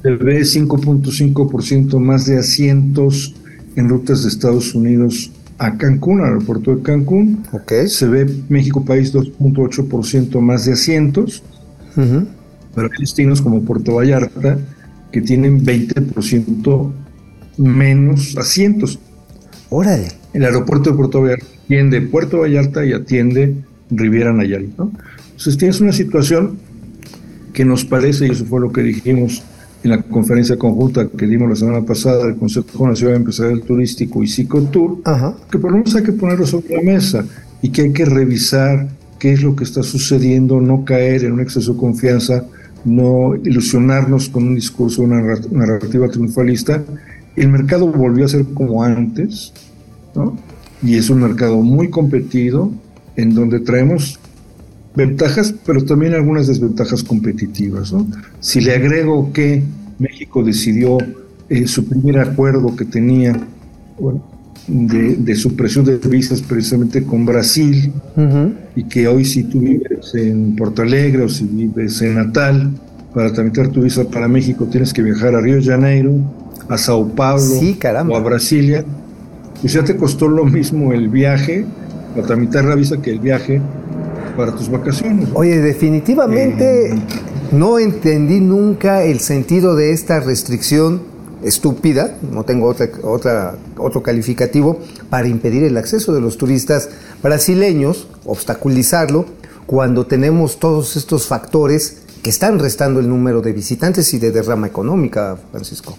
se 0.00 0.10
ve 0.10 0.40
5.5% 0.42 1.98
más 1.98 2.26
de 2.26 2.38
asientos 2.38 3.34
en 3.74 3.88
rutas 3.88 4.22
de 4.22 4.28
Estados 4.28 4.72
Unidos 4.74 5.32
a 5.60 5.76
Cancún, 5.76 6.20
al 6.20 6.28
aeropuerto 6.28 6.74
de 6.74 6.82
Cancún. 6.82 7.42
Se 7.86 8.08
ve 8.08 8.26
México 8.48 8.82
País 8.82 9.12
2.8% 9.12 10.40
más 10.40 10.64
de 10.64 10.72
asientos, 10.72 11.42
pero 11.94 12.88
hay 12.90 12.98
destinos 12.98 13.42
como 13.42 13.62
Puerto 13.62 13.96
Vallarta 13.96 14.58
que 15.12 15.20
tienen 15.20 15.64
20% 15.64 16.92
menos 17.58 18.36
asientos. 18.38 18.98
Órale. 19.68 20.08
El 20.32 20.44
aeropuerto 20.44 20.90
de 20.90 20.96
Puerto 20.96 21.20
Vallarta 21.20 21.46
atiende 21.64 22.00
Puerto 22.00 22.38
Vallarta 22.38 22.86
y 22.86 22.94
atiende 22.94 23.54
Riviera 23.90 24.32
Nayarit. 24.32 24.78
¿no? 24.78 24.90
Entonces 25.26 25.58
tienes 25.58 25.80
una 25.82 25.92
situación 25.92 26.58
que 27.52 27.66
nos 27.66 27.84
parece, 27.84 28.26
y 28.28 28.30
eso 28.30 28.46
fue 28.46 28.60
lo 28.60 28.72
que 28.72 28.82
dijimos 28.82 29.42
en 29.82 29.90
la 29.90 30.02
conferencia 30.02 30.58
conjunta 30.58 31.08
que 31.08 31.26
dimos 31.26 31.48
la 31.48 31.56
semana 31.56 31.82
pasada 31.86 32.26
del 32.26 32.36
Consejo 32.36 32.86
Nacional 32.86 33.16
Empresarial 33.16 33.62
Turístico 33.62 34.22
y 34.22 34.28
Psicotour, 34.28 34.98
Ajá. 35.04 35.34
que 35.50 35.58
por 35.58 35.70
lo 35.72 35.78
menos 35.78 35.94
hay 35.96 36.02
que 36.02 36.12
ponerlo 36.12 36.46
sobre 36.46 36.76
la 36.76 36.82
mesa 36.82 37.24
y 37.62 37.70
que 37.70 37.82
hay 37.82 37.92
que 37.92 38.04
revisar 38.04 38.88
qué 39.18 39.32
es 39.32 39.42
lo 39.42 39.56
que 39.56 39.64
está 39.64 39.82
sucediendo, 39.82 40.60
no 40.60 40.84
caer 40.84 41.24
en 41.24 41.32
un 41.32 41.40
exceso 41.40 41.72
de 41.72 41.78
confianza, 41.78 42.44
no 42.84 43.34
ilusionarnos 43.36 44.28
con 44.28 44.48
un 44.48 44.54
discurso, 44.54 45.02
una 45.02 45.20
narra- 45.20 45.50
narrativa 45.50 46.08
triunfalista. 46.08 46.82
El 47.36 47.48
mercado 47.48 47.86
volvió 47.86 48.26
a 48.26 48.28
ser 48.28 48.44
como 48.54 48.82
antes, 48.82 49.52
¿no? 50.14 50.36
y 50.82 50.96
es 50.96 51.08
un 51.10 51.20
mercado 51.20 51.56
muy 51.62 51.88
competido 51.90 52.70
en 53.16 53.34
donde 53.34 53.60
traemos 53.60 54.18
ventajas, 54.94 55.54
pero 55.64 55.84
también 55.84 56.14
algunas 56.14 56.46
desventajas 56.46 57.02
competitivas. 57.02 57.92
¿no? 57.92 58.06
Si 58.40 58.60
le 58.60 58.74
agrego 58.74 59.32
que 59.32 59.62
México 59.98 60.42
decidió 60.42 60.98
eh, 61.48 61.66
su 61.66 61.84
primer 61.86 62.18
acuerdo 62.18 62.74
que 62.76 62.84
tenía 62.84 63.38
bueno, 63.98 64.22
de, 64.66 65.16
de 65.16 65.34
supresión 65.36 65.84
de 65.84 65.96
visas 65.98 66.42
precisamente 66.42 67.02
con 67.02 67.26
Brasil, 67.26 67.92
Ujú. 68.16 68.52
y 68.76 68.84
que 68.84 69.08
hoy 69.08 69.24
si 69.24 69.44
tú 69.44 69.60
vives 69.60 70.14
en 70.14 70.54
Porto 70.56 70.82
Alegre 70.82 71.24
o 71.24 71.28
si 71.28 71.44
vives 71.44 72.00
en 72.02 72.14
Natal, 72.16 72.70
para 73.14 73.32
tramitar 73.32 73.68
tu 73.68 73.82
visa 73.82 74.04
para 74.04 74.28
México 74.28 74.66
tienes 74.66 74.92
que 74.92 75.02
viajar 75.02 75.34
a 75.34 75.40
Río 75.40 75.56
de 75.56 75.64
Janeiro, 75.64 76.14
a 76.68 76.78
Sao 76.78 77.08
Paulo 77.08 77.42
Sí, 77.42 77.76
o 78.08 78.16
a 78.16 78.20
Brasilia. 78.20 78.84
Pues 79.60 79.72
ya 79.72 79.84
te 79.84 79.96
costó 79.96 80.28
lo 80.28 80.44
mismo 80.44 80.92
el 80.92 81.08
viaje 81.08 81.64
para 82.14 82.26
tramitar 82.28 82.64
la 82.64 82.76
visa 82.76 83.02
que 83.02 83.10
el 83.10 83.18
viaje 83.18 83.60
para 84.40 84.56
tus 84.56 84.70
vacaciones. 84.70 85.28
Oye, 85.34 85.58
definitivamente 85.58 86.92
Eh. 86.92 86.98
no 87.52 87.78
entendí 87.78 88.40
nunca 88.40 89.02
el 89.02 89.20
sentido 89.20 89.76
de 89.76 89.92
esta 89.92 90.20
restricción 90.20 91.02
estúpida, 91.42 92.16
no 92.32 92.44
tengo 92.44 92.66
otra, 92.68 92.88
otra, 93.02 93.54
otro 93.76 94.02
calificativo, 94.02 94.78
para 95.10 95.28
impedir 95.28 95.64
el 95.64 95.76
acceso 95.76 96.12
de 96.12 96.20
los 96.20 96.36
turistas 96.36 96.88
brasileños, 97.22 98.08
obstaculizarlo, 98.24 99.26
cuando 99.66 100.06
tenemos 100.06 100.58
todos 100.58 100.96
estos 100.96 101.26
factores 101.26 102.02
que 102.22 102.30
están 102.30 102.58
restando 102.58 103.00
el 103.00 103.08
número 103.08 103.40
de 103.40 103.52
visitantes 103.52 104.12
y 104.14 104.18
de 104.18 104.30
derrama 104.32 104.66
económica, 104.66 105.36
Francisco. 105.50 105.96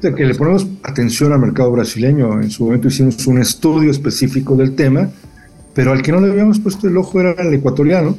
De 0.00 0.14
que 0.14 0.24
le 0.24 0.34
ponemos 0.34 0.66
atención 0.82 1.32
al 1.32 1.40
mercado 1.40 1.72
brasileño. 1.72 2.40
En 2.40 2.50
su 2.50 2.64
momento 2.64 2.88
hicimos 2.88 3.26
un 3.26 3.38
estudio 3.38 3.90
específico 3.90 4.54
del 4.56 4.74
tema, 4.74 5.08
pero 5.74 5.92
al 5.92 6.02
que 6.02 6.12
no 6.12 6.20
le 6.20 6.30
habíamos 6.30 6.60
puesto 6.60 6.88
el 6.88 6.96
ojo 6.96 7.20
era 7.20 7.32
el 7.32 7.52
ecuatoriano. 7.52 8.16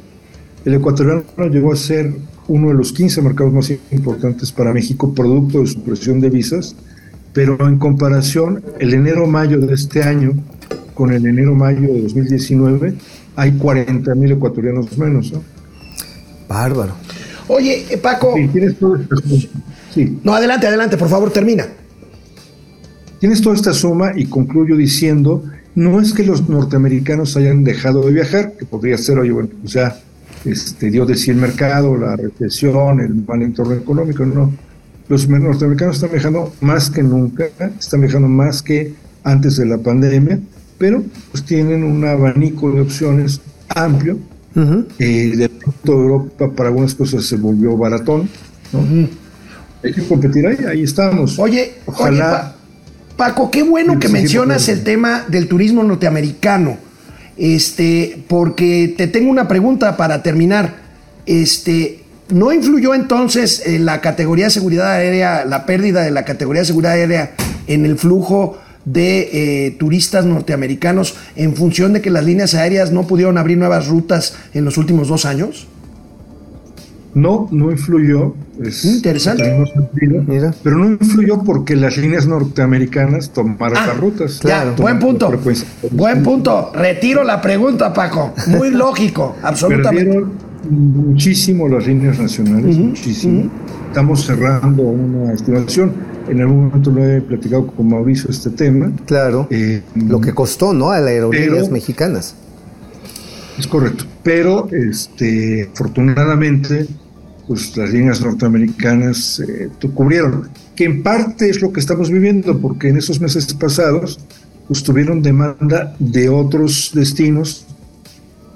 El 0.64 0.74
ecuatoriano 0.74 1.24
llegó 1.50 1.72
a 1.72 1.76
ser 1.76 2.12
uno 2.48 2.68
de 2.68 2.74
los 2.74 2.92
15 2.92 3.22
mercados 3.22 3.52
más 3.52 3.72
importantes 3.90 4.52
para 4.52 4.72
México, 4.72 5.12
producto 5.14 5.60
de 5.60 5.66
su 5.66 5.82
presión 5.82 6.20
de 6.20 6.30
visas, 6.30 6.76
pero 7.32 7.56
en 7.66 7.78
comparación, 7.78 8.62
el 8.78 8.94
enero-mayo 8.94 9.58
de 9.58 9.74
este 9.74 10.02
año 10.02 10.32
con 10.94 11.12
el 11.12 11.26
enero-mayo 11.26 11.92
de 11.92 12.02
2019, 12.02 12.94
hay 13.36 13.52
40 13.52 14.14
mil 14.14 14.32
ecuatorianos 14.32 14.96
menos. 14.96 15.32
¿no? 15.32 15.42
Bárbaro. 16.48 16.94
Oye, 17.48 17.84
Paco. 18.02 18.34
Sí, 18.34 18.48
tienes 18.48 18.78
todo 18.78 18.96
este. 18.96 19.48
Sí. 19.94 20.18
No, 20.24 20.34
adelante, 20.34 20.66
adelante, 20.66 20.96
por 20.96 21.08
favor, 21.08 21.30
termina. 21.30 21.66
Tienes 23.20 23.40
toda 23.40 23.54
esta 23.54 23.72
suma 23.72 24.12
y 24.14 24.26
concluyo 24.26 24.76
diciendo, 24.76 25.44
no 25.76 26.00
es 26.00 26.12
que 26.12 26.24
los 26.24 26.48
norteamericanos 26.48 27.36
hayan 27.36 27.62
dejado 27.62 28.04
de 28.06 28.12
viajar, 28.12 28.54
que 28.58 28.64
podría 28.64 28.98
ser, 28.98 29.18
oye, 29.20 29.30
bueno, 29.30 29.50
pues 29.60 29.74
ya 29.74 29.96
este, 30.44 30.90
dio 30.90 31.06
de 31.06 31.14
sí 31.16 31.30
el 31.30 31.36
mercado, 31.36 31.96
la 31.96 32.16
recesión, 32.16 33.00
el 33.00 33.14
mal 33.14 33.42
entorno 33.42 33.74
económico, 33.74 34.26
no. 34.26 34.52
Los 35.08 35.28
norteamericanos 35.28 35.96
están 35.96 36.10
viajando 36.10 36.52
más 36.60 36.90
que 36.90 37.02
nunca, 37.02 37.44
están 37.78 38.00
viajando 38.00 38.26
más 38.26 38.60
que 38.62 38.94
antes 39.22 39.56
de 39.56 39.66
la 39.66 39.78
pandemia, 39.78 40.40
pero 40.78 41.02
pues 41.30 41.44
tienen 41.44 41.84
un 41.84 42.04
abanico 42.04 42.72
de 42.72 42.80
opciones 42.80 43.40
amplio. 43.68 44.18
Eh, 44.98 45.32
de 45.36 45.48
pronto 45.50 45.92
Europa 45.92 46.50
para 46.50 46.70
algunas 46.70 46.94
cosas 46.94 47.24
se 47.24 47.36
volvió 47.36 47.76
baratón, 47.76 48.28
¿no? 48.72 48.80
Hay 49.84 49.92
que 49.92 50.02
competir 50.08 50.46
ahí, 50.46 50.56
ahí 50.66 50.82
estamos. 50.82 51.38
Oye, 51.38 51.74
Ojalá- 51.84 52.54
oye, 52.54 52.55
Paco, 53.16 53.50
qué 53.50 53.62
bueno 53.62 53.98
que 53.98 54.08
mencionas 54.08 54.68
el 54.68 54.84
tema 54.84 55.24
del 55.28 55.48
turismo 55.48 55.82
norteamericano. 55.82 56.76
Este, 57.38 58.22
porque 58.28 58.94
te 58.96 59.06
tengo 59.06 59.30
una 59.30 59.48
pregunta 59.48 59.96
para 59.96 60.22
terminar. 60.22 60.74
Este, 61.24 62.02
¿no 62.28 62.52
influyó 62.52 62.94
entonces 62.94 63.62
eh, 63.66 63.78
la 63.78 64.00
categoría 64.00 64.46
de 64.46 64.50
seguridad 64.50 64.92
aérea, 64.92 65.44
la 65.46 65.64
pérdida 65.64 66.02
de 66.02 66.10
la 66.10 66.24
categoría 66.24 66.60
de 66.60 66.66
seguridad 66.66 66.92
aérea 66.92 67.32
en 67.66 67.86
el 67.86 67.98
flujo 67.98 68.58
de 68.84 69.66
eh, 69.66 69.70
turistas 69.72 70.24
norteamericanos 70.24 71.16
en 71.34 71.56
función 71.56 71.92
de 71.92 72.02
que 72.02 72.10
las 72.10 72.24
líneas 72.24 72.54
aéreas 72.54 72.92
no 72.92 73.06
pudieron 73.06 73.38
abrir 73.38 73.58
nuevas 73.58 73.88
rutas 73.88 74.36
en 74.54 74.64
los 74.64 74.76
últimos 74.76 75.08
dos 75.08 75.24
años? 75.24 75.66
No, 77.16 77.48
no 77.50 77.70
influyó. 77.70 78.34
es- 78.62 78.84
Interesante. 78.84 79.42
sentido, 79.72 80.22
Mira. 80.26 80.54
Pero 80.62 80.76
no 80.76 80.90
influyó 80.90 81.42
porque 81.42 81.74
las 81.74 81.96
líneas 81.96 82.26
norteamericanas 82.26 83.30
tomaron 83.30 83.78
Ah, 83.78 83.86
las 83.88 83.96
rutas. 83.98 84.38
Claro, 84.40 84.74
buen 84.76 84.98
punto. 84.98 85.32
Buen 85.92 86.22
punto. 86.22 86.72
Retiro 86.74 87.24
la 87.24 87.40
pregunta, 87.40 87.92
Paco. 87.94 88.34
Muy 88.48 88.70
lógico, 88.84 89.34
absolutamente. 89.42 90.04
Perdieron 90.12 90.32
muchísimo 90.70 91.68
las 91.68 91.86
líneas 91.86 92.18
nacionales, 92.18 92.76
muchísimo. 92.76 93.50
Estamos 93.88 94.24
cerrando 94.26 94.82
una 94.82 95.32
estimación. 95.32 95.92
En 96.28 96.40
algún 96.42 96.66
momento 96.66 96.90
lo 96.90 97.02
he 97.02 97.20
platicado 97.22 97.66
con 97.68 97.88
Mauricio 97.88 98.28
este 98.30 98.50
tema. 98.50 98.90
Claro. 99.06 99.46
Eh, 99.50 99.80
Lo 99.94 100.20
que 100.20 100.34
costó, 100.34 100.74
¿no? 100.74 100.90
A 100.90 100.98
las 101.00 101.08
aerolíneas 101.10 101.50
Pero- 101.62 101.70
mexicanas. 101.72 102.34
Es 103.58 103.66
correcto. 103.66 104.04
Pero 104.22 104.68
este, 104.70 105.70
afortunadamente, 105.72 106.86
pues 107.46 107.76
las 107.76 107.90
líneas 107.90 108.20
norteamericanas 108.20 109.40
eh, 109.40 109.70
cubrieron, 109.94 110.48
que 110.74 110.84
en 110.84 111.02
parte 111.02 111.48
es 111.48 111.60
lo 111.62 111.72
que 111.72 111.80
estamos 111.80 112.10
viviendo, 112.10 112.58
porque 112.58 112.88
en 112.88 112.96
esos 112.96 113.20
meses 113.20 113.52
pasados 113.54 114.18
pues 114.66 114.82
tuvieron 114.82 115.22
demanda 115.22 115.94
de 115.98 116.28
otros 116.28 116.90
destinos 116.92 117.66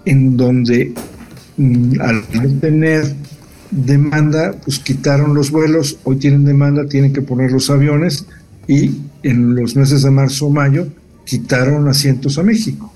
en 0.05 0.37
donde 0.37 0.93
mm, 1.57 2.01
al 2.01 2.61
tener 2.61 3.15
demanda, 3.71 4.55
pues 4.65 4.79
quitaron 4.79 5.35
los 5.35 5.51
vuelos, 5.51 5.99
hoy 6.05 6.17
tienen 6.17 6.45
demanda, 6.45 6.87
tienen 6.87 7.13
que 7.13 7.23
poner 7.23 7.53
los 7.53 7.71
aviones 7.71 8.27
y 8.67 8.93
en 9.23 9.55
los 9.55 9.77
meses 9.77 10.03
de 10.03 10.11
marzo 10.11 10.47
o 10.47 10.51
mayo 10.51 10.89
quitaron 11.25 11.89
asientos 11.89 12.39
a 12.39 12.43
México. 12.43 12.93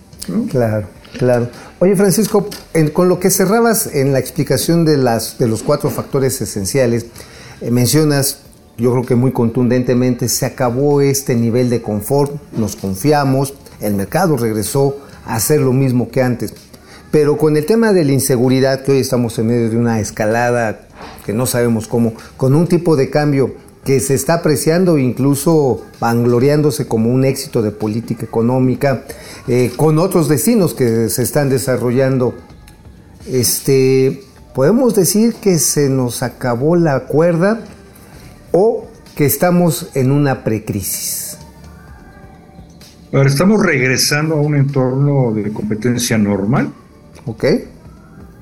Claro, 0.51 0.89
claro. 1.19 1.49
Oye, 1.81 1.97
Francisco, 1.97 2.49
en- 2.73 2.91
con 2.91 3.09
lo 3.09 3.19
que 3.21 3.31
cerrabas 3.31 3.89
en 3.95 4.13
la 4.13 4.19
explicación 4.19 4.85
de, 4.85 4.97
las, 4.97 5.39
de 5.39 5.49
los 5.49 5.63
cuatro 5.63 5.91
factores 5.91 6.41
esenciales, 6.41 7.07
eh, 7.61 7.71
mencionas, 7.71 8.39
yo 8.79 8.93
creo 8.93 9.05
que 9.05 9.15
muy 9.15 9.33
contundentemente, 9.33 10.29
se 10.29 10.47
acabó 10.47 11.01
este 11.01 11.35
nivel 11.35 11.71
de 11.71 11.83
confort, 11.83 12.33
nos 12.57 12.77
confiamos, 12.77 13.55
el 13.81 13.95
mercado 13.95 14.37
regresó 14.37 14.97
a 15.27 15.37
hacer 15.37 15.61
lo 15.61 15.73
mismo 15.73 16.09
que 16.11 16.23
antes. 16.23 16.55
Pero 17.11 17.37
con 17.37 17.57
el 17.57 17.65
tema 17.67 17.93
de 17.93 18.05
la 18.05 18.13
inseguridad, 18.13 18.83
que 18.83 18.93
hoy 18.93 18.99
estamos 18.99 19.39
en 19.39 19.47
medio 19.47 19.71
de 19.71 19.77
una 19.77 20.01
escalada 20.01 20.89
que 21.25 21.33
no 21.33 21.47
sabemos 21.47 21.87
cómo, 21.87 22.15
con 22.37 22.55
un 22.55 22.67
tipo 22.67 22.97
de 22.97 23.11
cambio 23.11 23.55
que 23.85 24.01
se 24.01 24.15
está 24.15 24.35
apreciando, 24.35 24.99
incluso 24.99 25.85
vangloriándose 26.01 26.89
como 26.89 27.11
un 27.11 27.25
éxito 27.25 27.63
de 27.63 27.71
política 27.71 28.25
económica, 28.25 29.05
eh, 29.47 29.73
con 29.77 29.99
otros 29.99 30.29
destinos 30.29 30.75
que 30.75 31.09
se 31.09 31.23
están 31.23 31.51
desarrollando. 31.51 32.35
Este, 33.27 34.23
podemos 34.55 34.95
decir 34.95 35.35
que 35.35 35.59
se 35.59 35.89
nos 35.89 36.23
acabó 36.23 36.77
la 36.77 37.01
cuerda 37.01 37.61
o 38.53 38.87
que 39.17 39.27
estamos 39.27 39.91
en 39.95 40.11
una 40.11 40.45
precrisis. 40.45 41.39
Ahora 43.13 43.29
estamos 43.29 43.65
regresando 43.65 44.35
a 44.35 44.41
un 44.41 44.57
entorno 44.57 45.33
de 45.33 45.53
competencia 45.53 46.19
normal. 46.19 46.73
Ok. 47.27 47.45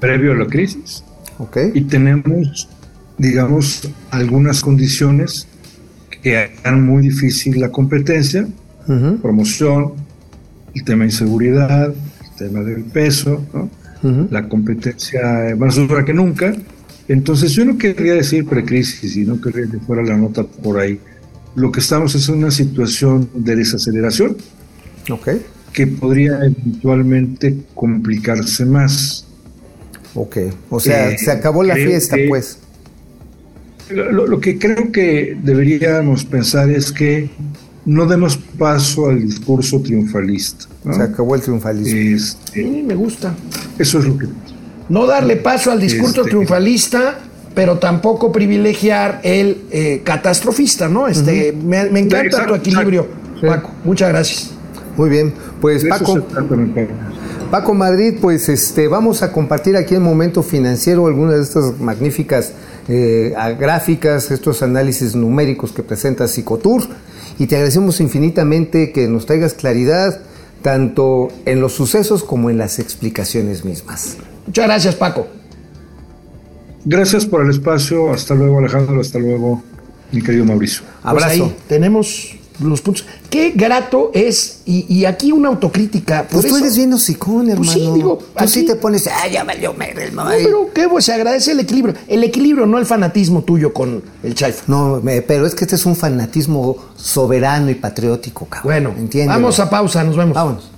Previo 0.01 0.33
a 0.33 0.35
la 0.35 0.47
crisis. 0.47 1.05
Ok. 1.39 1.59
Y 1.75 1.83
tenemos, 1.83 2.71
digamos, 3.19 3.89
algunas 4.11 4.61
condiciones 4.61 5.47
que 6.23 6.51
hagan 6.63 6.85
muy 6.87 7.03
difícil 7.03 7.61
la 7.61 7.71
competencia. 7.71 8.47
Promoción, 9.23 9.93
el 10.75 10.85
tema 10.85 11.05
de 11.05 11.11
inseguridad, 11.11 11.89
el 11.89 12.37
tema 12.37 12.61
del 12.61 12.83
peso, 12.83 13.45
la 14.31 14.49
competencia 14.49 15.55
más 15.57 15.77
dura 15.77 16.05
que 16.05 16.13
nunca. 16.13 16.55
Entonces 17.09 17.53
yo 17.53 17.65
no 17.65 17.79
querría 17.79 18.15
decir 18.15 18.47
precrisis 18.47 19.17
y 19.17 19.25
no 19.25 19.41
querría 19.41 19.71
que 19.71 19.79
fuera 19.79 20.03
la 20.03 20.17
nota 20.17 20.45
por 20.45 20.79
ahí. 20.79 20.99
Lo 21.55 21.71
que 21.71 21.81
estamos 21.81 22.15
es 22.15 22.29
en 22.29 22.37
una 22.37 22.51
situación 22.51 23.29
de 23.35 23.57
desaceleración 23.57 24.37
okay. 25.11 25.43
que 25.73 25.87
podría 25.87 26.39
eventualmente 26.39 27.57
complicarse 27.75 28.65
más. 28.65 29.27
Ok, 30.15 30.37
o 30.71 30.81
sea, 30.81 31.11
eh, 31.11 31.19
se 31.19 31.31
acabó 31.31 31.63
la 31.63 31.75
fiesta, 31.75 32.17
pues. 32.29 32.59
Lo, 33.95 34.27
lo, 34.27 34.41
que 34.41 34.59
creo 34.59 34.91
que 34.91 35.37
deberíamos 35.43 36.25
pensar 36.25 36.71
es 36.71 36.93
que 36.93 37.31
no 37.85 38.07
demos 38.07 38.37
paso 38.37 39.09
al 39.09 39.23
discurso 39.23 39.81
triunfalista. 39.81 40.67
Se 40.91 41.03
acabó 41.03 41.35
el 41.35 41.41
triunfalismo. 41.41 42.17
Este, 42.17 42.65
me 42.65 42.95
gusta. 42.95 43.35
Eso 43.79 43.99
es 43.99 44.05
lo 44.05 44.19
que... 44.19 44.27
No 44.89 45.07
darle 45.07 45.37
paso 45.37 45.71
al 45.71 45.81
discurso 45.81 46.21
este, 46.21 46.31
triunfalista, 46.31 47.19
pero 47.55 47.79
tampoco 47.79 48.31
privilegiar 48.31 49.21
el 49.23 49.63
eh, 49.71 50.03
catastrofista, 50.05 50.89
¿no? 50.89 51.09
Este, 51.09 51.53
me, 51.53 51.81
encanta 51.99 52.47
tu 52.47 52.55
equilibrio, 52.55 53.07
Paco. 53.41 53.71
Muchas 53.85 54.09
gracias. 54.11 54.51
Muy 54.97 55.09
bien, 55.09 55.33
pues 55.61 55.85
Paco. 55.85 56.27
Paco 57.51 57.75
Madrid, 57.75 58.15
pues 58.21 58.49
este, 58.49 58.89
vamos 58.89 59.23
a 59.23 59.31
compartir 59.31 59.77
aquí 59.77 59.95
en 59.95 60.03
Momento 60.03 60.43
Financiero 60.43 61.07
algunas 61.07 61.37
de 61.37 61.43
estas 61.43 61.79
magníficas 61.81 62.53
eh, 62.89 63.35
gráficas, 63.59 64.31
estos 64.31 64.63
análisis 64.63 65.15
numéricos 65.15 65.73
que 65.73 65.83
presenta 65.83 66.27
Psicotour 66.27 66.83
y 67.39 67.47
te 67.47 67.57
agradecemos 67.57 68.01
infinitamente 68.01 68.93
que 68.93 69.09
nos 69.09 69.27
traigas 69.27 69.55
claridad 69.55 70.21
tanto 70.63 71.29
en 71.45 71.61
los 71.61 71.73
sucesos 71.73 72.23
como 72.23 72.51
en 72.51 72.59
las 72.59 72.79
explicaciones 72.79 73.65
mismas. 73.65 74.17
Muchas 74.47 74.67
gracias, 74.67 74.95
Paco. 74.95 75.27
Gracias 76.85 77.27
por 77.27 77.43
el 77.43 77.51
espacio. 77.51 78.13
Hasta 78.13 78.35
luego, 78.35 78.59
Alejandro. 78.59 79.01
Hasta 79.01 79.19
luego, 79.19 79.63
mi 80.11 80.23
querido 80.23 80.45
Mauricio. 80.45 80.83
Abrazo. 81.03 81.47
Pues 81.47 81.67
tenemos 81.69 82.37
los 82.61 82.81
puntos. 82.81 83.05
Qué 83.31 83.53
grato 83.55 84.11
es, 84.15 84.63
y, 84.67 85.05
aquí 85.05 85.33
una 85.33 85.49
autocrítica. 85.49 86.27
pues 86.31 86.47
tú 86.47 86.57
eres 86.57 86.77
bien 86.77 86.93
hocicón, 86.93 87.51
hermano. 87.51 87.73
Pues 87.73 87.73
sí, 87.73 87.91
digo, 87.95 88.19
tú 88.37 88.49
sí 88.49 88.67
te 88.67 88.77
pones, 88.77 89.07
ah, 89.07 89.29
ya 89.29 89.45
valió 89.45 89.75
el 89.79 90.15
No, 90.15 90.25
pero 90.27 90.71
qué, 90.75 90.89
pues 90.89 91.05
se 91.05 91.13
agradece 91.13 91.53
el 91.53 91.61
equilibrio. 91.61 91.95
El 92.09 92.25
equilibrio, 92.25 92.67
no 92.67 92.79
el 92.79 92.87
fanatismo 92.87 93.43
tuyo 93.43 93.73
con 93.73 94.03
el 94.23 94.35
Chaifa. 94.35 94.65
No, 94.67 95.01
pero 95.27 95.47
es 95.47 95.55
que 95.55 95.65
este 95.65 95.77
es 95.77 95.87
un 95.87 95.97
fanatismo 95.97 96.77
soberano 96.97 97.71
y 97.71 97.75
patriótico, 97.75 98.47
cabrón. 98.47 98.65
Bueno, 98.65 98.95
entiendo. 98.99 99.33
Vamos 99.33 99.59
a 99.61 99.69
pausa, 99.69 100.05
nos 100.05 100.17
vemos. 100.17 100.35
Vámonos. 100.35 100.71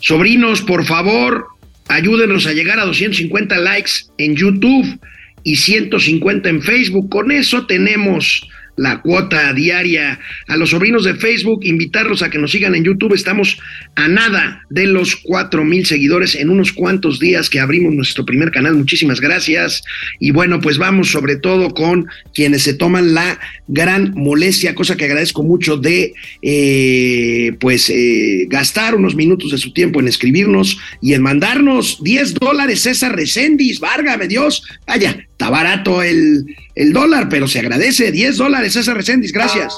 Sobrinos, 0.00 0.62
por 0.62 0.84
favor, 0.84 1.46
ayúdenos 1.88 2.46
a 2.46 2.52
llegar 2.52 2.80
a 2.80 2.84
250 2.84 3.56
likes 3.58 3.92
en 4.18 4.34
YouTube 4.34 4.98
y 5.42 5.56
150 5.56 6.48
en 6.48 6.62
Facebook. 6.62 7.10
Con 7.10 7.30
eso 7.30 7.66
tenemos 7.66 8.48
la 8.80 9.02
cuota 9.02 9.52
diaria. 9.52 10.18
A 10.48 10.56
los 10.56 10.70
sobrinos 10.70 11.04
de 11.04 11.14
Facebook, 11.14 11.60
invitarlos 11.64 12.22
a 12.22 12.30
que 12.30 12.38
nos 12.38 12.50
sigan 12.50 12.74
en 12.74 12.84
YouTube. 12.84 13.12
Estamos 13.12 13.58
a 13.94 14.08
nada 14.08 14.62
de 14.70 14.86
los 14.86 15.16
cuatro 15.16 15.64
mil 15.64 15.84
seguidores 15.84 16.34
en 16.34 16.48
unos 16.48 16.72
cuantos 16.72 17.20
días 17.20 17.50
que 17.50 17.60
abrimos 17.60 17.92
nuestro 17.92 18.24
primer 18.24 18.50
canal. 18.50 18.74
Muchísimas 18.74 19.20
gracias. 19.20 19.82
Y 20.18 20.30
bueno, 20.30 20.60
pues 20.60 20.78
vamos 20.78 21.10
sobre 21.10 21.36
todo 21.36 21.74
con 21.74 22.06
quienes 22.32 22.62
se 22.62 22.72
toman 22.72 23.12
la 23.12 23.38
gran 23.68 24.12
molestia, 24.14 24.74
cosa 24.74 24.96
que 24.96 25.04
agradezco 25.04 25.42
mucho 25.42 25.76
de 25.76 26.14
eh, 26.40 27.52
pues 27.60 27.90
eh, 27.90 28.46
gastar 28.48 28.94
unos 28.94 29.14
minutos 29.14 29.50
de 29.50 29.58
su 29.58 29.74
tiempo 29.74 30.00
en 30.00 30.08
escribirnos 30.08 30.78
y 31.02 31.12
en 31.12 31.22
mandarnos 31.22 32.02
10 32.02 32.34
dólares 32.34 32.80
César 32.80 33.14
Recendis, 33.14 33.78
válgame 33.78 34.26
Dios, 34.26 34.62
vaya, 34.86 35.26
está 35.40 35.48
barato 35.48 36.02
el, 36.02 36.54
el 36.74 36.92
dólar, 36.92 37.30
pero 37.30 37.48
se 37.48 37.60
agradece, 37.60 38.12
10 38.12 38.36
dólares 38.36 38.74
César 38.74 38.94
Recendis, 38.94 39.32
gracias. 39.32 39.72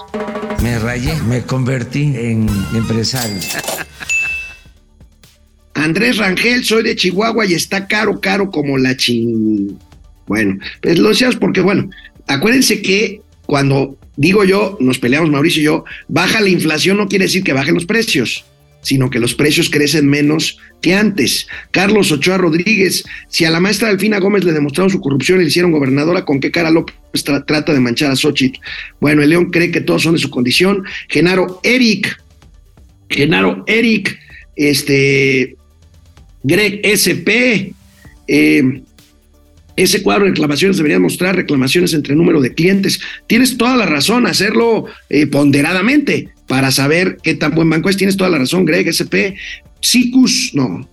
Me 0.60 0.76
rayé, 0.76 1.14
me 1.28 1.42
convertí 1.42 2.02
en 2.16 2.48
empresario. 2.74 3.36
Andrés 5.74 6.16
Rangel, 6.16 6.64
soy 6.64 6.82
de 6.82 6.96
Chihuahua 6.96 7.46
y 7.46 7.54
está 7.54 7.86
caro, 7.86 8.20
caro 8.20 8.50
como 8.50 8.76
la 8.76 8.96
ching. 8.96 9.78
Bueno, 10.26 10.58
pues 10.80 10.98
lo 10.98 11.10
decíamos 11.10 11.36
porque, 11.36 11.60
bueno, 11.60 11.88
acuérdense 12.26 12.82
que 12.82 13.22
cuando 13.46 13.96
digo 14.16 14.42
yo, 14.42 14.76
nos 14.80 14.98
peleamos 14.98 15.30
Mauricio 15.30 15.62
y 15.62 15.66
yo, 15.66 15.84
baja 16.08 16.40
la 16.40 16.48
inflación 16.48 16.96
no 16.96 17.06
quiere 17.06 17.26
decir 17.26 17.44
que 17.44 17.52
bajen 17.52 17.74
los 17.74 17.86
precios, 17.86 18.44
sino 18.82 19.08
que 19.08 19.20
los 19.20 19.34
precios 19.34 19.70
crecen 19.70 20.08
menos 20.08 20.58
que 20.82 20.94
antes. 20.94 21.46
Carlos 21.70 22.12
Ochoa 22.12 22.36
Rodríguez, 22.36 23.04
si 23.28 23.44
a 23.44 23.50
la 23.50 23.60
maestra 23.60 23.88
Delfina 23.88 24.18
Gómez 24.18 24.44
le 24.44 24.52
demostraron 24.52 24.90
su 24.90 25.00
corrupción 25.00 25.38
y 25.38 25.44
le 25.44 25.48
hicieron 25.48 25.70
gobernadora, 25.70 26.24
¿con 26.24 26.40
qué 26.40 26.50
cara 26.50 26.70
López 26.70 26.96
trata 27.24 27.72
de 27.72 27.80
manchar 27.80 28.10
a 28.10 28.16
Xochitl? 28.16 28.60
Bueno, 29.00 29.22
el 29.22 29.30
León 29.30 29.50
cree 29.50 29.70
que 29.70 29.80
todos 29.80 30.02
son 30.02 30.14
de 30.14 30.18
su 30.18 30.28
condición. 30.28 30.84
Genaro 31.08 31.60
Eric, 31.62 32.20
Genaro 33.08 33.64
Eric, 33.66 34.18
este, 34.56 35.56
Greg 36.42 36.80
SP, 36.82 37.72
eh, 38.26 38.82
ese 39.76 40.02
cuadro 40.02 40.24
de 40.24 40.30
reclamaciones 40.30 40.76
debería 40.76 40.98
mostrar 40.98 41.36
reclamaciones 41.36 41.94
entre 41.94 42.14
número 42.14 42.40
de 42.40 42.52
clientes. 42.52 43.00
Tienes 43.26 43.56
toda 43.56 43.76
la 43.76 43.86
razón, 43.86 44.26
hacerlo 44.26 44.86
eh, 45.08 45.26
ponderadamente 45.26 46.31
para 46.52 46.70
saber 46.70 47.16
qué 47.22 47.34
tan 47.34 47.54
buen 47.54 47.70
banco 47.70 47.88
es. 47.88 47.96
Tienes 47.96 48.18
toda 48.18 48.28
la 48.28 48.36
razón, 48.36 48.66
Greg, 48.66 48.86
SP. 48.92 49.40
Psicus, 49.80 50.50
no. 50.52 50.86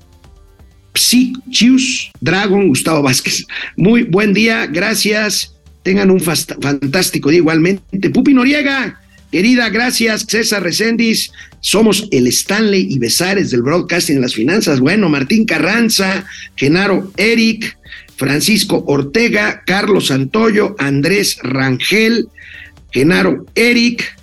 Psichius 0.94 2.12
Dragon, 2.22 2.70
Gustavo 2.70 3.02
Vázquez. 3.02 3.46
Muy 3.76 4.04
buen 4.04 4.34
día, 4.34 4.68
gracias. 4.68 5.54
Tengan 5.84 6.12
un 6.12 6.22
fantástico 6.22 7.30
día 7.30 7.40
igualmente. 7.40 8.10
Pupi 8.10 8.34
Noriega, 8.34 9.02
querida, 9.34 9.68
gracias. 9.68 10.26
César 10.30 10.64
Recendis, 10.64 11.30
somos 11.60 12.08
el 12.12 12.28
Stanley 12.28 12.88
y 12.90 12.98
Besares 12.98 13.52
del 13.52 13.62
broadcasting 13.62 14.16
en 14.16 14.22
las 14.22 14.36
finanzas. 14.36 14.80
Bueno, 14.80 15.10
Martín 15.10 15.46
Carranza, 15.46 16.24
Genaro 16.56 17.12
Eric, 17.18 17.78
Francisco 18.16 18.86
Ortega, 18.88 19.62
Carlos 19.66 20.08
Santoyo, 20.08 20.78
Andrés 20.80 21.38
Rangel, 21.44 22.30
Genaro 22.94 23.46
Eric, 23.56 24.19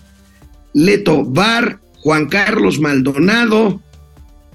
Leto 0.76 1.24
Bar, 1.24 1.80
Juan 2.00 2.26
Carlos 2.26 2.78
Maldonado, 2.80 3.80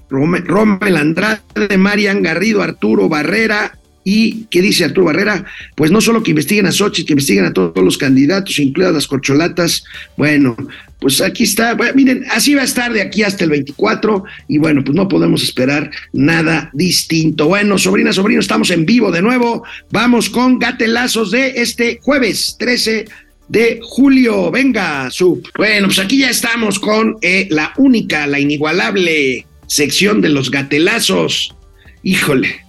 Rommel 0.08 0.96
Andrade, 0.96 1.76
Marian 1.76 2.22
Garrido, 2.22 2.62
Arturo 2.62 3.08
Barrera, 3.08 3.76
¿Y 4.04 4.46
qué 4.50 4.60
dice 4.60 4.84
Arturo 4.84 5.06
Barrera? 5.06 5.44
Pues 5.76 5.92
no 5.92 6.00
solo 6.00 6.24
que 6.24 6.30
investiguen 6.30 6.66
a 6.66 6.72
Sochi, 6.72 7.04
que 7.04 7.12
investiguen 7.12 7.44
a 7.44 7.52
todos 7.52 7.84
los 7.84 7.96
candidatos, 7.96 8.58
incluidas 8.58 8.94
las 8.94 9.06
corcholatas. 9.06 9.84
Bueno, 10.16 10.56
pues 10.98 11.20
aquí 11.20 11.44
está. 11.44 11.76
miren, 11.94 12.24
así 12.32 12.54
va 12.54 12.62
a 12.62 12.64
estar 12.64 12.92
de 12.92 13.00
aquí 13.00 13.22
hasta 13.22 13.44
el 13.44 13.50
24 13.50 14.24
y 14.48 14.58
bueno, 14.58 14.82
pues 14.82 14.96
no 14.96 15.06
podemos 15.06 15.44
esperar 15.44 15.88
nada 16.12 16.68
distinto. 16.72 17.46
Bueno, 17.46 17.78
sobrina, 17.78 18.12
sobrino, 18.12 18.40
estamos 18.40 18.70
en 18.70 18.86
vivo 18.86 19.12
de 19.12 19.22
nuevo. 19.22 19.62
Vamos 19.92 20.28
con 20.28 20.58
gatelazos 20.58 21.30
de 21.30 21.60
este 21.62 22.00
jueves 22.02 22.56
13 22.58 23.04
de 23.48 23.80
julio. 23.82 24.50
Venga, 24.50 25.10
sub. 25.10 25.48
Bueno, 25.56 25.88
pues 25.88 25.98
aquí 25.98 26.18
ya 26.18 26.30
estamos 26.30 26.78
con 26.78 27.16
eh, 27.22 27.48
la 27.50 27.72
única, 27.76 28.26
la 28.26 28.40
inigualable 28.40 29.46
sección 29.66 30.20
de 30.20 30.28
los 30.28 30.50
gatelazos. 30.50 31.54
Híjole, 32.02 32.62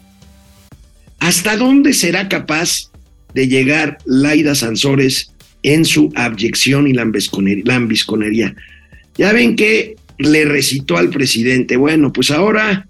¿Hasta 1.23 1.55
dónde 1.55 1.93
será 1.93 2.27
capaz 2.27 2.91
de 3.33 3.47
llegar 3.47 3.97
Laida 4.03 4.55
Sansores 4.55 5.31
en 5.63 5.85
su 5.85 6.11
abyección 6.15 6.85
y 6.85 6.91
lambisconería? 6.91 8.53
Ya 9.17 9.31
ven 9.31 9.55
que 9.55 9.95
le 10.17 10.43
recitó 10.43 10.97
al 10.97 11.11
presidente. 11.11 11.77
Bueno, 11.77 12.11
pues 12.11 12.29
ahora 12.29 12.87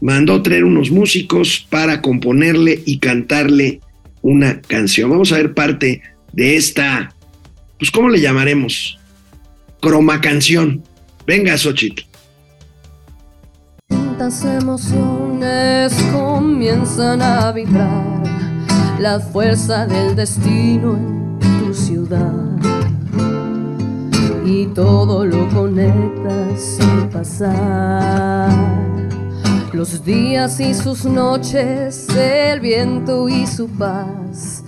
mandó 0.00 0.42
traer 0.42 0.62
unos 0.62 0.92
músicos 0.92 1.66
para 1.68 2.00
componerle 2.02 2.80
y 2.86 2.98
cantarle 2.98 3.80
una 4.22 4.60
canción. 4.60 5.10
Vamos 5.10 5.32
a 5.32 5.38
ver 5.38 5.54
parte 5.54 6.02
de 6.34 6.56
esta, 6.56 7.14
pues 7.78 7.90
¿cómo 7.90 8.08
le 8.08 8.20
llamaremos? 8.20 8.98
Croma 9.80 10.20
canción. 10.20 10.82
Venga, 11.26 11.56
Xochitl 11.56 12.04
emociones 14.44 15.92
comienzan 16.12 17.20
a 17.20 17.52
vibrar, 17.52 18.22
la 18.98 19.20
fuerza 19.20 19.86
del 19.86 20.16
destino 20.16 20.96
en 20.96 21.38
tu 21.58 21.74
ciudad. 21.74 22.32
y 24.46 24.66
todo 24.66 25.24
lo 25.24 25.48
conectas 25.48 26.60
sin 26.78 27.08
pasar. 27.08 28.50
Los 29.72 30.04
días 30.04 30.60
y 30.60 30.74
sus 30.74 31.06
noches, 31.06 32.08
el 32.10 32.60
viento 32.60 33.28
y 33.28 33.46
su 33.46 33.68
paz, 33.68 34.63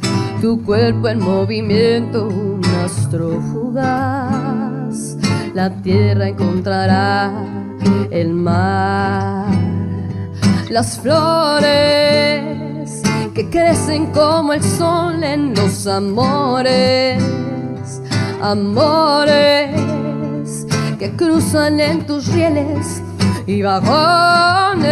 tu 0.47 0.63
cuerpo 0.63 1.09
en 1.09 1.19
movimiento, 1.19 2.29
un 2.29 2.65
astro 2.85 3.41
fugaz. 3.51 5.17
La 5.55 5.71
tierra 5.83 6.29
encontrará 6.29 7.33
el 8.13 8.33
mar, 8.33 9.49
las 10.71 11.01
flores 11.01 12.45
que 13.35 13.51
crecen 13.51 14.13
como 14.13 14.53
el 14.53 14.63
sol 14.63 15.25
en 15.25 15.53
los 15.53 15.85
amores, 15.89 17.21
amores 18.41 19.75
que 21.01 21.11
cruzan 21.17 21.81
en 21.81 22.07
tus 22.07 22.29
rieles 22.29 23.03
y 23.49 23.63
vagones. 23.63 24.87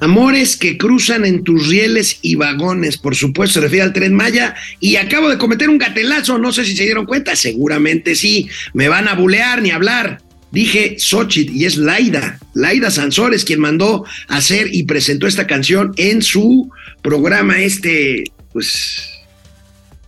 Amores 0.00 0.56
que 0.56 0.78
cruzan 0.78 1.26
en 1.26 1.44
tus 1.44 1.68
rieles 1.68 2.18
y 2.22 2.34
vagones, 2.34 2.96
por 2.96 3.14
supuesto, 3.14 3.54
se 3.54 3.60
refiere 3.60 3.84
al 3.84 3.92
tren 3.92 4.14
Maya. 4.14 4.54
Y 4.80 4.96
acabo 4.96 5.28
de 5.28 5.36
cometer 5.36 5.68
un 5.68 5.78
gatelazo, 5.78 6.38
no 6.38 6.52
sé 6.52 6.64
si 6.64 6.74
se 6.74 6.84
dieron 6.84 7.04
cuenta, 7.04 7.36
seguramente 7.36 8.14
sí. 8.14 8.48
Me 8.72 8.88
van 8.88 9.08
a 9.08 9.14
bulear 9.14 9.60
ni 9.60 9.70
hablar. 9.70 10.22
Dije 10.52 10.96
Xochitl 10.98 11.54
y 11.54 11.64
es 11.64 11.76
Laida, 11.76 12.40
Laida 12.54 12.90
Sansores 12.90 13.44
quien 13.44 13.60
mandó 13.60 14.04
hacer 14.26 14.68
y 14.72 14.82
presentó 14.82 15.28
esta 15.28 15.46
canción 15.46 15.92
en 15.96 16.22
su 16.22 16.70
programa 17.02 17.60
este, 17.60 18.24
pues, 18.52 19.10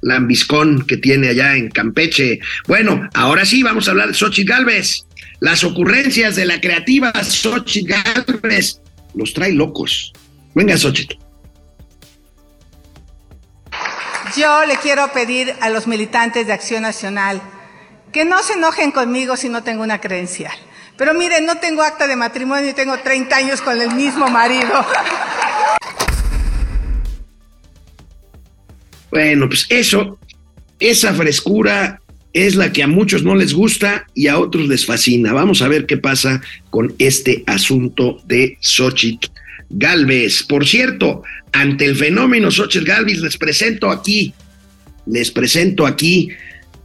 lambiscón 0.01 0.84
que 0.84 0.97
tiene 0.97 1.28
allá 1.28 1.57
en 1.57 1.68
Campeche. 1.68 2.40
Bueno, 2.66 3.09
ahora 3.14 3.45
sí 3.45 3.62
vamos 3.62 3.86
a 3.86 3.93
hablar 3.93 4.09
de 4.09 4.14
Xochitl 4.14 4.51
Galvez. 4.51 5.05
Las 5.38 5.62
ocurrencias 5.64 6.34
de 6.34 6.47
la 6.47 6.61
creativa 6.61 7.12
Xochitl 7.22 7.93
Galvez 7.93 8.80
los 9.14 9.32
trae 9.34 9.52
locos. 9.52 10.12
Venga, 10.54 10.76
Xochitl. 10.76 11.16
Yo 14.36 14.64
le 14.64 14.76
quiero 14.76 15.12
pedir 15.12 15.54
a 15.60 15.68
los 15.68 15.86
militantes 15.86 16.46
de 16.46 16.52
Acción 16.52 16.82
Nacional 16.82 17.42
que 18.12 18.24
no 18.24 18.42
se 18.42 18.54
enojen 18.54 18.90
conmigo 18.90 19.36
si 19.36 19.48
no 19.48 19.62
tengo 19.62 19.82
una 19.82 20.00
credencial. 20.00 20.52
Pero 20.96 21.14
miren, 21.14 21.46
no 21.46 21.56
tengo 21.56 21.82
acta 21.82 22.06
de 22.06 22.16
matrimonio 22.16 22.70
y 22.70 22.74
tengo 22.74 22.98
30 22.98 23.34
años 23.34 23.60
con 23.60 23.80
el 23.80 23.90
mismo 23.94 24.28
marido. 24.28 24.84
Bueno, 29.10 29.46
pues 29.46 29.66
eso, 29.68 30.18
esa 30.78 31.12
frescura 31.12 32.01
es 32.32 32.54
la 32.54 32.72
que 32.72 32.82
a 32.82 32.86
muchos 32.86 33.22
no 33.22 33.34
les 33.34 33.52
gusta 33.52 34.06
y 34.14 34.26
a 34.28 34.38
otros 34.38 34.68
les 34.68 34.86
fascina. 34.86 35.32
Vamos 35.32 35.62
a 35.62 35.68
ver 35.68 35.86
qué 35.86 35.96
pasa 35.96 36.40
con 36.70 36.94
este 36.98 37.44
asunto 37.46 38.20
de 38.26 38.56
Xochitl 38.60 39.28
Galvez. 39.70 40.42
Por 40.42 40.66
cierto, 40.66 41.22
ante 41.52 41.84
el 41.84 41.96
fenómeno 41.96 42.50
Xochitl 42.50 42.86
Galvez, 42.86 43.18
les 43.20 43.36
presento 43.36 43.90
aquí, 43.90 44.32
les 45.06 45.30
presento 45.30 45.86
aquí 45.86 46.30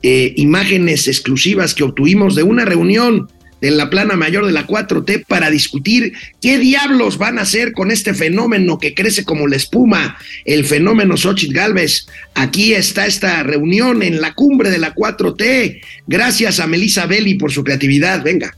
eh, 0.03 0.33
imágenes 0.35 1.07
exclusivas 1.07 1.73
que 1.73 1.83
obtuvimos 1.83 2.35
de 2.35 2.43
una 2.43 2.65
reunión 2.65 3.29
en 3.61 3.77
la 3.77 3.89
plana 3.89 4.15
mayor 4.15 4.45
de 4.45 4.51
la 4.51 4.67
4T 4.67 5.25
para 5.27 5.49
discutir 5.49 6.13
qué 6.41 6.57
diablos 6.57 7.17
van 7.17 7.39
a 7.39 7.43
hacer 7.43 7.73
con 7.73 7.91
este 7.91 8.13
fenómeno 8.13 8.77
que 8.77 8.93
crece 8.93 9.23
como 9.23 9.47
la 9.47 9.55
espuma, 9.55 10.17
el 10.45 10.65
fenómeno 10.65 11.17
Xochitl 11.17 11.53
Galvez. 11.53 12.07
Aquí 12.35 12.73
está 12.73 13.05
esta 13.05 13.43
reunión 13.43 14.03
en 14.03 14.21
la 14.21 14.33
cumbre 14.33 14.69
de 14.69 14.77
la 14.77 14.93
4T. 14.93 15.81
Gracias 16.07 16.59
a 16.59 16.67
Melissa 16.67 17.05
Belli 17.05 17.35
por 17.35 17.51
su 17.51 17.63
creatividad. 17.63 18.23
Venga. 18.23 18.55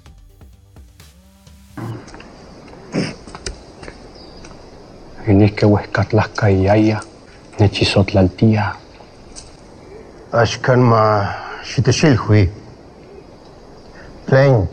Tlen. 14.29 14.67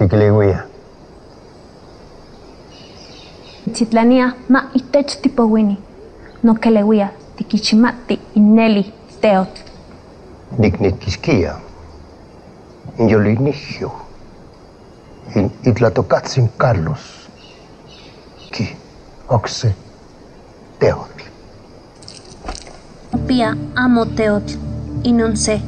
Chitlania 3.72 4.32
ma 4.48 4.70
itech 4.74 5.20
tipowini. 5.22 5.78
No 6.42 6.54
kelewia 6.54 7.08
tikichimati 7.36 8.20
ineli 8.34 8.92
teot. 9.20 9.64
Dignit 10.62 10.98
kiskia. 10.98 11.56
Inyolinigio. 12.98 13.92
In 15.36 15.50
itlatokatsin 15.64 16.48
Carlos. 16.58 17.28
Ki 18.50 18.76
oxe 19.28 19.74
teot. 20.78 21.24
Pia 23.26 23.56
amo 23.74 24.04
teot. 24.04 24.58
Inon 25.04 25.36
se 25.36 25.60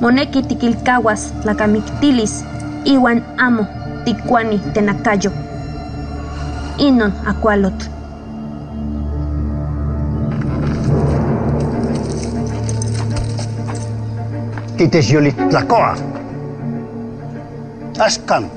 Moneki 0.00 0.42
tikilcahuas 0.42 1.32
tlacamictilis. 1.42 2.44
Iwan 2.84 3.22
amo 3.36 3.66
ticuani 4.04 4.58
tenacayo. 4.72 5.32
Inon 6.78 7.12
acualot. 7.26 7.90
Tites 14.76 15.10
yolitlacoa. 15.10 15.96
Ashkan. 17.98 18.50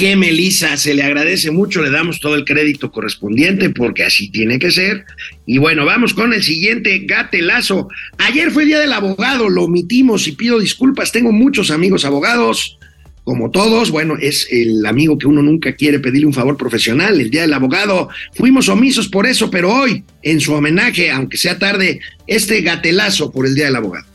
Que 0.00 0.16
Melissa, 0.16 0.78
se 0.78 0.94
le 0.94 1.02
agradece 1.02 1.50
mucho, 1.50 1.82
le 1.82 1.90
damos 1.90 2.20
todo 2.20 2.34
el 2.34 2.46
crédito 2.46 2.90
correspondiente 2.90 3.68
porque 3.68 4.02
así 4.02 4.30
tiene 4.30 4.58
que 4.58 4.70
ser. 4.70 5.04
Y 5.44 5.58
bueno, 5.58 5.84
vamos 5.84 6.14
con 6.14 6.32
el 6.32 6.42
siguiente 6.42 7.00
gatelazo. 7.00 7.86
Ayer 8.16 8.50
fue 8.50 8.64
Día 8.64 8.80
del 8.80 8.94
Abogado, 8.94 9.50
lo 9.50 9.64
omitimos 9.64 10.26
y 10.26 10.32
pido 10.32 10.58
disculpas, 10.58 11.12
tengo 11.12 11.32
muchos 11.32 11.70
amigos 11.70 12.06
abogados, 12.06 12.78
como 13.24 13.50
todos, 13.50 13.90
bueno, 13.90 14.16
es 14.18 14.48
el 14.50 14.86
amigo 14.86 15.18
que 15.18 15.26
uno 15.26 15.42
nunca 15.42 15.74
quiere 15.74 15.98
pedirle 15.98 16.28
un 16.28 16.32
favor 16.32 16.56
profesional, 16.56 17.20
el 17.20 17.28
Día 17.28 17.42
del 17.42 17.52
Abogado. 17.52 18.08
Fuimos 18.32 18.70
omisos 18.70 19.06
por 19.06 19.26
eso, 19.26 19.50
pero 19.50 19.70
hoy, 19.70 20.02
en 20.22 20.40
su 20.40 20.54
homenaje, 20.54 21.10
aunque 21.10 21.36
sea 21.36 21.58
tarde, 21.58 22.00
este 22.26 22.62
gatelazo 22.62 23.30
por 23.30 23.46
el 23.46 23.54
Día 23.54 23.66
del 23.66 23.76
Abogado. 23.76 24.09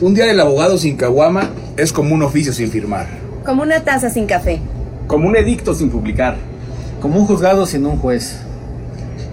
Un 0.00 0.14
día 0.14 0.26
del 0.26 0.38
abogado 0.38 0.78
sin 0.78 0.96
caguama 0.96 1.50
es 1.76 1.92
como 1.92 2.14
un 2.14 2.22
oficio 2.22 2.52
sin 2.52 2.70
firmar. 2.70 3.08
Como 3.44 3.62
una 3.62 3.82
taza 3.82 4.08
sin 4.10 4.26
café. 4.26 4.60
Como 5.08 5.26
un 5.26 5.34
edicto 5.34 5.74
sin 5.74 5.90
publicar. 5.90 6.36
Como 7.00 7.18
un 7.18 7.26
juzgado 7.26 7.66
sin 7.66 7.84
un 7.84 7.98
juez. 7.98 8.38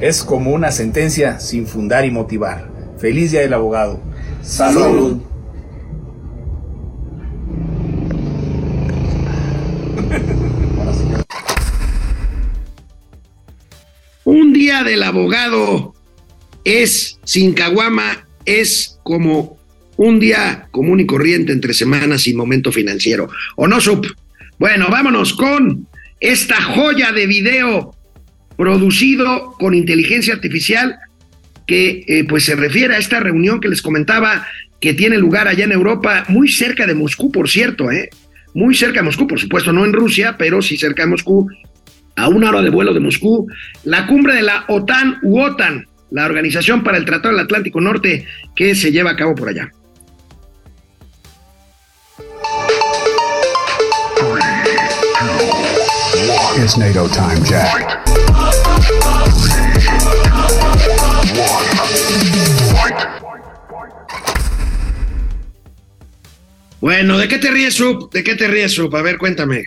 Es 0.02 0.24
como 0.24 0.52
una 0.54 0.72
sentencia 0.72 1.40
sin 1.40 1.68
fundar 1.68 2.04
y 2.04 2.10
motivar. 2.10 2.68
Feliz 2.98 3.30
día 3.30 3.42
del 3.42 3.54
abogado. 3.54 4.00
Salud. 4.42 4.82
Salud. 4.82 5.22
Un 14.24 14.52
día 14.52 14.84
del 14.84 15.04
abogado 15.04 15.94
es 16.64 17.20
sin 17.24 17.54
caguama, 17.54 18.28
es 18.46 19.00
como 19.04 19.58
un 19.98 20.20
día 20.20 20.68
común 20.72 21.00
y 21.00 21.06
corriente 21.06 21.52
entre 21.52 21.74
semanas 21.74 22.22
sin 22.22 22.38
momento 22.38 22.72
financiero. 22.72 23.30
¿O 23.56 23.68
no, 23.68 23.80
Sup? 23.80 24.06
Bueno, 24.58 24.88
vámonos 24.90 25.34
con 25.34 25.88
esta 26.20 26.62
joya 26.62 27.12
de 27.12 27.28
video 27.28 27.96
producido 28.58 29.54
con 29.60 29.74
inteligencia 29.74 30.34
artificial 30.34 30.98
que 31.68 32.04
eh, 32.08 32.26
pues 32.28 32.46
se 32.46 32.56
refiere 32.56 32.96
a 32.96 33.00
esta 33.00 33.20
reunión 33.20 33.60
que 33.60 33.68
les 33.68 33.82
comentaba 33.82 34.46
que 34.80 34.94
tiene 34.94 35.18
lugar 35.18 35.48
allá 35.48 35.66
en 35.66 35.72
Europa, 35.72 36.26
muy 36.28 36.48
cerca 36.48 36.86
de 36.86 36.94
Moscú, 36.94 37.32
por 37.32 37.50
cierto, 37.50 37.92
¿eh? 37.92 38.10
muy 38.54 38.76
cerca 38.76 39.00
de 39.00 39.06
Moscú, 39.06 39.28
por 39.28 39.40
supuesto, 39.40 39.74
no 39.74 39.84
en 39.84 39.94
Rusia, 39.94 40.36
pero 40.38 40.62
sí 40.62 40.78
cerca 40.78 41.04
de 41.04 41.10
Moscú, 41.10 41.50
a 42.16 42.30
una 42.30 42.50
hora 42.50 42.62
de 42.62 42.70
vuelo 42.70 42.94
de 42.94 43.00
Moscú, 43.00 43.48
la 43.84 44.06
cumbre 44.08 44.36
de 44.36 44.44
la 44.44 44.66
OTAN 44.68 45.18
u 45.24 45.40
OTAN, 45.42 45.86
la 46.12 46.26
Organización 46.26 46.84
para 46.84 46.98
el 46.98 47.06
Tratado 47.06 47.34
del 47.34 47.44
Atlántico 47.44 47.82
Norte, 47.82 48.26
que 48.56 48.76
se 48.76 48.92
lleva 48.92 49.12
a 49.12 49.16
cabo 49.16 49.36
por 49.36 49.50
allá. 49.50 49.72
NATO 56.74 57.08
time, 57.08 57.48
Jack. 57.48 58.02
Bueno, 66.82 67.20
¿de 67.20 67.28
qué 67.28 67.38
te 67.38 67.52
ríes, 67.52 67.76
Sup? 67.76 68.12
¿De 68.12 68.24
qué 68.24 68.34
te 68.34 68.48
ríes, 68.48 68.74
Sup? 68.74 68.94
A 68.96 69.04
ver, 69.04 69.20
cuéntame. 69.20 69.66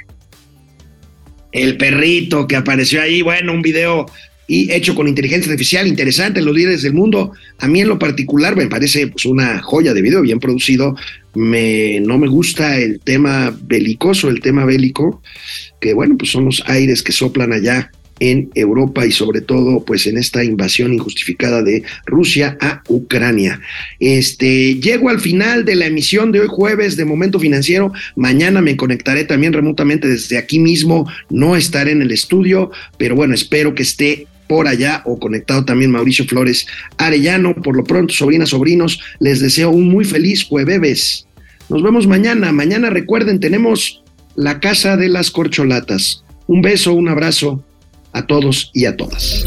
El 1.52 1.76
perrito 1.76 2.48
que 2.48 2.56
apareció 2.56 3.00
ahí, 3.00 3.22
bueno, 3.22 3.52
un 3.52 3.62
video 3.62 4.06
y 4.48 4.72
hecho 4.72 4.94
con 4.94 5.06
inteligencia 5.06 5.52
artificial, 5.52 5.86
interesante, 5.86 6.40
los 6.40 6.56
líderes 6.56 6.82
del 6.82 6.94
mundo. 6.94 7.32
A 7.58 7.68
mí 7.68 7.82
en 7.82 7.88
lo 7.88 7.98
particular 7.98 8.56
me 8.56 8.66
parece 8.66 9.06
pues, 9.06 9.26
una 9.26 9.60
joya 9.60 9.92
de 9.92 10.02
video, 10.02 10.22
bien 10.22 10.40
producido. 10.40 10.96
Me, 11.34 12.00
no 12.00 12.18
me 12.18 12.26
gusta 12.26 12.78
el 12.78 12.98
tema 12.98 13.54
belicoso, 13.62 14.30
el 14.30 14.40
tema 14.40 14.64
bélico, 14.64 15.22
que 15.80 15.92
bueno, 15.92 16.16
pues 16.16 16.30
son 16.30 16.46
los 16.46 16.64
aires 16.66 17.02
que 17.02 17.12
soplan 17.12 17.52
allá 17.52 17.90
en 18.20 18.50
Europa 18.54 19.06
y 19.06 19.12
sobre 19.12 19.42
todo 19.42 19.84
pues 19.84 20.06
en 20.06 20.18
esta 20.18 20.42
invasión 20.42 20.92
injustificada 20.92 21.62
de 21.62 21.82
Rusia 22.06 22.56
a 22.60 22.82
Ucrania. 22.88 23.60
Este, 24.00 24.76
llego 24.76 25.10
al 25.10 25.20
final 25.20 25.64
de 25.64 25.76
la 25.76 25.86
emisión 25.86 26.32
de 26.32 26.40
hoy 26.40 26.48
jueves 26.48 26.96
de 26.96 27.04
Momento 27.04 27.38
Financiero. 27.38 27.92
Mañana 28.16 28.60
me 28.60 28.76
conectaré 28.76 29.24
también 29.24 29.52
remotamente 29.52 30.08
desde 30.08 30.38
aquí 30.38 30.58
mismo. 30.58 31.06
No 31.30 31.54
estaré 31.54 31.92
en 31.92 32.02
el 32.02 32.12
estudio, 32.12 32.70
pero 32.96 33.14
bueno, 33.14 33.34
espero 33.34 33.74
que 33.74 33.82
esté 33.82 34.26
por 34.48 34.66
allá 34.66 35.02
o 35.04 35.18
conectado 35.18 35.64
también 35.64 35.90
Mauricio 35.90 36.24
Flores 36.24 36.66
Arellano. 36.96 37.54
Por 37.54 37.76
lo 37.76 37.84
pronto, 37.84 38.14
sobrinas, 38.14 38.50
sobrinos, 38.50 39.00
les 39.20 39.40
deseo 39.40 39.70
un 39.70 39.88
muy 39.88 40.04
feliz 40.04 40.44
jueves. 40.44 41.26
Nos 41.68 41.82
vemos 41.82 42.06
mañana. 42.06 42.50
Mañana 42.52 42.90
recuerden, 42.90 43.40
tenemos 43.40 44.02
la 44.34 44.60
Casa 44.60 44.96
de 44.96 45.08
las 45.08 45.30
Corcholatas. 45.30 46.24
Un 46.46 46.62
beso, 46.62 46.94
un 46.94 47.08
abrazo 47.08 47.62
a 48.12 48.26
todos 48.26 48.70
y 48.72 48.86
a 48.86 48.96
todas. 48.96 49.44